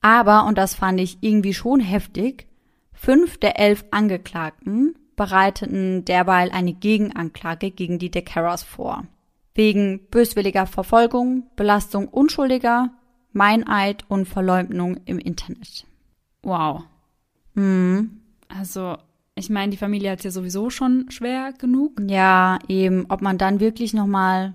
Aber, 0.00 0.46
und 0.46 0.56
das 0.56 0.74
fand 0.74 1.00
ich 1.00 1.18
irgendwie 1.20 1.52
schon 1.52 1.80
heftig, 1.80 2.46
fünf 3.02 3.36
der 3.38 3.58
elf 3.58 3.84
Angeklagten 3.90 4.94
bereiteten 5.16 6.04
derweil 6.04 6.52
eine 6.52 6.72
Gegenanklage 6.72 7.72
gegen 7.72 7.98
die 7.98 8.12
DeCaras 8.12 8.62
vor. 8.62 9.04
Wegen 9.54 10.06
böswilliger 10.08 10.66
Verfolgung, 10.66 11.50
Belastung 11.56 12.06
Unschuldiger, 12.06 12.90
Meineid 13.32 14.04
und 14.08 14.26
Verleumdung 14.26 15.00
im 15.04 15.18
Internet. 15.18 15.84
Wow. 16.42 16.84
Mhm. 17.54 18.20
Also, 18.48 18.96
ich 19.34 19.50
meine, 19.50 19.70
die 19.70 19.78
Familie 19.78 20.12
hat 20.12 20.20
es 20.20 20.24
ja 20.24 20.30
sowieso 20.30 20.70
schon 20.70 21.10
schwer 21.10 21.52
genug. 21.52 22.00
Ja, 22.06 22.60
eben. 22.68 23.06
Ob 23.08 23.20
man 23.20 23.36
dann 23.36 23.58
wirklich 23.58 23.94
nochmal 23.94 24.54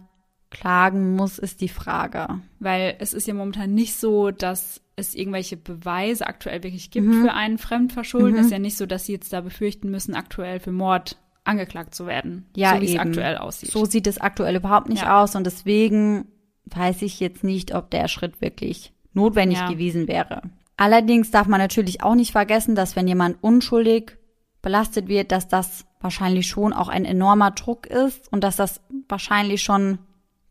klagen 0.52 1.16
muss, 1.18 1.38
ist 1.38 1.60
die 1.60 1.70
Frage. 1.70 2.40
Weil 2.60 2.96
es 3.00 3.14
ist 3.14 3.28
ja 3.28 3.34
momentan 3.34 3.74
nicht 3.74 3.96
so, 3.96 4.32
dass 4.32 4.82
es 4.98 5.14
irgendwelche 5.14 5.56
Beweise 5.56 6.28
aktuell 6.28 6.64
wirklich 6.64 6.92
gibt 6.92 7.08
mhm. 7.08 7.22
für 7.22 7.34
einen 7.34 7.60
Fremdverschulden. 7.60 8.34
Mhm. 8.34 8.40
Es 8.40 8.46
ist 8.48 8.52
ja 8.52 8.60
nicht 8.60 8.78
so, 8.78 8.86
dass 8.86 9.06
sie 9.06 9.14
jetzt 9.14 9.32
da 9.32 9.42
befürchten 9.42 9.90
müssen, 9.90 10.16
aktuell 10.16 10.60
für 10.60 10.72
Mord 10.72 11.18
angeklagt 11.44 11.96
zu 11.96 12.08
werden. 12.08 12.48
Ja, 12.56 12.76
so 12.76 12.82
wie 12.82 12.96
es 12.96 13.00
aktuell 13.00 13.38
aussieht. 13.38 13.72
So 13.72 13.86
sieht 13.86 14.08
es 14.08 14.20
aktuell 14.20 14.56
überhaupt 14.56 14.90
nicht 14.90 15.04
ja. 15.04 15.24
aus 15.24 15.36
und 15.36 15.46
deswegen 15.46 16.26
weiß 16.66 17.04
ich 17.04 17.20
jetzt 17.20 17.44
nicht, 17.44 17.74
ob 17.74 17.92
der 17.92 18.08
Schritt 18.10 18.42
wirklich 18.42 18.92
notwendig 19.14 19.60
ja. 19.60 19.70
gewesen 19.70 20.08
wäre. 20.08 20.42
Allerdings 20.76 21.32
darf 21.32 21.48
man 21.48 21.60
natürlich 21.62 22.04
auch 22.04 22.16
nicht 22.16 22.32
vergessen, 22.32 22.76
dass 22.76 22.96
wenn 22.96 23.08
jemand 23.08 23.42
unschuldig 23.42 24.18
belastet 24.62 25.08
wird, 25.08 25.32
dass 25.32 25.48
das 25.48 25.86
wahrscheinlich 26.02 26.48
schon 26.48 26.74
auch 26.74 26.90
ein 26.90 27.06
enormer 27.06 27.52
Druck 27.52 27.86
ist 27.86 28.32
und 28.32 28.44
dass 28.44 28.58
das 28.58 28.82
wahrscheinlich 29.08 29.62
schon 29.62 30.00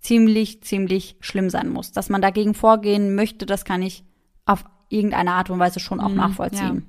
ziemlich, 0.00 0.62
ziemlich 0.62 1.16
schlimm 1.20 1.50
sein 1.50 1.68
muss. 1.68 1.92
Dass 1.92 2.08
man 2.08 2.22
dagegen 2.22 2.54
vorgehen 2.54 3.14
möchte, 3.14 3.44
das 3.44 3.64
kann 3.64 3.82
ich 3.82 4.04
auf 4.46 4.64
irgendeiner 4.88 5.34
Art 5.34 5.50
und 5.50 5.58
Weise 5.58 5.80
schon 5.80 6.00
auch 6.00 6.08
Mhm, 6.08 6.16
nachvollziehen. 6.16 6.86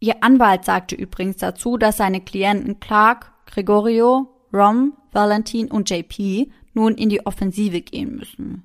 Ihr 0.00 0.22
Anwalt 0.22 0.64
sagte 0.64 0.94
übrigens 0.94 1.38
dazu, 1.38 1.76
dass 1.76 1.96
seine 1.96 2.20
Klienten 2.20 2.78
Clark, 2.80 3.32
Gregorio, 3.46 4.28
Rom, 4.52 4.92
Valentin 5.12 5.70
und 5.70 5.90
JP 5.90 6.50
nun 6.74 6.94
in 6.94 7.08
die 7.08 7.24
Offensive 7.26 7.80
gehen 7.80 8.16
müssen. 8.16 8.62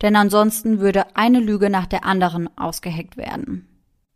Denn 0.00 0.16
ansonsten 0.16 0.80
würde 0.80 1.16
eine 1.16 1.38
Lüge 1.38 1.70
nach 1.70 1.86
der 1.86 2.04
anderen 2.04 2.48
ausgeheckt 2.58 3.16
werden. 3.16 3.68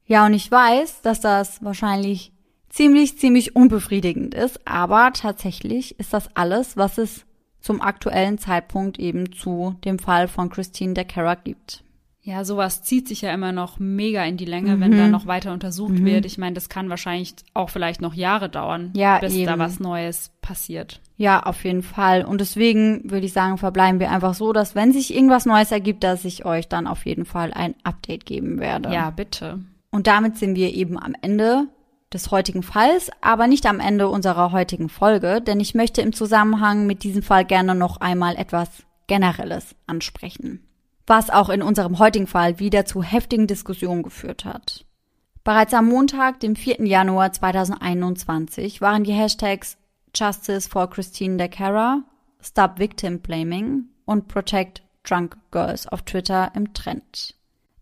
Ja, 0.05 0.27
und 0.27 0.35
ich 0.35 0.51
weiß, 0.51 1.03
dass 1.03 1.21
das 1.21 1.63
wahrscheinlich 1.63 2.33
ziemlich, 2.69 3.19
ziemlich 3.19 3.55
unbefriedigend 3.57 4.35
ist, 4.35 4.67
aber 4.67 5.13
tatsächlich 5.13 5.99
ist 5.99 6.13
das 6.13 6.35
alles, 6.35 6.77
was 6.77 6.99
es 6.99 7.25
zum 7.61 7.81
aktuellen 7.81 8.39
Zeitpunkt 8.39 8.99
eben 8.99 9.33
zu 9.33 9.77
dem 9.85 9.99
Fall 9.99 10.29
von 10.29 10.51
Christine 10.51 10.95
DeCara 10.95 11.35
gibt. 11.37 11.85
Ja, 12.27 12.45
sowas 12.45 12.83
zieht 12.83 13.07
sich 13.07 13.23
ja 13.23 13.33
immer 13.33 13.53
noch 13.53 13.79
mega 13.79 14.25
in 14.25 14.37
die 14.37 14.47
Länge, 14.47 14.81
wenn 14.81 14.91
da 14.91 15.07
noch 15.07 15.27
weiter 15.27 15.53
untersucht 15.53 16.05
wird. 16.05 16.27
Ich 16.27 16.39
meine, 16.39 16.55
das 16.55 16.69
kann 16.69 16.91
wahrscheinlich 16.91 17.37
auch 17.55 17.71
vielleicht 17.71 18.01
noch 18.01 18.15
Jahre 18.15 18.49
dauern, 18.49 18.91
Ja, 18.97 19.19
bis 19.21 19.33
eben. 19.33 19.47
da 19.47 19.61
was 19.61 19.79
Neues 19.79 20.33
passiert. 20.43 21.01
Ja, 21.17 21.45
auf 21.45 21.63
jeden 21.63 21.85
Fall. 21.85 22.25
Und 22.25 22.41
deswegen 22.41 23.09
würde 23.09 23.27
ich 23.27 23.33
sagen, 23.33 23.59
verbleiben 23.59 24.01
wir 24.01 24.11
einfach 24.11 24.35
so, 24.35 24.53
dass 24.53 24.75
wenn 24.75 24.93
sich 24.93 25.15
irgendwas 25.15 25.47
Neues 25.47 25.71
ergibt, 25.71 26.03
dass 26.03 26.25
ich 26.25 26.45
euch 26.45 26.69
dann 26.69 26.89
auf 26.89 27.07
jeden 27.07 27.27
Fall 27.27 27.53
ein 27.55 27.77
Update 27.85 28.27
geben 28.27 28.59
werde. 28.59 28.93
Ja, 28.93 29.11
bitte. 29.11 29.61
Und 29.93 30.09
damit 30.09 30.37
sind 30.37 30.57
wir 30.57 30.75
eben 30.75 30.99
am 30.99 31.15
Ende 31.23 31.69
des 32.13 32.33
heutigen 32.33 32.65
Falls, 32.65 33.09
aber 33.21 33.47
nicht 33.47 33.67
am 33.67 33.79
Ende 33.79 34.09
unserer 34.09 34.51
heutigen 34.51 34.89
Folge, 34.89 35.41
denn 35.41 35.61
ich 35.61 35.77
möchte 35.77 36.03
im 36.03 36.13
Zusammenhang 36.13 36.89
mit 36.89 37.05
diesem 37.05 37.23
Fall 37.23 37.45
gerne 37.45 37.77
noch 37.77 38.01
einmal 38.01 38.35
etwas 38.35 38.69
Generelles 39.07 39.77
ansprechen, 39.87 40.66
was 41.07 41.31
auch 41.31 41.49
in 41.49 41.63
unserem 41.63 41.99
heutigen 41.99 42.27
Fall 42.27 42.59
wieder 42.59 42.85
zu 42.85 43.03
heftigen 43.03 43.47
Diskussionen 43.47 44.03
geführt 44.03 44.45
hat. 44.45 44.85
Bereits 45.45 45.75
am 45.75 45.87
Montag, 45.87 46.41
dem 46.41 46.57
4. 46.57 46.85
Januar 46.85 47.33
2021, 47.33 48.81
waren 48.81 49.05
die 49.05 49.13
Hashtags 49.13 49.77
Justice 50.15 50.69
for 50.69 50.91
Christine 50.91 51.37
DeCara, 51.37 52.03
Stop 52.43 52.79
Victim 52.79 53.21
Blaming 53.21 53.85
und 54.05 54.29
Protect 54.29 54.83
Drunk 55.05 55.37
Girls 55.53 55.87
auf 55.87 56.03
Twitter 56.03 56.51
im 56.55 56.75
Trend. 56.75 57.35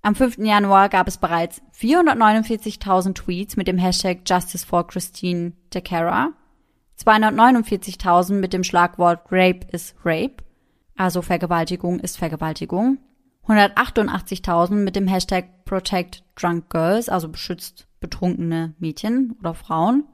Am 0.02 0.14
5. 0.14 0.38
Januar 0.38 0.90
gab 0.90 1.08
es 1.08 1.16
bereits 1.16 1.62
449.000 1.78 3.14
Tweets 3.14 3.56
mit 3.56 3.66
dem 3.66 3.78
Hashtag 3.78 4.18
Justice 4.26 4.66
for 4.66 4.86
Christine 4.86 5.52
DeCara, 5.72 6.32
249.000 7.02 8.34
mit 8.34 8.52
dem 8.52 8.64
Schlagwort 8.64 9.20
Rape 9.30 9.66
is 9.72 9.94
Rape, 10.04 10.44
also 10.96 11.22
Vergewaltigung 11.22 11.98
ist 12.00 12.18
Vergewaltigung, 12.18 12.98
188.000 13.46 14.74
mit 14.74 14.96
dem 14.96 15.06
Hashtag 15.06 15.64
Protect 15.64 16.24
Drunk 16.34 16.70
Girls, 16.70 17.08
also 17.08 17.28
beschützt 17.28 17.86
betrunkene 18.00 18.74
Mädchen 18.78 19.36
oder 19.40 19.54
Frauen, 19.54 20.04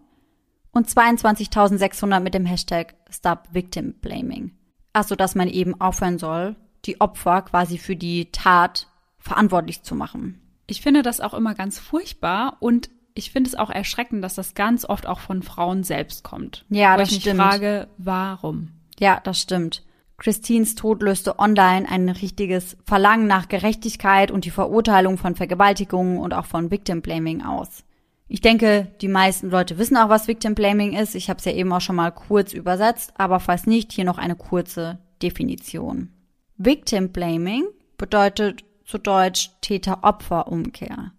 und 0.73 0.89
22.600 0.89 2.21
mit 2.21 2.35
dem 2.35 2.47
Hashtag 2.47 2.95
Stop 3.11 3.49
Victim 3.53 3.95
Blaming. 4.01 4.53
Also, 4.93 5.17
dass 5.17 5.35
man 5.35 5.49
eben 5.49 5.81
aufhören 5.81 6.19
soll, 6.19 6.57
die 6.85 7.01
Opfer 7.01 7.43
quasi 7.43 7.79
für 7.79 7.97
die 7.97 8.31
Tat 8.33 8.89
verantwortlich 9.19 9.83
zu 9.83 9.95
machen. 9.95 10.41
Ich 10.67 10.81
finde 10.81 11.03
das 11.03 11.21
auch 11.21 11.35
immer 11.35 11.55
ganz 11.55 11.79
furchtbar 11.79 12.57
und 12.61 12.91
ich 13.15 13.33
finde 13.33 13.49
es 13.49 13.57
auch 13.57 13.71
erschreckend, 13.71 14.23
dass 14.23 14.37
das 14.37 14.55
ganz 14.55 14.85
oft 14.85 15.07
auch 15.07 15.21
von 15.21 15.43
Frauen 15.43 15.83
selbst 15.83 16.23
kommt. 16.25 16.65
Ja, 16.69 16.97
das 16.97 17.11
ich 17.11 17.23
stimmt. 17.23 17.41
frage, 17.41 17.89
warum? 17.99 18.71
Ja, 18.99 19.21
das 19.23 19.41
stimmt. 19.41 19.83
Christines 20.21 20.75
Tod 20.75 21.03
löste 21.03 21.39
online 21.39 21.89
ein 21.89 22.11
richtiges 22.11 22.77
Verlangen 22.85 23.27
nach 23.27 23.49
Gerechtigkeit 23.49 24.31
und 24.31 24.45
die 24.45 24.51
Verurteilung 24.51 25.17
von 25.17 25.35
Vergewaltigungen 25.35 26.19
und 26.19 26.35
auch 26.35 26.45
von 26.45 26.71
Victim 26.71 27.01
Blaming 27.01 27.43
aus. 27.43 27.85
Ich 28.29 28.43
denke, 28.43 28.93
die 29.01 29.09
meisten 29.09 29.49
Leute 29.49 29.79
wissen 29.79 29.97
auch, 29.97 30.11
was 30.11 30.29
Victim 30.29 30.55
Blaming 30.55 30.93
ist. 30.93 31.15
Ich 31.15 31.31
habe 31.31 31.39
es 31.39 31.47
ja 31.47 31.53
eben 31.53 31.73
auch 31.73 31.81
schon 31.81 31.97
mal 31.97 32.11
kurz 32.11 32.53
übersetzt, 32.53 33.15
aber 33.17 33.41
falls 33.41 33.67
nicht, 33.67 33.93
hier 33.93 34.05
noch 34.05 34.19
eine 34.19 34.37
kurze 34.37 34.99
Definition. 35.23 36.11
Victim 36.59 37.09
Blaming 37.09 37.65
bedeutet 37.97 38.63
zu 38.85 38.99
Deutsch 38.99 39.51
Täter-Opfer-Umkehr. 39.63 41.13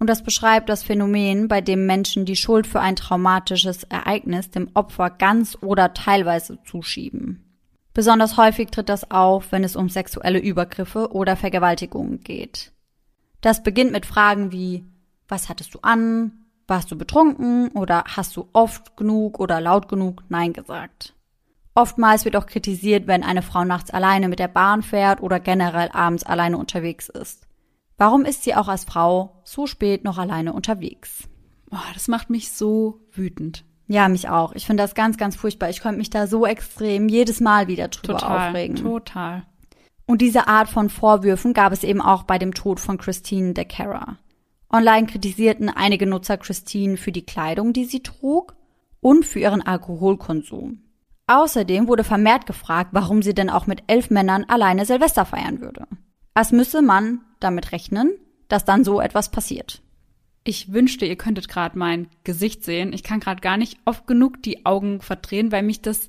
Und 0.00 0.10
das 0.10 0.24
beschreibt 0.24 0.68
das 0.68 0.82
Phänomen, 0.82 1.46
bei 1.46 1.60
dem 1.60 1.86
Menschen 1.86 2.24
die 2.24 2.36
Schuld 2.36 2.66
für 2.66 2.80
ein 2.80 2.96
traumatisches 2.96 3.84
Ereignis 3.84 4.50
dem 4.50 4.70
Opfer 4.74 5.10
ganz 5.10 5.56
oder 5.60 5.94
teilweise 5.94 6.58
zuschieben. 6.64 7.44
Besonders 7.98 8.36
häufig 8.36 8.70
tritt 8.70 8.88
das 8.90 9.10
auf, 9.10 9.50
wenn 9.50 9.64
es 9.64 9.74
um 9.74 9.88
sexuelle 9.88 10.38
Übergriffe 10.38 11.10
oder 11.10 11.34
Vergewaltigungen 11.34 12.20
geht. 12.20 12.70
Das 13.40 13.64
beginnt 13.64 13.90
mit 13.90 14.06
Fragen 14.06 14.52
wie 14.52 14.84
Was 15.26 15.48
hattest 15.48 15.74
du 15.74 15.80
an? 15.82 16.30
Warst 16.68 16.92
du 16.92 16.96
betrunken? 16.96 17.70
Oder 17.72 18.04
hast 18.06 18.36
du 18.36 18.48
oft 18.52 18.96
genug 18.96 19.40
oder 19.40 19.60
laut 19.60 19.88
genug 19.88 20.22
Nein 20.28 20.52
gesagt? 20.52 21.16
Oftmals 21.74 22.24
wird 22.24 22.36
auch 22.36 22.46
kritisiert, 22.46 23.08
wenn 23.08 23.24
eine 23.24 23.42
Frau 23.42 23.64
nachts 23.64 23.90
alleine 23.90 24.28
mit 24.28 24.38
der 24.38 24.46
Bahn 24.46 24.82
fährt 24.82 25.20
oder 25.20 25.40
generell 25.40 25.88
abends 25.92 26.22
alleine 26.22 26.56
unterwegs 26.56 27.08
ist. 27.08 27.48
Warum 27.96 28.24
ist 28.24 28.44
sie 28.44 28.54
auch 28.54 28.68
als 28.68 28.84
Frau 28.84 29.40
so 29.42 29.66
spät 29.66 30.04
noch 30.04 30.18
alleine 30.18 30.52
unterwegs? 30.52 31.28
Oh, 31.72 31.90
das 31.94 32.06
macht 32.06 32.30
mich 32.30 32.52
so 32.52 33.00
wütend. 33.10 33.64
Ja, 33.88 34.08
mich 34.08 34.28
auch. 34.28 34.52
Ich 34.52 34.66
finde 34.66 34.82
das 34.82 34.94
ganz, 34.94 35.16
ganz 35.16 35.34
furchtbar. 35.34 35.70
Ich 35.70 35.80
könnte 35.80 35.98
mich 35.98 36.10
da 36.10 36.26
so 36.26 36.46
extrem 36.46 37.08
jedes 37.08 37.40
Mal 37.40 37.68
wieder 37.68 37.88
drüber 37.88 38.18
Total. 38.18 38.48
aufregen. 38.48 38.76
Total. 38.76 39.42
Und 40.06 40.20
diese 40.20 40.46
Art 40.46 40.68
von 40.68 40.90
Vorwürfen 40.90 41.54
gab 41.54 41.72
es 41.72 41.84
eben 41.84 42.00
auch 42.00 42.22
bei 42.22 42.38
dem 42.38 42.54
Tod 42.54 42.80
von 42.80 42.98
Christine 42.98 43.54
DeCara. 43.54 44.18
Online 44.70 45.06
kritisierten 45.06 45.70
einige 45.70 46.06
Nutzer 46.06 46.36
Christine 46.36 46.98
für 46.98 47.12
die 47.12 47.24
Kleidung, 47.24 47.72
die 47.72 47.86
sie 47.86 48.02
trug 48.02 48.54
und 49.00 49.24
für 49.24 49.40
ihren 49.40 49.62
Alkoholkonsum. 49.62 50.82
Außerdem 51.26 51.88
wurde 51.88 52.04
vermehrt 52.04 52.46
gefragt, 52.46 52.90
warum 52.92 53.22
sie 53.22 53.34
denn 53.34 53.50
auch 53.50 53.66
mit 53.66 53.82
elf 53.86 54.10
Männern 54.10 54.44
alleine 54.48 54.84
Silvester 54.84 55.24
feiern 55.24 55.60
würde. 55.60 55.86
Als 56.34 56.52
müsse 56.52 56.82
man 56.82 57.20
damit 57.40 57.72
rechnen, 57.72 58.12
dass 58.48 58.64
dann 58.64 58.84
so 58.84 59.00
etwas 59.00 59.30
passiert. 59.30 59.82
Ich 60.48 60.72
wünschte, 60.72 61.04
ihr 61.04 61.16
könntet 61.16 61.46
gerade 61.46 61.78
mein 61.78 62.08
Gesicht 62.24 62.64
sehen. 62.64 62.94
Ich 62.94 63.02
kann 63.02 63.20
gerade 63.20 63.42
gar 63.42 63.58
nicht 63.58 63.76
oft 63.84 64.06
genug 64.06 64.42
die 64.42 64.64
Augen 64.64 65.02
verdrehen, 65.02 65.52
weil 65.52 65.62
mich 65.62 65.82
das 65.82 66.08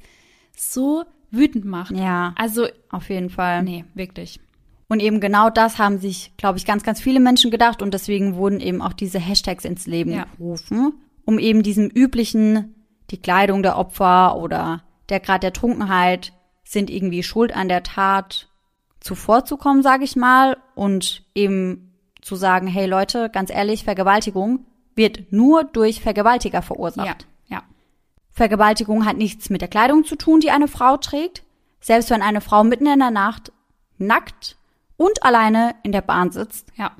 so 0.55 1.03
wütend 1.29 1.65
macht. 1.65 1.91
Ja, 1.91 2.33
Also, 2.37 2.67
auf 2.89 3.09
jeden 3.09 3.29
Fall. 3.29 3.63
nee, 3.63 3.83
wirklich. 3.95 4.39
Und 4.87 5.01
eben 5.01 5.19
genau 5.19 5.49
das 5.49 5.77
haben 5.77 5.99
sich, 5.99 6.31
glaube 6.37 6.57
ich, 6.57 6.65
ganz, 6.65 6.83
ganz 6.83 7.01
viele 7.01 7.19
Menschen 7.19 7.51
gedacht 7.51 7.81
und 7.81 7.93
deswegen 7.93 8.35
wurden 8.35 8.61
eben 8.61 8.81
auch 8.81 8.93
diese 8.93 9.19
Hashtags 9.19 9.65
ins 9.65 9.85
Leben 9.87 10.11
Ja. 10.13 10.25
gerufen, 10.37 10.93
um 11.25 11.37
eben 11.37 11.61
diesem 11.61 11.89
üblichen, 11.89 12.75
die 13.11 13.17
Kleidung 13.17 13.61
der 13.61 13.77
Opfer 13.77 14.37
oder 14.37 14.83
der 15.09 15.19
Grad 15.19 15.43
der 15.43 15.51
Trunkenheit 15.51 16.31
sind 16.63 16.89
irgendwie 16.89 17.23
schuld 17.23 17.53
an 17.53 17.67
der 17.67 17.83
Tat 17.83 18.47
zuvorzukommen, 19.01 19.83
sage 19.83 20.05
ich 20.05 20.15
mal, 20.15 20.55
und 20.75 21.23
eben 21.35 21.88
zu 22.21 22.35
sagen, 22.35 22.67
hey 22.67 22.85
Leute, 22.85 23.29
ganz 23.29 23.49
ehrlich, 23.49 23.83
Vergewaltigung 23.83 24.65
wird 24.95 25.31
nur 25.31 25.63
durch 25.63 26.01
Vergewaltiger 26.01 26.61
verursacht. 26.61 27.25
Ja, 27.47 27.57
ja. 27.57 27.63
Vergewaltigung 28.31 29.05
hat 29.05 29.17
nichts 29.17 29.49
mit 29.49 29.61
der 29.61 29.67
Kleidung 29.67 30.03
zu 30.05 30.15
tun, 30.15 30.39
die 30.39 30.51
eine 30.51 30.67
Frau 30.67 30.97
trägt. 30.97 31.43
Selbst 31.81 32.09
wenn 32.09 32.21
eine 32.21 32.41
Frau 32.41 32.63
mitten 32.63 32.87
in 32.87 32.99
der 32.99 33.11
Nacht 33.11 33.51
nackt 33.97 34.57
und 34.97 35.23
alleine 35.23 35.75
in 35.83 35.91
der 35.91 36.01
Bahn 36.01 36.31
sitzt, 36.31 36.67
Ja. 36.75 36.91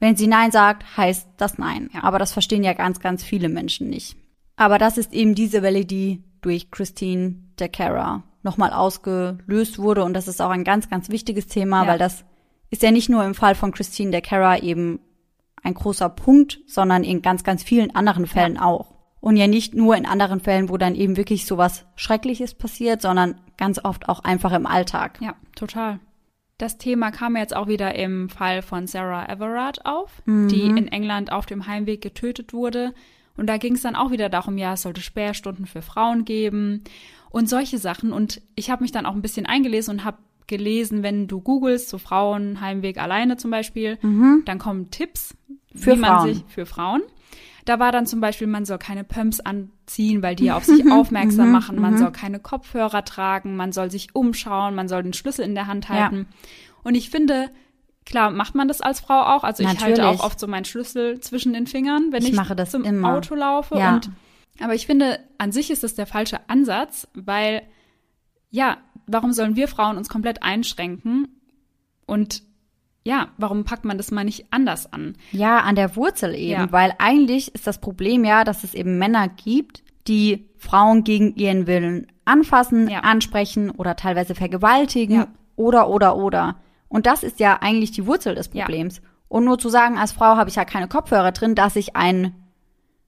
wenn 0.00 0.16
sie 0.16 0.26
Nein 0.26 0.50
sagt, 0.50 0.96
heißt 0.96 1.28
das 1.36 1.58
Nein. 1.58 1.90
Ja. 1.92 2.02
Aber 2.02 2.18
das 2.18 2.32
verstehen 2.32 2.64
ja 2.64 2.72
ganz, 2.72 3.00
ganz 3.00 3.22
viele 3.22 3.48
Menschen 3.50 3.90
nicht. 3.90 4.16
Aber 4.56 4.78
das 4.78 4.96
ist 4.98 5.12
eben 5.12 5.34
diese 5.34 5.62
Welle, 5.62 5.84
die 5.84 6.22
durch 6.40 6.70
Christine 6.70 7.34
DeCara 7.60 8.22
nochmal 8.42 8.72
ausgelöst 8.72 9.78
wurde. 9.78 10.02
Und 10.04 10.14
das 10.14 10.28
ist 10.28 10.40
auch 10.42 10.50
ein 10.50 10.64
ganz, 10.64 10.88
ganz 10.90 11.10
wichtiges 11.10 11.46
Thema, 11.46 11.82
Ja. 11.82 11.88
weil 11.92 11.98
das 11.98 12.24
ist 12.72 12.82
ja 12.82 12.90
nicht 12.90 13.10
nur 13.10 13.22
im 13.22 13.34
Fall 13.34 13.54
von 13.54 13.70
Christine 13.70 14.10
DeCara 14.10 14.58
eben 14.60 14.98
ein 15.62 15.74
großer 15.74 16.08
Punkt, 16.08 16.58
sondern 16.66 17.04
in 17.04 17.20
ganz, 17.20 17.44
ganz 17.44 17.62
vielen 17.62 17.94
anderen 17.94 18.26
Fällen 18.26 18.58
auch. 18.58 18.94
Und 19.20 19.36
ja 19.36 19.46
nicht 19.46 19.74
nur 19.74 19.94
in 19.94 20.06
anderen 20.06 20.40
Fällen, 20.40 20.70
wo 20.70 20.78
dann 20.78 20.94
eben 20.94 21.18
wirklich 21.18 21.44
sowas 21.46 21.84
Schreckliches 21.96 22.54
passiert, 22.54 23.02
sondern 23.02 23.40
ganz 23.58 23.78
oft 23.84 24.08
auch 24.08 24.24
einfach 24.24 24.52
im 24.52 24.66
Alltag. 24.66 25.18
Ja, 25.20 25.36
total. 25.54 26.00
Das 26.56 26.78
Thema 26.78 27.10
kam 27.10 27.36
jetzt 27.36 27.54
auch 27.54 27.68
wieder 27.68 27.94
im 27.94 28.30
Fall 28.30 28.62
von 28.62 28.86
Sarah 28.86 29.28
Everard 29.28 29.84
auf, 29.84 30.22
die 30.26 30.62
in 30.62 30.88
England 30.88 31.30
auf 31.30 31.44
dem 31.44 31.66
Heimweg 31.66 32.00
getötet 32.00 32.54
wurde. 32.54 32.94
Und 33.36 33.48
da 33.48 33.58
ging 33.58 33.74
es 33.74 33.82
dann 33.82 33.96
auch 33.96 34.10
wieder 34.10 34.30
darum, 34.30 34.56
ja, 34.56 34.72
es 34.72 34.82
sollte 34.82 35.02
Sperrstunden 35.02 35.66
für 35.66 35.82
Frauen 35.82 36.24
geben 36.24 36.84
und 37.30 37.48
solche 37.48 37.78
Sachen. 37.78 38.12
Und 38.12 38.40
ich 38.54 38.70
habe 38.70 38.82
mich 38.82 38.92
dann 38.92 39.06
auch 39.06 39.14
ein 39.14 39.22
bisschen 39.22 39.46
eingelesen 39.46 39.98
und 39.98 40.04
habe 40.04 40.18
gelesen, 40.56 41.02
wenn 41.02 41.26
du 41.26 41.40
googelst, 41.40 41.88
so 41.88 41.98
Frauen, 41.98 42.60
Heimweg 42.60 42.98
alleine 42.98 43.36
zum 43.36 43.50
Beispiel, 43.50 43.98
dann 44.44 44.58
kommen 44.58 44.90
Tipps 44.90 45.34
Für 45.74 45.96
Frauen. 45.96 46.28
sich 46.34 46.44
für 46.48 46.66
Frauen. 46.66 47.02
Da 47.64 47.78
war 47.78 47.92
dann 47.92 48.06
zum 48.06 48.20
Beispiel, 48.20 48.46
man 48.48 48.64
soll 48.64 48.78
keine 48.78 49.04
Pumps 49.04 49.38
anziehen, 49.40 50.22
weil 50.22 50.34
die 50.36 50.50
auf 50.52 50.64
sich 50.64 50.90
aufmerksam 50.90 51.46
Mhm. 51.46 51.52
machen. 51.52 51.80
Man 51.80 51.96
soll 51.96 52.10
keine 52.12 52.38
Kopfhörer 52.40 53.04
tragen, 53.04 53.54
man 53.56 53.72
soll 53.72 53.90
sich 53.90 54.14
umschauen, 54.14 54.74
man 54.74 54.88
soll 54.88 55.02
den 55.02 55.12
Schlüssel 55.12 55.44
in 55.44 55.54
der 55.54 55.66
Hand 55.68 55.88
Ja. 55.88 55.94
halten. 55.94 56.26
Und 56.84 56.94
ich 56.96 57.08
finde, 57.10 57.50
klar 58.04 58.30
macht 58.30 58.54
man 58.56 58.66
das 58.68 58.80
als 58.80 58.98
Frau 59.00 59.20
auch. 59.22 59.44
Also 59.44 59.62
ich 59.62 59.68
Natürlich. 59.68 60.00
halte 60.00 60.08
auch 60.08 60.24
oft 60.24 60.40
so 60.40 60.48
meinen 60.48 60.64
Schlüssel 60.64 61.20
zwischen 61.20 61.52
den 61.52 61.66
Fingern, 61.68 62.08
wenn 62.10 62.22
Ich 62.24 62.30
ich, 62.30 62.34
mache 62.36 62.56
das 62.56 62.72
zum 62.72 62.82
immer. 62.84 63.14
Auto 63.14 63.34
laufe. 63.36 63.76
Ja. 63.78 63.94
Und, 63.94 64.10
aber 64.60 64.74
ich 64.74 64.86
finde, 64.86 65.20
an 65.38 65.52
sich 65.52 65.70
ist 65.70 65.84
das 65.84 65.94
der 65.94 66.06
falsche 66.06 66.40
Ansatz, 66.50 67.06
weil, 67.14 67.62
ja, 68.50 68.78
warum 69.06 69.32
sollen 69.32 69.56
wir 69.56 69.68
Frauen 69.68 69.96
uns 69.96 70.08
komplett 70.08 70.42
einschränken? 70.42 71.28
Und 72.06 72.42
ja, 73.04 73.28
warum 73.36 73.64
packt 73.64 73.84
man 73.84 73.96
das 73.96 74.10
mal 74.10 74.24
nicht 74.24 74.46
anders 74.50 74.92
an? 74.92 75.16
Ja, 75.32 75.60
an 75.60 75.74
der 75.74 75.96
Wurzel 75.96 76.34
eben, 76.34 76.50
Ja. 76.62 76.72
weil 76.72 76.94
eigentlich 76.98 77.54
ist 77.54 77.66
das 77.66 77.80
Problem 77.80 78.24
ja, 78.24 78.44
dass 78.44 78.64
es 78.64 78.74
eben 78.74 78.98
Männer 78.98 79.28
gibt, 79.28 79.82
die 80.06 80.48
Frauen 80.56 81.04
gegen 81.04 81.34
ihren 81.36 81.66
Willen 81.66 82.06
anfassen, 82.24 82.88
Ja. 82.88 83.00
ansprechen 83.00 83.70
oder 83.70 83.96
teilweise 83.96 84.34
vergewaltigen 84.34 85.14
Ja. 85.16 85.28
oder 85.56 85.88
oder 85.88 86.16
oder. 86.16 86.56
Und 86.88 87.06
das 87.06 87.22
ist 87.22 87.40
ja 87.40 87.58
eigentlich 87.60 87.90
die 87.92 88.06
Wurzel 88.06 88.34
des. 88.34 88.48
Problems. 88.48 89.00
Und 89.28 89.44
nur 89.44 89.58
zu 89.58 89.68
sagen, 89.70 89.98
als 89.98 90.12
Frau 90.12 90.36
habe 90.36 90.50
ich 90.50 90.56
ja 90.56 90.64
keine 90.64 90.88
Kopfhörer 90.88 91.32
drin, 91.32 91.54
dass 91.54 91.74
ich 91.76 91.96
einen 91.96 92.34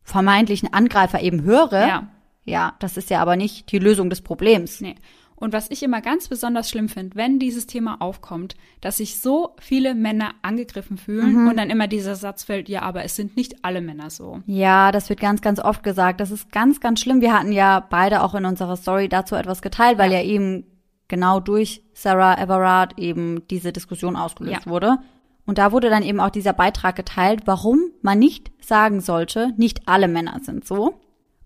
vermeintlichen 0.02 0.72
Angreifer 0.72 1.20
eben 1.20 1.42
höre, 1.42 1.86
Ja. 1.86 2.08
ja, 2.44 2.74
das 2.78 2.96
ist 2.96 3.10
ja 3.10 3.20
aber 3.20 3.36
nicht 3.36 3.70
die 3.72 3.78
Lösung 3.78 4.10
des 4.10 4.22
Problems. 4.22 4.80
Nee. 4.80 4.96
Und 5.36 5.52
was 5.52 5.70
ich 5.70 5.82
immer 5.82 6.00
ganz 6.00 6.28
besonders 6.28 6.70
schlimm 6.70 6.88
finde, 6.88 7.16
wenn 7.16 7.38
dieses 7.38 7.66
Thema 7.66 7.96
aufkommt, 8.00 8.54
dass 8.80 8.98
sich 8.98 9.20
so 9.20 9.56
viele 9.60 9.94
Männer 9.94 10.30
angegriffen 10.42 10.96
fühlen 10.96 11.42
Mhm. 11.42 11.48
und 11.48 11.56
dann 11.56 11.70
immer 11.70 11.88
dieser 11.88 12.14
Satz 12.14 12.44
fällt, 12.44 12.68
ja, 12.68 12.82
aber 12.82 13.04
es 13.04 13.16
sind 13.16 13.36
nicht 13.36 13.64
alle 13.64 13.80
Männer 13.80 14.10
so. 14.10 14.40
Ja, 14.46 14.92
das 14.92 15.08
wird 15.08 15.20
ganz, 15.20 15.40
ganz 15.42 15.58
oft 15.58 15.82
gesagt. 15.82 16.20
Das 16.20 16.30
ist 16.30 16.52
ganz, 16.52 16.80
ganz 16.80 17.00
schlimm. 17.00 17.20
Wir 17.20 17.36
hatten 17.36 17.52
ja 17.52 17.80
beide 17.80 18.22
auch 18.22 18.34
in 18.34 18.44
unserer 18.44 18.76
Story 18.76 19.08
dazu 19.08 19.34
etwas 19.34 19.60
geteilt, 19.60 19.98
weil 19.98 20.12
ja, 20.12 20.22
eben 20.22 20.64
genau 21.08 21.40
durch 21.40 21.82
Sarah 21.92 22.40
Everard 22.40 22.98
eben 22.98 23.42
diese 23.48 23.72
Diskussion 23.72 24.16
ausgelöst 24.16 24.64
Ja. 24.66 24.70
wurde. 24.70 24.98
Und 25.46 25.58
da 25.58 25.72
wurde 25.72 25.90
dann 25.90 26.02
eben 26.02 26.20
auch 26.20 26.30
dieser 26.30 26.54
Beitrag 26.54 26.96
geteilt, 26.96 27.42
warum 27.44 27.80
man 28.00 28.18
nicht 28.18 28.50
sagen 28.64 29.00
sollte, 29.02 29.52
nicht 29.58 29.86
alle 29.88 30.08
Männer 30.08 30.38
sind 30.42 30.64
so. 30.64 30.94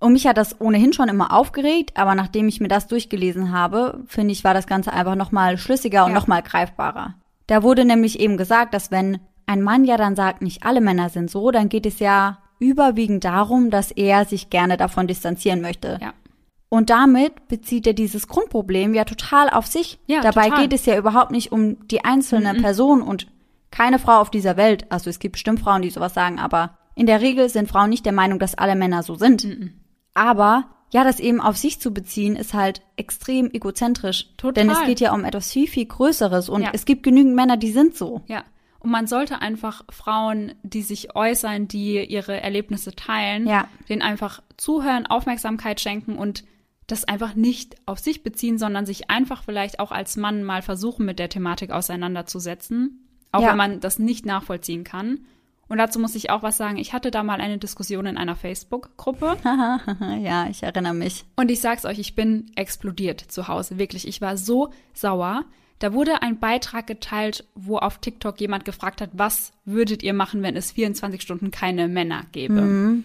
Und 0.01 0.13
mich 0.13 0.27
hat 0.27 0.37
das 0.37 0.61
ohnehin 0.61 0.93
schon 0.93 1.09
immer 1.09 1.33
aufgeregt, 1.33 1.93
aber 1.97 2.15
nachdem 2.15 2.47
ich 2.49 2.61
mir 2.61 2.69
das 2.69 2.87
durchgelesen 2.87 3.53
habe, 3.53 4.01
finde 4.07 4.33
ich, 4.33 4.45
war 4.45 4.55
das 4.55 4.67
Ganze 4.67 4.93
einfach 4.93 5.17
nochmal 5.17 5.59
schlüssiger 5.59 6.05
und 6.05 6.13
Ja. 6.13 6.19
nochmal 6.19 6.43
greifbarer. 6.43 7.15
Da 7.49 7.63
wurde 7.63 7.85
nämlich 7.85 8.21
eben 8.21 8.37
gesagt, 8.37 8.75
dass 8.75 8.91
wenn 8.91 9.19
ein 9.47 9.63
Mann 9.63 9.85
ja 9.85 9.97
dann 9.97 10.15
sagt, 10.15 10.43
nicht 10.43 10.65
alle 10.65 10.81
Männer 10.81 11.09
sind 11.09 11.31
so, 11.31 11.51
dann 11.51 11.69
geht 11.69 11.87
es 11.87 11.99
ja 11.99 12.39
überwiegend 12.61 13.25
darum, 13.25 13.71
dass 13.71 13.91
er 13.91 14.25
sich 14.25 14.51
gerne 14.51 14.77
davon 14.77 15.07
distanzieren 15.07 15.61
möchte. 15.63 15.99
Ja. 16.01 16.13
Und 16.69 16.91
damit 16.91 17.49
bezieht 17.49 17.87
er 17.87 17.95
dieses 17.95 18.29
Grundproblem 18.29 18.93
ja 18.95 19.05
total 19.05 19.49
auf 19.49 19.67
sich. 19.67 19.99
Ja, 20.07 20.21
Dabei 20.21 20.49
total. 20.51 20.63
geht 20.63 20.73
es 20.75 20.85
ja 20.87 20.99
überhaupt 20.99 21.31
nicht 21.31 21.51
um 21.51 21.89
die 21.89 22.05
einzelne 22.05 22.55
Person 22.55 23.01
und 23.01 23.27
keine 23.71 23.99
Frau 23.99 24.21
auf 24.21 24.31
dieser 24.31 24.57
Welt, 24.57 24.87
also 24.91 25.09
es 25.11 25.19
gibt 25.19 25.33
bestimmt 25.33 25.61
Frauen, 25.61 25.83
die 25.83 25.91
sowas 25.91 26.15
sagen, 26.15 26.39
aber 26.39 26.77
in 26.95 27.07
der 27.07 27.21
Regel 27.21 27.49
sind 27.49 27.69
Frauen 27.69 27.91
nicht 27.91 28.05
der 28.05 28.13
Meinung, 28.13 28.39
dass 28.39 28.57
alle 28.57 28.75
Männer 28.77 29.03
so 29.03 29.15
sind. 29.15 29.45
Aber 30.19 30.67
ja, 30.91 31.05
das 31.05 31.21
eben 31.21 31.41
auf 31.41 31.57
sich 31.57 31.81
zu 31.81 31.93
beziehen, 31.93 32.35
ist 32.35 32.55
halt 32.55 32.81
extrem 32.97 33.51
egozentrisch. 33.53 34.31
Total. 34.37 34.65
Denn 34.65 34.71
es 34.71 34.83
geht 34.85 35.01
ja 35.01 35.13
um 35.13 35.25
etwas 35.25 35.53
viel, 35.53 35.69
viel 35.69 35.87
Größeres 35.87 36.49
und 36.49 36.63
Ja. 36.63 36.71
es 36.73 36.85
gibt 36.87 37.03
genügend 37.03 37.35
Männer, 37.35 37.57
die 37.57 37.73
sind 37.73 37.95
so. 37.95 38.23
Ja. 38.27 38.43
Und 38.81 38.91
man 38.91 39.07
sollte 39.07 39.41
einfach 39.43 39.83
Frauen, 39.91 40.55
die 40.63 40.83
sich 40.83 41.15
äußern, 41.15 41.69
die 41.69 42.03
ihre 42.05 42.41
Erlebnisse 42.41 42.93
teilen, 42.95 43.47
Ja. 43.47 43.69
denen 43.89 44.03
einfach 44.03 44.41
zuhören, 44.57 45.05
Aufmerksamkeit 45.07 45.81
schenken 45.81 46.17
und 46.17 46.45
das 46.87 47.05
einfach 47.05 47.35
nicht 47.35 47.77
auf 47.85 47.99
sich 47.99 48.23
beziehen, 48.23 48.57
sondern 48.57 48.87
sich 48.87 49.11
einfach 49.11 49.43
vielleicht 49.43 49.81
auch 49.81 49.93
als 49.93 50.17
Mann 50.17 50.43
mal 50.43 50.63
versuchen, 50.63 51.05
mit 51.05 51.19
der 51.19 51.29
Thematik 51.29 51.71
auseinanderzusetzen, 51.71 53.07
auch 53.31 53.43
Ja. 53.43 53.51
wenn 53.51 53.57
man 53.57 53.81
das 53.81 53.99
nicht 53.99 54.25
nachvollziehen 54.27 54.85
kann. 54.85 55.21
Und 55.69 55.79
dazu 55.79 55.99
muss 55.99 56.15
ich 56.15 56.31
auch 56.31 56.43
was 56.43 56.57
sagen. 56.57 56.79
Ich 56.79 56.93
hatte 56.93 57.11
da 57.11 57.23
mal 57.23 57.41
eine 57.41 57.59
Diskussion 57.59 58.07
in 58.07 58.17
einer 58.17 58.37
Facebook-Gruppe. 58.37 59.37
ja, 60.23 60.49
ich 60.49 60.63
erinnere 60.63 60.95
mich. 60.95 61.25
Und 61.37 61.51
ich 61.51 61.61
sag's 61.61 61.85
euch, 61.85 61.99
ich 61.99 62.15
bin 62.15 62.51
explodiert 62.57 63.21
zu 63.21 63.49
Hause. 63.49 63.79
Wirklich, 63.79 64.09
ich 64.09 64.21
war 64.21 64.37
so 64.37 64.71
sauer. 64.95 65.45
Da 65.79 65.93
wurde 65.93 66.23
ein 66.23 66.41
Beitrag 66.41 66.87
geteilt, 66.87 67.45
wo 67.55 67.77
auf 67.79 67.99
TikTok 67.99 68.41
jemand 68.41 68.65
gefragt 68.65 69.01
hat, 69.01 69.11
was 69.13 69.53
würdet 69.65 70.03
ihr 70.03 70.13
machen, 70.15 70.43
wenn 70.43 70.57
es 70.57 70.73
24 70.73 71.21
Stunden 71.23 71.51
keine 71.51 71.87
Männer 71.87 72.23
gäbe? 72.33 73.03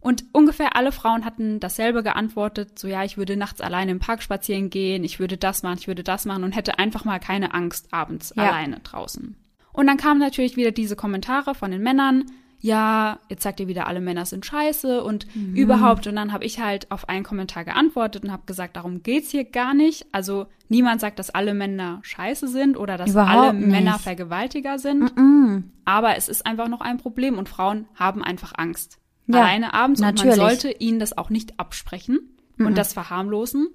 Und 0.00 0.24
ungefähr 0.32 0.74
alle 0.76 0.92
Frauen 0.92 1.24
hatten 1.24 1.60
dasselbe 1.60 2.02
geantwortet, 2.02 2.78
so 2.78 2.88
ja, 2.88 3.04
ich 3.04 3.16
würde 3.16 3.36
nachts 3.36 3.60
alleine 3.60 3.90
im 3.92 3.98
Park 3.98 4.22
spazieren 4.22 4.70
gehen, 4.70 5.04
ich 5.04 5.18
würde 5.20 5.36
das 5.36 5.62
machen, 5.62 5.78
ich 5.80 5.88
würde 5.88 6.02
das 6.04 6.24
machen 6.24 6.44
und 6.44 6.52
hätte 6.52 6.78
einfach 6.78 7.04
mal 7.04 7.18
keine 7.18 7.54
Angst 7.54 7.92
abends 7.92 8.32
Ja. 8.36 8.44
alleine 8.44 8.80
draußen. 8.80 9.36
Und 9.76 9.86
dann 9.86 9.98
kamen 9.98 10.18
natürlich 10.18 10.56
wieder 10.56 10.72
diese 10.72 10.96
Kommentare 10.96 11.54
von 11.54 11.70
den 11.70 11.82
Männern, 11.82 12.24
ja, 12.58 13.20
jetzt 13.28 13.42
sagt 13.42 13.60
ihr 13.60 13.68
wieder, 13.68 13.86
alle 13.86 14.00
Männer 14.00 14.24
sind 14.24 14.46
scheiße 14.46 15.04
und 15.04 15.26
überhaupt. 15.54 16.06
Und 16.06 16.16
dann 16.16 16.32
habe 16.32 16.44
ich 16.46 16.58
halt 16.58 16.90
auf 16.90 17.10
einen 17.10 17.22
Kommentar 17.22 17.66
geantwortet 17.66 18.24
und 18.24 18.32
habe 18.32 18.44
gesagt, 18.46 18.76
darum 18.76 19.02
geht's 19.02 19.30
hier 19.30 19.44
gar 19.44 19.74
nicht. 19.74 20.06
Also 20.10 20.46
niemand 20.70 21.02
sagt, 21.02 21.18
dass 21.18 21.28
alle 21.28 21.52
Männer 21.52 22.00
scheiße 22.02 22.48
sind 22.48 22.78
oder 22.78 22.96
dass 22.96 23.10
Überhaupt 23.10 23.48
alle 23.50 23.54
nicht. 23.54 23.68
Männer 23.68 23.98
Vergewaltiger 23.98 24.78
sind. 24.78 25.12
Aber 25.84 26.16
es 26.16 26.28
ist 26.28 26.46
einfach 26.46 26.68
noch 26.68 26.80
ein 26.80 26.96
Problem 26.96 27.36
und 27.36 27.50
Frauen 27.50 27.86
haben 27.94 28.24
einfach 28.24 28.54
Angst. 28.56 28.98
Ja, 29.26 29.42
Alleine 29.42 29.74
abends 29.74 30.00
und 30.00 30.06
natürlich. 30.06 30.38
man 30.38 30.48
sollte 30.48 30.70
ihnen 30.70 30.98
das 30.98 31.18
auch 31.18 31.28
nicht 31.28 31.60
absprechen 31.60 32.18
und 32.58 32.78
das 32.78 32.94
verharmlosen. 32.94 33.68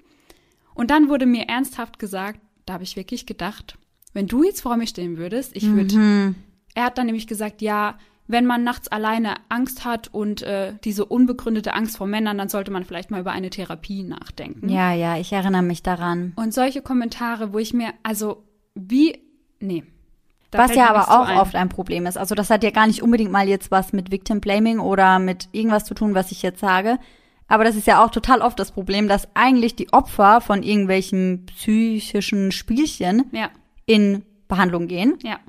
Und 0.73 0.89
dann 0.89 1.07
wurde 1.07 1.27
mir 1.27 1.43
ernsthaft 1.43 1.99
gesagt, 1.99 2.39
da 2.65 2.73
habe 2.73 2.83
ich 2.83 2.95
wirklich 2.95 3.27
gedacht, 3.27 3.77
wenn 4.13 4.27
du 4.27 4.43
jetzt 4.43 4.61
vor 4.61 4.77
mir 4.77 4.87
stehen 4.87 5.17
würdest, 5.17 5.55
ich 5.55 5.65
würde. 5.65 5.95
Mhm. 5.95 6.35
Er 6.73 6.85
hat 6.85 6.97
dann 6.97 7.05
nämlich 7.05 7.27
gesagt, 7.27 7.61
ja, 7.61 7.97
wenn 8.27 8.45
man 8.45 8.63
nachts 8.63 8.87
alleine 8.87 9.35
Angst 9.49 9.83
hat 9.83 10.07
und 10.13 10.41
äh, 10.41 10.73
diese 10.83 11.05
unbegründete 11.05 11.73
Angst 11.73 11.97
vor 11.97 12.07
Männern, 12.07 12.37
dann 12.37 12.49
sollte 12.49 12.71
man 12.71 12.85
vielleicht 12.85 13.11
mal 13.11 13.19
über 13.19 13.31
eine 13.31 13.49
Therapie 13.49 14.03
nachdenken. 14.03 14.69
Ja, 14.69 14.93
ja, 14.93 15.17
ich 15.17 15.33
erinnere 15.33 15.63
mich 15.63 15.83
daran. 15.83 16.33
Und 16.37 16.53
solche 16.53 16.81
Kommentare, 16.81 17.53
wo 17.53 17.59
ich 17.59 17.73
mir, 17.73 17.93
also 18.03 18.43
wie, 18.73 19.19
nee. 19.59 19.83
Was 20.53 20.75
ja 20.75 20.89
aber 20.89 21.09
auch 21.09 21.27
ein. 21.27 21.37
oft 21.37 21.55
ein 21.55 21.69
Problem 21.69 22.05
ist. 22.05 22.17
Also 22.17 22.35
das 22.35 22.49
hat 22.49 22.63
ja 22.63 22.71
gar 22.71 22.87
nicht 22.87 23.01
unbedingt 23.01 23.31
mal 23.31 23.47
jetzt 23.47 23.71
was 23.71 23.93
mit 23.93 24.11
Victim 24.11 24.41
Blaming 24.41 24.79
oder 24.79 25.17
mit 25.19 25.47
irgendwas 25.53 25.85
zu 25.85 25.93
tun, 25.93 26.13
was 26.13 26.31
ich 26.31 26.41
jetzt 26.41 26.59
sage. 26.59 26.99
Aber 27.47 27.63
das 27.63 27.75
ist 27.75 27.87
ja 27.87 28.03
auch 28.03 28.11
total 28.11 28.41
oft 28.41 28.59
das 28.59 28.71
Problem, 28.71 29.07
dass 29.07 29.27
eigentlich 29.33 29.75
die 29.75 29.91
Opfer 29.93 30.41
von 30.41 30.63
irgendwelchen 30.63 31.45
psychischen 31.47 32.51
Spielchen 32.51 33.25
Ja, 33.31 33.49
in 33.85 34.23
Behandlung 34.47 34.87
gehen. 34.87 35.17
ja. 35.23 35.39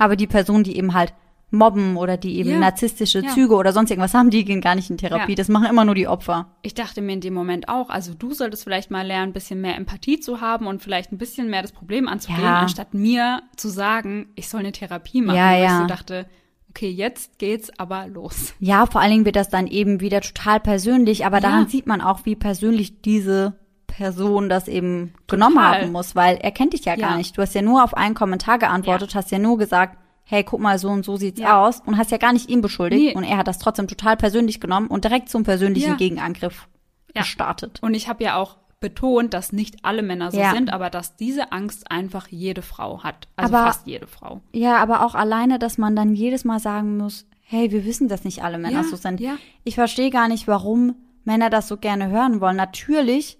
Aber 0.00 0.14
die 0.14 0.28
Personen, 0.28 0.62
die 0.62 0.76
eben 0.76 0.94
halt 0.94 1.12
mobben 1.50 1.96
oder 1.96 2.16
die 2.16 2.36
eben 2.38 2.50
Ja. 2.50 2.58
narzisstische 2.60 3.20
Ja. 3.20 3.30
Züge 3.30 3.56
oder 3.56 3.72
sonst 3.72 3.90
irgendwas 3.90 4.14
haben, 4.14 4.30
die 4.30 4.44
gehen 4.44 4.60
gar 4.60 4.74
nicht 4.76 4.90
in 4.90 4.96
Therapie. 4.96 5.32
Ja. 5.32 5.36
Das 5.36 5.48
machen 5.48 5.66
immer 5.68 5.84
nur 5.84 5.96
die 5.96 6.06
Opfer. 6.06 6.54
Ich 6.62 6.74
dachte 6.74 7.00
mir 7.00 7.14
in 7.14 7.20
dem 7.20 7.34
Moment 7.34 7.68
auch, 7.68 7.90
also 7.90 8.14
du 8.14 8.32
solltest 8.32 8.62
vielleicht 8.62 8.92
mal 8.92 9.04
lernen, 9.04 9.30
ein 9.30 9.32
bisschen 9.32 9.60
mehr 9.60 9.74
Empathie 9.76 10.20
zu 10.20 10.40
haben 10.40 10.66
und 10.68 10.82
vielleicht 10.82 11.10
ein 11.10 11.18
bisschen 11.18 11.50
mehr 11.50 11.62
das 11.62 11.72
Problem 11.72 12.06
anzugehen, 12.06 12.44
anstatt 12.44 12.94
mir 12.94 13.42
zu 13.56 13.68
sagen, 13.70 14.28
ich 14.36 14.48
soll 14.48 14.60
eine 14.60 14.72
Therapie 14.72 15.20
machen. 15.22 15.36
Ja, 15.36 15.56
ich 15.56 15.64
ja. 15.64 15.80
so 15.80 15.86
dachte, 15.86 16.26
okay, 16.70 16.90
jetzt 16.90 17.38
geht's 17.38 17.72
aber 17.78 18.06
los. 18.06 18.54
Ja, 18.60 18.86
vor 18.86 19.00
allen 19.00 19.10
Dingen 19.10 19.24
wird 19.24 19.36
das 19.36 19.48
dann 19.48 19.66
eben 19.66 20.00
wieder 20.00 20.20
total 20.20 20.60
persönlich, 20.60 21.26
aber 21.26 21.40
daran 21.40 21.66
sieht 21.66 21.86
man 21.88 22.02
auch, 22.02 22.24
wie 22.24 22.36
persönlich 22.36 23.00
diese 23.00 23.58
Person 23.98 24.48
das 24.48 24.68
eben 24.68 25.12
genommen 25.26 25.56
Total. 25.56 25.82
haben 25.82 25.92
muss, 25.92 26.14
weil 26.14 26.36
er 26.36 26.52
kennt 26.52 26.72
dich 26.72 26.84
ja, 26.84 26.94
gar 26.94 27.10
Ja. 27.10 27.16
nicht. 27.16 27.36
Du 27.36 27.42
hast 27.42 27.54
ja 27.54 27.62
nur 27.62 27.82
auf 27.82 27.94
einen 27.96 28.14
Kommentar 28.14 28.58
geantwortet, 28.58 29.14
hast 29.16 29.32
ja 29.32 29.40
nur 29.40 29.58
gesagt, 29.58 29.98
hey, 30.22 30.44
guck 30.44 30.60
mal, 30.60 30.78
so 30.78 30.88
und 30.88 31.04
so 31.04 31.16
sieht's 31.16 31.40
Ja. 31.40 31.60
aus 31.66 31.80
und 31.84 31.96
hast 31.98 32.10
ja 32.12 32.18
gar 32.18 32.32
nicht 32.32 32.48
ihn 32.48 32.60
beschuldigt 32.60 33.02
Nee. 33.02 33.14
und 33.16 33.24
er 33.24 33.38
hat 33.38 33.48
das 33.48 33.58
trotzdem 33.58 33.88
total 33.88 34.16
persönlich 34.16 34.60
genommen 34.60 34.86
und 34.86 35.02
direkt 35.04 35.28
zum 35.30 35.42
persönlichen 35.42 35.90
Ja. 35.90 35.96
Gegenangriff 35.96 36.68
Ja. 37.14 37.22
gestartet. 37.22 37.78
Und 37.82 37.94
ich 37.94 38.08
habe 38.08 38.22
ja 38.22 38.36
auch 38.36 38.58
betont, 38.80 39.34
dass 39.34 39.50
nicht 39.52 39.84
alle 39.84 40.02
Männer 40.02 40.30
so 40.30 40.38
Ja. 40.38 40.52
sind, 40.52 40.72
aber 40.72 40.90
dass 40.90 41.16
diese 41.16 41.50
Angst 41.50 41.90
einfach 41.90 42.28
jede 42.28 42.62
Frau 42.62 43.02
hat. 43.02 43.26
Also 43.34 43.52
Aber- 43.52 43.66
fast 43.66 43.86
jede 43.88 44.06
Frau. 44.06 44.40
Ja, 44.52 44.76
aber 44.76 45.04
auch 45.04 45.16
alleine, 45.16 45.58
dass 45.58 45.76
man 45.78 45.96
dann 45.96 46.14
jedes 46.14 46.44
Mal 46.44 46.60
sagen 46.60 46.96
muss, 46.98 47.26
hey, 47.42 47.72
wir 47.72 47.84
wissen, 47.84 48.06
dass 48.08 48.22
nicht 48.24 48.44
alle 48.44 48.58
Männer 48.58 48.82
Ja, 48.82 48.84
so 48.84 48.94
sind. 48.94 49.18
ja. 49.18 49.32
Ich 49.64 49.74
verstehe 49.74 50.10
gar 50.10 50.28
nicht, 50.28 50.46
warum 50.46 50.94
Männer 51.24 51.50
das 51.50 51.66
so 51.66 51.76
gerne 51.78 52.08
hören 52.08 52.40
wollen. 52.40 52.56
Natürlich 52.56 53.37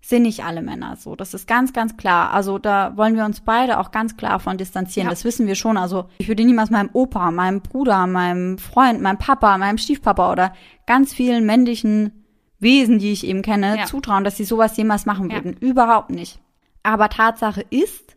sind 0.00 0.22
nicht 0.22 0.44
alle 0.44 0.62
Männer 0.62 0.96
so. 0.96 1.16
Das 1.16 1.34
ist 1.34 1.46
ganz, 1.46 1.72
ganz 1.72 1.96
klar. 1.96 2.32
Also 2.32 2.58
da 2.58 2.96
wollen 2.96 3.16
wir 3.16 3.24
uns 3.24 3.40
beide 3.40 3.78
auch 3.80 3.90
ganz 3.90 4.16
klar 4.16 4.38
von 4.40 4.56
distanzieren. 4.56 5.06
Ja. 5.06 5.10
Das 5.10 5.24
wissen 5.24 5.46
wir 5.46 5.54
schon. 5.54 5.76
Also 5.76 6.08
ich 6.18 6.28
würde 6.28 6.44
niemals 6.44 6.70
meinem 6.70 6.90
Opa, 6.92 7.30
meinem 7.30 7.60
Bruder, 7.60 8.06
meinem 8.06 8.58
Freund, 8.58 9.00
meinem 9.02 9.18
Papa, 9.18 9.58
meinem 9.58 9.76
Stiefpapa 9.78 10.30
oder 10.32 10.52
ganz 10.86 11.12
vielen 11.12 11.44
männlichen 11.46 12.24
Wesen, 12.60 12.98
die 12.98 13.12
ich 13.12 13.26
eben 13.26 13.42
kenne, 13.42 13.76
Ja. 13.76 13.84
zutrauen, 13.86 14.24
dass 14.24 14.36
sie 14.36 14.44
sowas 14.44 14.76
jemals 14.76 15.04
machen 15.04 15.30
Ja. 15.30 15.36
würden. 15.36 15.52
Überhaupt 15.54 16.10
nicht. 16.10 16.40
Aber 16.82 17.08
Tatsache 17.08 17.62
ist, 17.70 18.16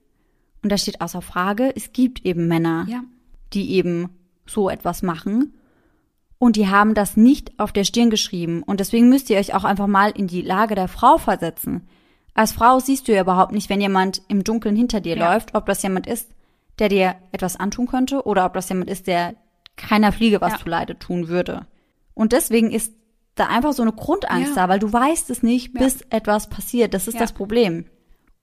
und 0.64 0.72
das 0.72 0.82
steht 0.84 1.02
außer 1.02 1.22
Frage, 1.22 1.74
es 1.76 1.92
gibt 1.94 2.26
eben 2.26 2.48
Männer, 2.48 2.86
die 3.54 3.72
eben 3.74 4.10
so 4.46 4.70
etwas 4.70 5.02
machen. 5.02 5.54
Und 6.42 6.56
die 6.56 6.68
haben 6.70 6.96
das 6.96 7.18
nicht 7.18 7.52
auf 7.60 7.72
der 7.72 7.84
Stirn 7.84 8.10
geschrieben. 8.10 8.64
Und 8.64 8.80
deswegen 8.80 9.10
müsst 9.10 9.30
ihr 9.30 9.38
euch 9.38 9.54
auch 9.54 9.64
einfach 9.64 9.86
mal 9.86 10.10
in 10.10 10.26
die 10.26 10.42
Lage 10.42 10.74
der 10.74 10.88
Frau 10.88 11.20
versetzen. 11.20 11.88
Als 12.34 12.52
Frau 12.52 12.80
siehst 12.80 13.08
du 13.08 13.14
ja 13.14 13.22
überhaupt 13.22 13.52
nicht, 13.52 13.70
wenn 13.70 13.80
jemand 13.80 14.24
im 14.28 14.44
Dunkeln 14.44 14.76
hinter 14.76 15.02
dir 15.02 15.16
Ja. 15.16 15.34
läuft, 15.34 15.54
ob 15.54 15.68
das 15.68 15.84
jemand 15.84 16.08
ist, 16.08 16.32
der 16.80 16.90
dir 16.90 17.14
etwas 17.32 17.58
antun 17.58 17.86
könnte 17.86 18.26
oder 18.26 18.44
ob 18.46 18.56
das 18.56 18.70
jemand 18.70 18.90
ist, 18.90 19.06
der 19.06 19.36
keiner 19.76 20.12
Fliege 20.12 20.42
was 20.42 20.54
Ja. 20.54 20.58
zuleide 20.58 20.98
tun 20.98 21.28
würde. 21.28 21.68
Und 22.16 22.32
deswegen 22.32 22.72
ist 22.72 22.92
da 23.36 23.46
einfach 23.46 23.74
so 23.74 23.84
eine 23.84 23.94
Grundangst 23.94 24.56
Ja. 24.56 24.64
da, 24.64 24.70
weil 24.70 24.80
du 24.80 24.92
weißt 24.92 25.30
es 25.30 25.44
nicht, 25.44 25.74
bis 25.74 26.02
etwas 26.10 26.50
passiert. 26.50 26.96
Das 26.96 27.08
ist 27.08 27.20
das 27.22 27.34
Problem. 27.34 27.86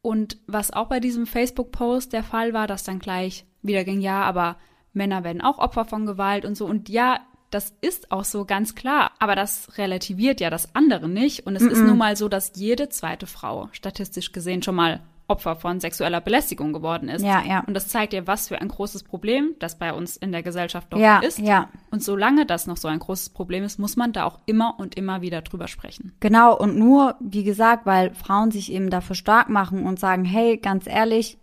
Und 0.02 0.38
was 0.46 0.72
auch 0.72 0.86
bei 0.86 1.00
diesem 1.00 1.26
Facebook-Post 1.26 2.12
der 2.12 2.22
Fall 2.22 2.52
war, 2.52 2.68
dass 2.68 2.84
dann 2.84 3.00
gleich 3.00 3.44
wieder 3.60 3.82
ging, 3.82 4.00
ja, 4.00 4.22
aber 4.22 4.56
Männer 4.92 5.24
werden 5.24 5.40
auch 5.40 5.58
Opfer 5.58 5.84
von 5.84 6.06
Gewalt 6.06 6.44
und 6.44 6.56
so. 6.56 6.64
Und 6.64 6.88
ja, 6.88 7.18
das 7.50 7.72
ist 7.80 8.12
auch 8.12 8.24
so 8.24 8.44
ganz 8.44 8.74
klar. 8.74 9.12
Aber 9.18 9.34
das 9.34 9.78
relativiert 9.78 10.40
ja 10.40 10.50
das 10.50 10.74
andere 10.74 11.08
nicht. 11.08 11.46
Und 11.46 11.56
es 11.56 11.62
ist 11.62 11.80
nun 11.82 11.98
mal 11.98 12.16
so, 12.16 12.28
dass 12.28 12.52
jede 12.56 12.88
zweite 12.88 13.26
Frau 13.26 13.68
statistisch 13.72 14.32
gesehen 14.32 14.62
schon 14.62 14.74
mal 14.74 15.00
Opfer 15.30 15.56
von 15.56 15.78
sexueller 15.78 16.22
Belästigung 16.22 16.72
geworden 16.72 17.10
ist. 17.10 17.22
Ja, 17.22 17.42
ja. 17.46 17.62
Und 17.66 17.74
das 17.74 17.88
zeigt 17.88 18.14
ja, 18.14 18.26
was 18.26 18.48
für 18.48 18.60
ein 18.60 18.68
großes 18.68 19.02
Problem 19.02 19.54
das 19.58 19.78
bei 19.78 19.92
uns 19.92 20.16
in 20.16 20.32
der 20.32 20.42
Gesellschaft 20.42 20.90
doch 20.90 20.98
Ja, 20.98 21.18
ist. 21.18 21.38
ja. 21.38 21.68
Und 21.90 22.02
solange 22.02 22.46
das 22.46 22.66
noch 22.66 22.78
so 22.78 22.88
ein 22.88 22.98
großes 22.98 23.30
Problem 23.30 23.62
ist, 23.62 23.78
muss 23.78 23.96
man 23.96 24.12
da 24.12 24.24
auch 24.24 24.38
immer 24.46 24.74
und 24.78 24.94
immer 24.94 25.20
wieder 25.20 25.42
drüber 25.42 25.68
sprechen. 25.68 26.14
Genau, 26.20 26.56
und 26.56 26.78
nur, 26.78 27.14
wie 27.20 27.44
gesagt, 27.44 27.84
weil 27.84 28.14
Frauen 28.14 28.50
sich 28.50 28.72
eben 28.72 28.88
dafür 28.88 29.16
stark 29.16 29.50
machen 29.50 29.84
und 29.84 30.00
sagen, 30.00 30.24
hey, 30.24 30.56
ganz 30.56 30.86
ehrlich, 30.86 31.36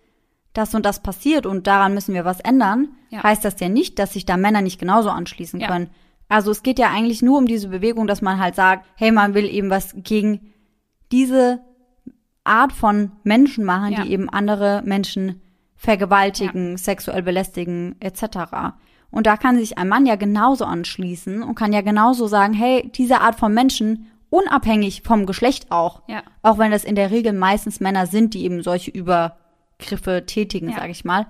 das 0.57 0.73
und 0.75 0.85
das 0.85 1.01
passiert 1.01 1.45
und 1.45 1.67
daran 1.67 1.93
müssen 1.93 2.13
wir 2.13 2.25
was 2.25 2.39
ändern, 2.39 2.89
Ja. 3.09 3.23
heißt 3.23 3.43
das 3.45 3.59
ja 3.59 3.69
nicht, 3.69 3.99
dass 3.99 4.13
sich 4.13 4.25
da 4.25 4.37
Männer 4.37 4.61
nicht 4.61 4.79
genauso 4.79 5.09
anschließen 5.09 5.59
Ja. 5.59 5.67
können. 5.67 5.89
Also 6.27 6.49
es 6.51 6.63
geht 6.63 6.79
ja 6.79 6.89
eigentlich 6.89 7.21
nur 7.21 7.37
um 7.37 7.45
diese 7.45 7.67
Bewegung, 7.67 8.07
dass 8.07 8.21
man 8.21 8.39
halt 8.39 8.55
sagt, 8.55 8.85
hey, 8.95 9.11
man 9.11 9.33
will 9.35 9.45
eben 9.45 9.69
was 9.69 9.93
gegen 9.95 10.51
diese 11.11 11.59
Art 12.43 12.73
von 12.73 13.11
Menschen 13.23 13.63
machen, 13.63 13.93
Ja. 13.93 14.03
die 14.03 14.11
eben 14.11 14.29
andere 14.29 14.81
Menschen 14.85 15.41
vergewaltigen, 15.75 16.77
sexuell 16.77 17.21
belästigen 17.21 17.95
etc. 17.99 18.73
Und 19.11 19.27
da 19.27 19.37
kann 19.37 19.57
sich 19.57 19.77
ein 19.77 19.87
Mann 19.87 20.05
ja 20.05 20.15
genauso 20.15 20.65
anschließen 20.65 21.43
und 21.43 21.55
kann 21.55 21.73
ja 21.73 21.81
genauso 21.81 22.27
sagen, 22.27 22.53
hey, 22.53 22.89
diese 22.95 23.21
Art 23.21 23.35
von 23.35 23.53
Menschen, 23.53 24.07
unabhängig 24.29 25.03
vom 25.03 25.25
Geschlecht 25.25 25.71
auch, 25.71 26.01
Ja. 26.07 26.23
auch 26.41 26.57
wenn 26.57 26.71
das 26.71 26.83
in 26.83 26.95
der 26.95 27.11
Regel 27.11 27.33
meistens 27.33 27.79
Männer 27.79 28.07
sind, 28.07 28.33
die 28.33 28.43
eben 28.43 28.61
solche 28.63 28.91
Übergriffe 29.79 30.25
tätigen, 30.25 30.69
Ja. 30.69 30.77
sage 30.77 30.91
ich 30.91 31.05
mal, 31.05 31.27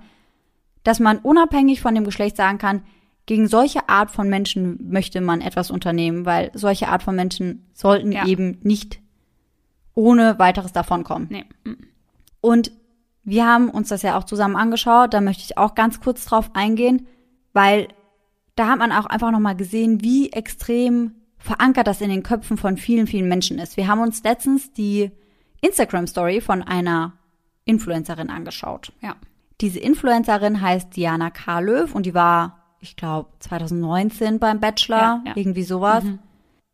dass 0.84 1.00
man 1.00 1.18
unabhängig 1.18 1.80
von 1.80 1.94
dem 1.94 2.04
Geschlecht 2.04 2.36
sagen 2.36 2.58
kann, 2.58 2.82
gegen 3.26 3.48
solche 3.48 3.88
Art 3.88 4.10
von 4.10 4.28
Menschen 4.28 4.78
möchte 4.88 5.20
man 5.20 5.40
etwas 5.40 5.70
unternehmen, 5.70 6.26
weil 6.26 6.50
solche 6.54 6.88
Art 6.88 7.02
von 7.02 7.16
Menschen 7.16 7.66
sollten 7.74 8.12
Ja. 8.12 8.24
eben 8.26 8.58
nicht 8.62 9.00
ohne 9.94 10.38
weiteres 10.38 10.72
davonkommen. 10.72 11.26
Nee. 11.30 11.44
Und 12.40 12.70
wir 13.24 13.44
haben 13.46 13.68
uns 13.68 13.88
das 13.88 14.02
ja 14.02 14.16
auch 14.16 14.22
zusammen 14.24 14.54
angeschaut. 14.54 15.12
Da 15.12 15.20
möchte 15.20 15.42
ich 15.42 15.58
auch 15.58 15.74
ganz 15.74 16.00
kurz 16.00 16.24
drauf 16.26 16.50
eingehen, 16.54 17.08
weil 17.52 17.88
da 18.54 18.68
hat 18.68 18.78
man 18.78 18.92
auch 18.92 19.06
einfach 19.06 19.32
nochmal 19.32 19.56
gesehen, 19.56 20.02
wie 20.02 20.30
extrem 20.32 21.12
verankert 21.38 21.88
das 21.88 22.00
in 22.00 22.10
den 22.10 22.22
Köpfen 22.22 22.56
von 22.56 22.76
vielen, 22.76 23.06
vielen 23.08 23.28
Menschen 23.28 23.58
ist. 23.58 23.76
Wir 23.76 23.88
haben 23.88 24.00
uns 24.00 24.22
letztens 24.22 24.72
die 24.72 25.10
Instagram-Story 25.62 26.40
von 26.40 26.62
einer 26.62 27.14
Influencerin 27.66 28.30
angeschaut. 28.30 28.92
Ja. 29.02 29.16
Diese 29.60 29.78
Influencerin 29.78 30.60
heißt 30.62 30.96
Diana 30.96 31.30
Karlöw 31.30 31.88
und 31.92 32.06
die 32.06 32.14
war, 32.14 32.62
ich 32.80 32.96
glaube, 32.96 33.28
2019 33.40 34.38
beim 34.38 34.60
Bachelor, 34.60 34.98
Ja, 34.98 35.22
ja. 35.26 35.32
irgendwie 35.34 35.62
sowas. 35.64 36.04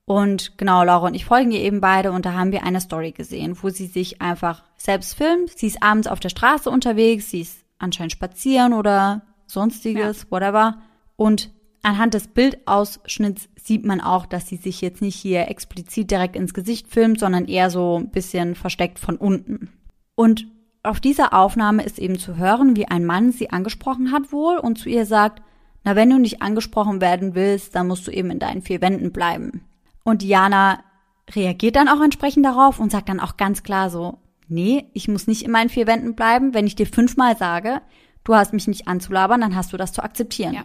Und 0.04 0.58
genau, 0.58 0.82
Laura 0.84 1.06
und 1.06 1.14
ich 1.14 1.24
folgen 1.24 1.52
ihr 1.52 1.60
eben 1.60 1.80
beide 1.80 2.12
und 2.12 2.26
da 2.26 2.34
haben 2.34 2.52
wir 2.52 2.64
eine 2.64 2.80
Story 2.80 3.12
gesehen, 3.12 3.56
wo 3.60 3.68
sie 3.70 3.86
sich 3.86 4.20
einfach 4.20 4.62
selbst 4.76 5.14
filmt. 5.14 5.50
Sie 5.56 5.68
ist 5.68 5.82
abends 5.82 6.08
auf 6.08 6.20
der 6.20 6.28
Straße 6.28 6.68
unterwegs, 6.68 7.30
sie 7.30 7.40
ist 7.40 7.64
anscheinend 7.78 8.12
spazieren 8.12 8.72
oder 8.72 9.22
sonstiges, 9.46 10.30
whatever. 10.30 10.78
Und 11.16 11.50
anhand 11.82 12.14
des 12.14 12.28
Bildausschnitts 12.28 13.48
sieht 13.56 13.84
man 13.86 14.00
auch, 14.00 14.26
dass 14.26 14.48
sie 14.48 14.56
sich 14.56 14.80
jetzt 14.80 15.02
nicht 15.02 15.14
hier 15.16 15.48
explizit 15.48 16.10
direkt 16.10 16.34
ins 16.34 16.52
Gesicht 16.52 16.88
filmt, 16.88 17.20
sondern 17.20 17.46
eher 17.46 17.70
so 17.70 17.98
ein 17.98 18.10
bisschen 18.10 18.56
versteckt 18.56 18.98
von 18.98 19.16
unten. 19.16 19.70
Und 20.16 20.46
auf 20.82 21.00
dieser 21.00 21.32
Aufnahme 21.32 21.84
ist 21.84 21.98
eben 21.98 22.18
zu 22.18 22.36
hören, 22.36 22.76
wie 22.76 22.88
ein 22.88 23.04
Mann 23.04 23.32
sie 23.32 23.50
angesprochen 23.50 24.12
hat 24.12 24.32
wohl 24.32 24.56
und 24.56 24.78
zu 24.78 24.88
ihr 24.88 25.06
sagt, 25.06 25.42
na, 25.84 25.96
wenn 25.96 26.10
du 26.10 26.18
nicht 26.18 26.42
angesprochen 26.42 27.00
werden 27.00 27.34
willst, 27.34 27.74
dann 27.74 27.88
musst 27.88 28.06
du 28.06 28.10
eben 28.10 28.30
in 28.30 28.38
deinen 28.38 28.62
vier 28.62 28.80
Wänden 28.80 29.12
bleiben. 29.12 29.64
Und 30.04 30.22
Diana 30.22 30.82
reagiert 31.30 31.76
dann 31.76 31.88
auch 31.88 32.00
entsprechend 32.00 32.44
darauf 32.44 32.80
und 32.80 32.90
sagt 32.90 33.08
dann 33.08 33.20
auch 33.20 33.36
ganz 33.36 33.62
klar 33.62 33.90
so, 33.90 34.18
nee, 34.48 34.86
ich 34.92 35.08
muss 35.08 35.26
nicht 35.26 35.44
in 35.44 35.50
meinen 35.50 35.70
vier 35.70 35.86
Wänden 35.86 36.14
bleiben. 36.14 36.54
Wenn 36.54 36.66
ich 36.66 36.76
dir 36.76 36.86
fünfmal 36.86 37.36
sage, 37.36 37.80
du 38.24 38.34
hast 38.34 38.52
mich 38.52 38.68
nicht 38.68 38.88
anzulabern, 38.88 39.40
dann 39.40 39.56
hast 39.56 39.72
du 39.72 39.76
das 39.76 39.92
zu 39.92 40.02
akzeptieren. 40.02 40.54
Ja. 40.54 40.64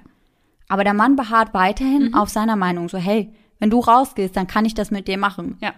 Aber 0.68 0.84
der 0.84 0.94
Mann 0.94 1.16
beharrt 1.16 1.54
weiterhin 1.54 2.14
auf 2.14 2.30
seiner 2.30 2.56
Meinung, 2.56 2.90
so, 2.90 2.98
hey, 2.98 3.34
wenn 3.60 3.70
du 3.70 3.80
rausgehst, 3.80 4.36
dann 4.36 4.48
kann 4.48 4.66
ich 4.66 4.74
das 4.74 4.92
mit 4.92 5.08
dir 5.08 5.18
machen. 5.18 5.58
Ja. 5.62 5.74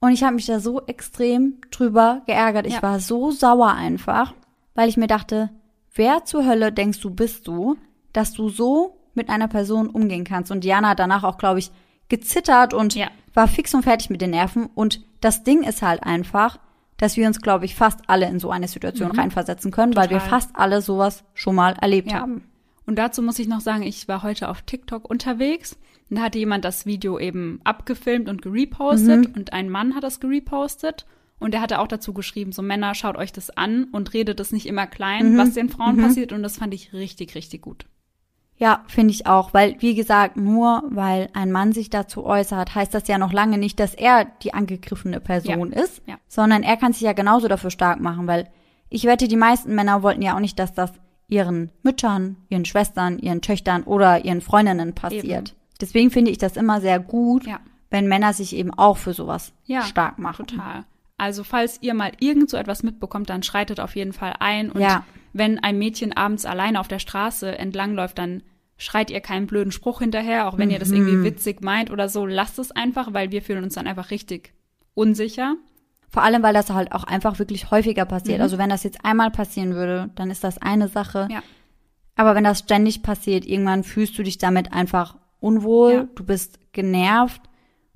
Und 0.00 0.12
ich 0.12 0.22
habe 0.22 0.34
mich 0.36 0.46
da 0.46 0.60
so 0.60 0.80
extrem 0.86 1.54
drüber 1.70 2.22
geärgert. 2.26 2.66
Ich 2.66 2.74
Ja. 2.74 2.82
war 2.82 3.00
so 3.00 3.30
sauer 3.30 3.72
einfach, 3.74 4.32
weil 4.74 4.88
ich 4.88 4.96
mir 4.96 5.08
dachte, 5.08 5.50
wer 5.94 6.24
zur 6.24 6.46
Hölle 6.46 6.72
denkst 6.72 7.00
du 7.00 7.10
bist 7.10 7.46
du, 7.48 7.76
dass 8.12 8.32
du 8.32 8.48
so 8.48 8.96
mit 9.14 9.28
einer 9.28 9.48
Person 9.48 9.88
umgehen 9.90 10.24
kannst? 10.24 10.50
Und 10.52 10.62
Diana 10.62 10.90
hat 10.90 11.00
danach 11.00 11.24
auch, 11.24 11.38
glaube 11.38 11.58
ich, 11.58 11.70
gezittert 12.08 12.72
und 12.74 12.94
Ja. 12.94 13.08
war 13.34 13.48
fix 13.48 13.74
und 13.74 13.82
fertig 13.82 14.08
mit 14.08 14.20
den 14.20 14.30
Nerven. 14.30 14.66
Und 14.74 15.00
das 15.20 15.42
Ding 15.42 15.62
ist 15.64 15.82
halt 15.82 16.04
einfach, 16.04 16.58
dass 16.96 17.16
wir 17.16 17.26
uns, 17.26 17.40
glaube 17.40 17.64
ich, 17.64 17.74
fast 17.74 18.00
alle 18.06 18.26
in 18.26 18.38
so 18.40 18.50
eine 18.50 18.68
Situation 18.68 19.10
reinversetzen 19.10 19.70
können, 19.72 19.94
weil 19.96 20.10
wir 20.10 20.16
Mhm. 20.18 20.20
Total. 20.22 20.40
fast 20.40 20.50
alle 20.54 20.80
sowas 20.82 21.24
schon 21.34 21.54
mal 21.56 21.74
erlebt 21.80 22.10
Ja. 22.12 22.20
haben. 22.20 22.44
Und 22.86 22.96
dazu 22.96 23.20
muss 23.22 23.38
ich 23.38 23.48
noch 23.48 23.60
sagen, 23.60 23.82
ich 23.82 24.08
war 24.08 24.22
heute 24.22 24.48
auf 24.48 24.62
TikTok 24.62 25.08
unterwegs 25.10 25.76
und 26.10 26.16
da 26.16 26.22
hatte 26.22 26.38
jemand 26.38 26.64
das 26.64 26.86
Video 26.86 27.18
eben 27.18 27.60
abgefilmt 27.64 28.28
und 28.28 28.42
gerepostet 28.42 29.36
und 29.36 29.52
ein 29.52 29.68
Mann 29.68 29.94
hat 29.94 30.04
das 30.04 30.20
gerepostet 30.20 31.06
und 31.38 31.52
der 31.52 31.60
hatte 31.60 31.78
auch 31.78 31.88
dazu 31.88 32.12
geschrieben, 32.12 32.52
so 32.52 32.62
Männer, 32.62 32.94
schaut 32.94 33.16
euch 33.16 33.32
das 33.32 33.50
an 33.50 33.84
und 33.92 34.14
redet 34.14 34.40
es 34.40 34.52
nicht 34.52 34.66
immer 34.66 34.86
klein, 34.86 35.36
was 35.38 35.54
den 35.54 35.68
Frauen 35.68 35.96
passiert 35.98 36.32
und 36.32 36.42
das 36.42 36.56
fand 36.56 36.74
ich 36.74 36.92
richtig, 36.92 37.34
richtig 37.34 37.62
gut. 37.62 37.86
Ja, 38.60 38.82
finde 38.88 39.14
ich 39.14 39.26
auch, 39.26 39.54
weil, 39.54 39.76
wie 39.78 39.94
gesagt, 39.94 40.36
nur 40.36 40.82
weil 40.88 41.28
ein 41.32 41.52
Mann 41.52 41.72
sich 41.72 41.90
dazu 41.90 42.26
äußert, 42.26 42.74
heißt 42.74 42.92
das 42.92 43.06
ja 43.06 43.16
noch 43.16 43.32
lange 43.32 43.56
nicht, 43.56 43.78
dass 43.78 43.94
er 43.94 44.24
die 44.42 44.52
angegriffene 44.52 45.20
Person 45.20 45.72
ist, 45.72 46.02
ja. 46.06 46.16
sondern 46.26 46.64
er 46.64 46.76
kann 46.76 46.92
sich 46.92 47.02
ja 47.02 47.12
genauso 47.12 47.46
dafür 47.46 47.70
stark 47.70 48.00
machen, 48.00 48.26
weil 48.26 48.48
ich 48.88 49.04
wette, 49.04 49.28
die 49.28 49.36
meisten 49.36 49.76
Männer 49.76 50.02
wollten 50.02 50.22
ja 50.22 50.34
auch 50.34 50.40
nicht, 50.40 50.58
dass 50.58 50.72
das 50.72 50.92
ihren 51.28 51.70
Müttern, 51.82 52.38
ihren 52.48 52.64
Schwestern, 52.64 53.18
ihren 53.18 53.42
Töchtern 53.42 53.84
oder 53.84 54.24
ihren 54.24 54.40
Freundinnen 54.40 54.94
passiert. 54.94 55.54
Deswegen 55.80 56.10
finde 56.10 56.30
ich 56.30 56.38
das 56.38 56.56
immer 56.56 56.80
sehr 56.80 56.98
gut, 57.00 57.46
Ja. 57.46 57.60
wenn 57.90 58.08
Männer 58.08 58.32
sich 58.32 58.54
eben 58.54 58.72
auch 58.74 58.96
für 58.96 59.12
sowas 59.14 59.52
Ja, 59.64 59.82
stark 59.82 60.18
machen. 60.18 60.46
Total. 60.46 60.84
Also 61.16 61.44
falls 61.44 61.78
ihr 61.82 61.94
mal 61.94 62.12
irgend 62.20 62.50
so 62.50 62.56
etwas 62.56 62.82
mitbekommt, 62.82 63.28
dann 63.30 63.42
schreitet 63.42 63.80
auf 63.80 63.96
jeden 63.96 64.12
Fall 64.12 64.34
ein. 64.40 64.70
Und 64.70 64.80
Ja. 64.80 65.04
wenn 65.32 65.58
ein 65.58 65.78
Mädchen 65.78 66.12
abends 66.16 66.44
alleine 66.46 66.78
auf 66.80 66.88
der 66.88 66.98
Straße 67.00 67.56
entlangläuft, 67.58 68.18
dann 68.18 68.42
schreit 68.76 69.10
ihr 69.10 69.20
keinen 69.20 69.48
blöden 69.48 69.72
Spruch 69.72 69.98
hinterher, 69.98 70.46
auch 70.48 70.56
wenn 70.58 70.70
ihr 70.70 70.78
das 70.78 70.90
Mhm. 70.90 70.96
irgendwie 71.08 71.24
witzig 71.24 71.60
meint 71.62 71.90
oder 71.90 72.08
so. 72.08 72.24
Lasst 72.26 72.58
es 72.60 72.70
einfach, 72.70 73.12
weil 73.12 73.32
wir 73.32 73.42
fühlen 73.42 73.64
uns 73.64 73.74
dann 73.74 73.88
einfach 73.88 74.10
richtig 74.12 74.52
unsicher. 74.94 75.56
Vor 76.08 76.22
allem, 76.22 76.42
weil 76.42 76.54
das 76.54 76.70
halt 76.70 76.92
auch 76.92 77.04
einfach 77.04 77.38
wirklich 77.38 77.70
häufiger 77.70 78.04
passiert. 78.04 78.38
Mhm. 78.38 78.42
Also 78.42 78.56
wenn 78.58 78.70
das 78.70 78.84
jetzt 78.84 79.04
einmal 79.04 79.30
passieren 79.30 79.74
würde, 79.74 80.10
dann 80.14 80.30
ist 80.30 80.44
das 80.44 80.58
eine 80.58 80.88
Sache. 80.88 81.28
Ja. 81.30 81.42
Aber 82.16 82.34
wenn 82.34 82.44
das 82.44 82.60
ständig 82.60 83.02
passiert, 83.02 83.44
irgendwann 83.44 83.82
fühlst 83.84 84.16
du 84.18 84.22
dich 84.22 84.38
damit 84.38 84.72
einfach 84.72 85.16
unwohl, 85.40 85.92
Ja. 85.92 86.06
du 86.14 86.24
bist 86.24 86.58
genervt 86.72 87.42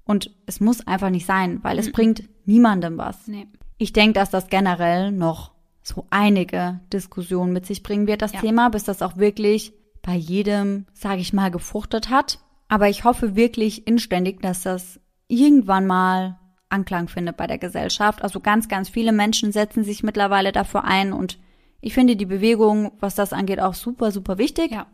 und 0.05 0.31
es 0.47 0.61
muss 0.61 0.87
einfach 0.87 1.11
nicht 1.11 1.27
sein, 1.27 1.61
weil 1.63 1.79
es 1.79 1.93
bringt 1.93 2.25
niemandem 2.45 2.99
was. 2.99 3.27
Nee. 3.29 3.47
Ich 3.79 3.93
denke, 3.93 4.15
dass 4.15 4.31
das 4.31 4.49
generell 4.49 5.13
noch 5.13 5.53
so 5.83 6.07
einige 6.11 6.81
Diskussionen 6.93 7.53
mit 7.53 7.67
sich 7.67 7.83
bringen 7.83 8.07
wird, 8.07 8.23
das 8.23 8.33
Ja. 8.33 8.41
Thema, 8.41 8.69
bis 8.69 8.85
das 8.85 9.03
auch 9.03 9.17
wirklich 9.17 9.73
bei 10.03 10.15
jedem, 10.15 10.87
sage 10.93 11.21
ich 11.21 11.33
mal, 11.33 11.51
gefruchtet 11.51 12.11
hat. 12.11 12.39
Aber 12.69 12.89
ich 12.89 13.05
hoffe 13.05 13.35
wirklich 13.37 13.87
inständig, 13.87 14.41
dass 14.43 14.63
das 14.63 15.01
irgendwann 15.29 15.87
mal 15.87 16.39
Anklang 16.69 17.09
findet 17.09 17.37
bei 17.37 17.47
der 17.47 17.59
Gesellschaft. 17.59 18.23
Also 18.23 18.41
ganz, 18.41 18.69
ganz 18.69 18.89
viele 18.89 19.13
Menschen 19.13 19.53
setzen 19.53 19.85
sich 19.85 20.03
mittlerweile 20.03 20.53
dafür 20.53 20.85
ein 20.85 21.13
und 21.13 21.39
ich 21.81 21.95
finde 21.95 22.15
die 22.17 22.27
Bewegung, 22.27 22.93
was 23.01 23.15
das 23.17 23.33
angeht, 23.33 23.61
auch 23.61 23.75
super, 23.75 24.11
super 24.13 24.39
wichtig. 24.39 24.71
Ja, 24.71 24.87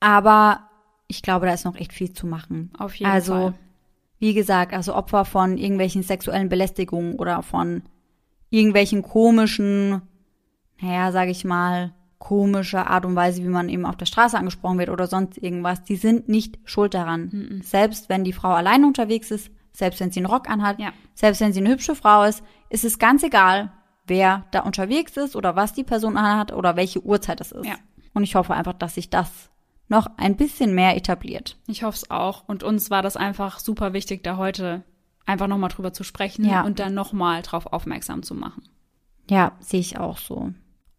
Aber 0.00 0.60
ich 1.12 1.22
glaube, 1.22 1.44
da 1.46 1.52
ist 1.52 1.66
noch 1.66 1.76
echt 1.76 1.92
viel 1.92 2.12
zu 2.12 2.26
machen. 2.26 2.70
auf 2.78 2.94
jeden 2.94 3.10
also, 3.10 3.32
Fall. 3.34 3.54
wie 4.18 4.32
gesagt, 4.32 4.72
also 4.72 4.94
Opfer 4.94 5.26
von 5.26 5.58
irgendwelchen 5.58 6.02
sexuellen 6.02 6.48
Belästigungen 6.48 7.16
oder 7.16 7.42
von 7.42 7.82
irgendwelchen 8.48 9.02
komischen, 9.02 10.00
naja, 10.80 11.12
sage 11.12 11.30
ich 11.30 11.44
mal, 11.44 11.92
komische 12.18 12.86
Art 12.86 13.04
und 13.04 13.14
Weise, 13.14 13.42
wie 13.42 13.48
man 13.48 13.68
eben 13.68 13.84
auf 13.84 13.96
der 13.96 14.06
Straße 14.06 14.38
angesprochen 14.38 14.78
wird 14.78 14.88
oder 14.88 15.06
sonst 15.06 15.36
irgendwas, 15.36 15.82
die 15.84 15.96
sind 15.96 16.28
nicht 16.30 16.58
schuld 16.64 16.94
daran. 16.94 17.60
Selbst 17.62 18.08
wenn 18.08 18.24
die 18.24 18.32
Frau 18.32 18.50
allein 18.50 18.84
unterwegs 18.84 19.30
ist, 19.30 19.50
selbst 19.72 20.00
wenn 20.00 20.10
sie 20.12 20.20
einen 20.20 20.26
Rock 20.26 20.48
anhat, 20.48 20.78
Ja. 20.78 20.92
selbst 21.14 21.40
wenn 21.42 21.52
sie 21.52 21.60
eine 21.60 21.70
hübsche 21.70 21.94
Frau 21.94 22.22
ist, 22.24 22.42
ist 22.70 22.84
es 22.84 22.98
ganz 22.98 23.22
egal, 23.22 23.72
wer 24.06 24.44
da 24.50 24.60
unterwegs 24.60 25.16
ist 25.18 25.36
oder 25.36 25.56
was 25.56 25.74
die 25.74 25.84
Person 25.84 26.16
anhat 26.16 26.52
oder 26.52 26.76
welche 26.76 27.02
Uhrzeit 27.04 27.40
es 27.42 27.52
ist. 27.52 27.66
Ja. 27.66 27.74
Und 28.14 28.22
ich 28.22 28.34
hoffe 28.34 28.54
einfach, 28.54 28.74
dass 28.74 28.94
sich 28.94 29.10
das 29.10 29.50
noch 29.92 30.08
ein 30.16 30.36
bisschen 30.36 30.74
mehr 30.74 30.96
etabliert. 30.96 31.56
Ich 31.68 31.84
hoffe 31.84 31.96
es 31.98 32.10
auch. 32.10 32.42
Und 32.48 32.64
uns 32.64 32.90
war 32.90 33.02
das 33.02 33.16
einfach 33.16 33.60
super 33.60 33.92
wichtig, 33.92 34.24
da 34.24 34.36
heute 34.36 34.82
einfach 35.26 35.46
nochmal 35.46 35.70
drüber 35.70 35.92
zu 35.92 36.02
sprechen 36.02 36.44
Ja. 36.44 36.62
und 36.64 36.80
dann 36.80 36.94
nochmal 36.94 37.42
drauf 37.42 37.66
aufmerksam 37.66 38.24
zu 38.24 38.34
machen. 38.34 38.64
Ja, 39.30 39.52
sehe 39.60 39.78
ich 39.80 39.98
auch 39.98 40.18
so. 40.18 40.50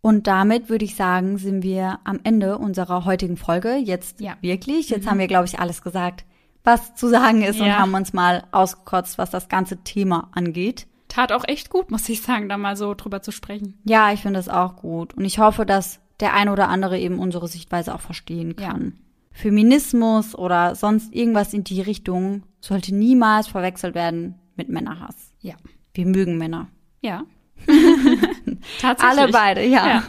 Und 0.02 0.28
damit 0.28 0.70
würde 0.70 0.86
ich 0.86 0.96
sagen, 0.96 1.38
sind 1.38 1.64
wir 1.64 2.00
am 2.04 2.20
Ende 2.24 2.58
unserer 2.58 3.04
heutigen 3.06 3.36
Folge. 3.38 3.76
Jetzt 3.76 4.22
Ja. 4.22 4.36
wirklich. 4.42 4.90
Jetzt 4.90 5.08
haben 5.10 5.20
wir, 5.20 5.28
glaube 5.28 5.46
ich, 5.46 5.60
alles 5.60 5.82
gesagt, 5.82 6.26
was 6.64 6.96
zu 6.96 7.08
sagen 7.10 7.42
ist 7.42 7.60
und 7.60 7.68
Ja. 7.68 7.80
haben 7.80 7.94
uns 7.94 8.14
mal 8.14 8.44
ausgekotzt, 8.52 9.18
was 9.18 9.30
das 9.30 9.50
ganze 9.50 9.78
Thema 9.84 10.30
angeht. 10.34 10.88
Tat 11.10 11.32
auch 11.32 11.44
echt 11.48 11.70
gut, 11.70 11.92
muss 11.92 12.08
ich 12.10 12.22
sagen, 12.22 12.50
da 12.50 12.58
mal 12.58 12.76
so 12.76 12.94
drüber 12.96 13.22
zu 13.22 13.32
sprechen. 13.32 13.78
Ja, 13.86 14.12
ich 14.14 14.22
finde 14.22 14.40
das 14.40 14.50
auch 14.50 14.78
gut. 14.78 15.14
Und 15.14 15.26
ich 15.26 15.40
hoffe, 15.40 15.66
dass 15.66 16.00
der 16.24 16.34
ein 16.34 16.50
oder 16.50 16.70
andere 16.70 16.98
eben 16.98 17.20
unsere 17.20 17.48
Sichtweise 17.48 17.94
auch 17.94 18.02
verstehen 18.02 18.56
Ja. 18.60 18.72
kann. 18.72 18.94
Feminismus 19.32 20.36
oder 20.36 20.74
sonst 20.76 21.14
irgendwas 21.14 21.54
in 21.54 21.64
die 21.64 21.82
Richtung 21.82 22.44
sollte 22.62 22.96
niemals 22.96 23.48
verwechselt 23.48 23.94
werden 23.94 24.36
mit 24.56 24.70
Männerhass. 24.70 25.34
Ja. 25.42 25.56
Wir 25.94 26.06
mögen 26.06 26.38
Männer. 26.38 26.68
Ja. 27.02 27.24
Tatsächlich. 28.80 29.20
Alle 29.20 29.32
beide, 29.32 29.66
ja. 29.66 29.88
Ja. 29.88 30.04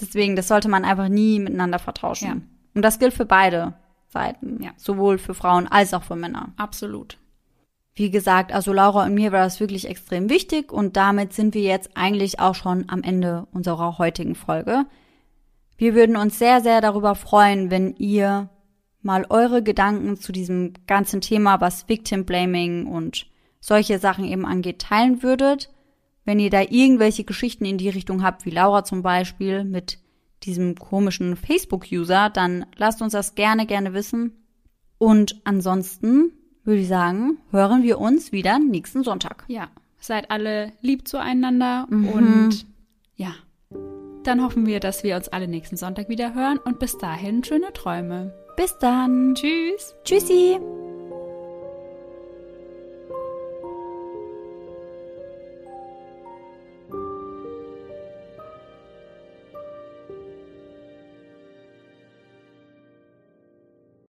Deswegen, 0.00 0.36
das 0.36 0.48
sollte 0.48 0.68
man 0.68 0.84
einfach 0.84 1.08
nie 1.08 1.38
miteinander 1.40 1.78
vertauschen. 1.78 2.26
Ja. 2.28 2.36
Und 2.74 2.82
das 2.82 2.98
gilt 2.98 3.14
für 3.14 3.24
beide 3.26 3.74
Seiten. 4.08 4.62
Ja. 4.62 4.70
Sowohl 4.76 5.18
für 5.18 5.34
Frauen 5.34 5.66
als 5.66 5.94
auch 5.94 6.02
für 6.04 6.16
Männer. 6.16 6.52
Absolut. 6.56 7.18
Wie 7.94 8.10
gesagt, 8.10 8.52
also 8.52 8.74
Laura 8.74 9.04
und 9.06 9.14
mir 9.14 9.32
war 9.32 9.44
das 9.44 9.58
wirklich 9.58 9.88
extrem 9.88 10.28
wichtig 10.28 10.70
und 10.70 10.98
damit 10.98 11.32
sind 11.32 11.54
wir 11.54 11.62
jetzt 11.62 11.96
eigentlich 11.96 12.38
auch 12.40 12.54
schon 12.54 12.84
am 12.88 13.02
Ende 13.02 13.46
unserer 13.52 13.96
heutigen 13.96 14.34
Folge. 14.34 14.84
Wir 15.76 15.94
würden 15.94 16.16
uns 16.16 16.38
sehr, 16.38 16.60
sehr 16.60 16.80
darüber 16.80 17.14
freuen, 17.14 17.70
wenn 17.70 17.94
ihr 17.96 18.48
mal 19.02 19.26
eure 19.28 19.62
Gedanken 19.62 20.16
zu 20.16 20.32
diesem 20.32 20.72
ganzen 20.86 21.20
Thema, 21.20 21.60
was 21.60 21.88
Victim 21.88 22.24
Blaming 22.24 22.86
und 22.86 23.26
solche 23.60 23.98
Sachen 23.98 24.24
eben 24.24 24.46
angeht, 24.46 24.80
teilen 24.80 25.22
würdet. 25.22 25.70
Wenn 26.24 26.40
ihr 26.40 26.50
da 26.50 26.62
irgendwelche 26.62 27.24
Geschichten 27.24 27.64
in 27.64 27.78
die 27.78 27.88
Richtung 27.88 28.22
habt, 28.22 28.44
wie 28.44 28.50
Laura 28.50 28.84
zum 28.84 29.02
Beispiel 29.02 29.64
mit 29.64 29.98
diesem 30.42 30.74
komischen 30.74 31.36
Facebook-User, 31.36 32.30
dann 32.30 32.66
lasst 32.76 33.00
uns 33.00 33.12
das 33.12 33.34
gerne, 33.34 33.66
gerne 33.66 33.94
wissen. 33.94 34.32
Und 34.98 35.40
ansonsten 35.44 36.32
würde 36.64 36.80
ich 36.80 36.88
sagen, 36.88 37.38
hören 37.50 37.82
wir 37.82 37.98
uns 38.00 38.32
wieder 38.32 38.58
nächsten 38.58 39.04
Sonntag. 39.04 39.44
Ja. 39.46 39.68
Seid 39.98 40.30
alle 40.30 40.72
lieb 40.82 41.06
zueinander 41.08 41.86
Mhm. 41.88 42.08
und 42.08 42.66
ja. 43.16 43.34
Dann 44.26 44.42
hoffen 44.42 44.66
wir, 44.66 44.80
dass 44.80 45.04
wir 45.04 45.14
uns 45.14 45.28
alle 45.28 45.46
nächsten 45.46 45.76
Sonntag 45.76 46.08
wieder 46.08 46.34
hören 46.34 46.58
und 46.58 46.80
bis 46.80 46.98
dahin 46.98 47.44
schöne 47.44 47.72
Träume. 47.72 48.34
Bis 48.56 48.76
dann. 48.76 49.34
Tschüss. 49.36 49.94
Tschüssi. 50.04 50.58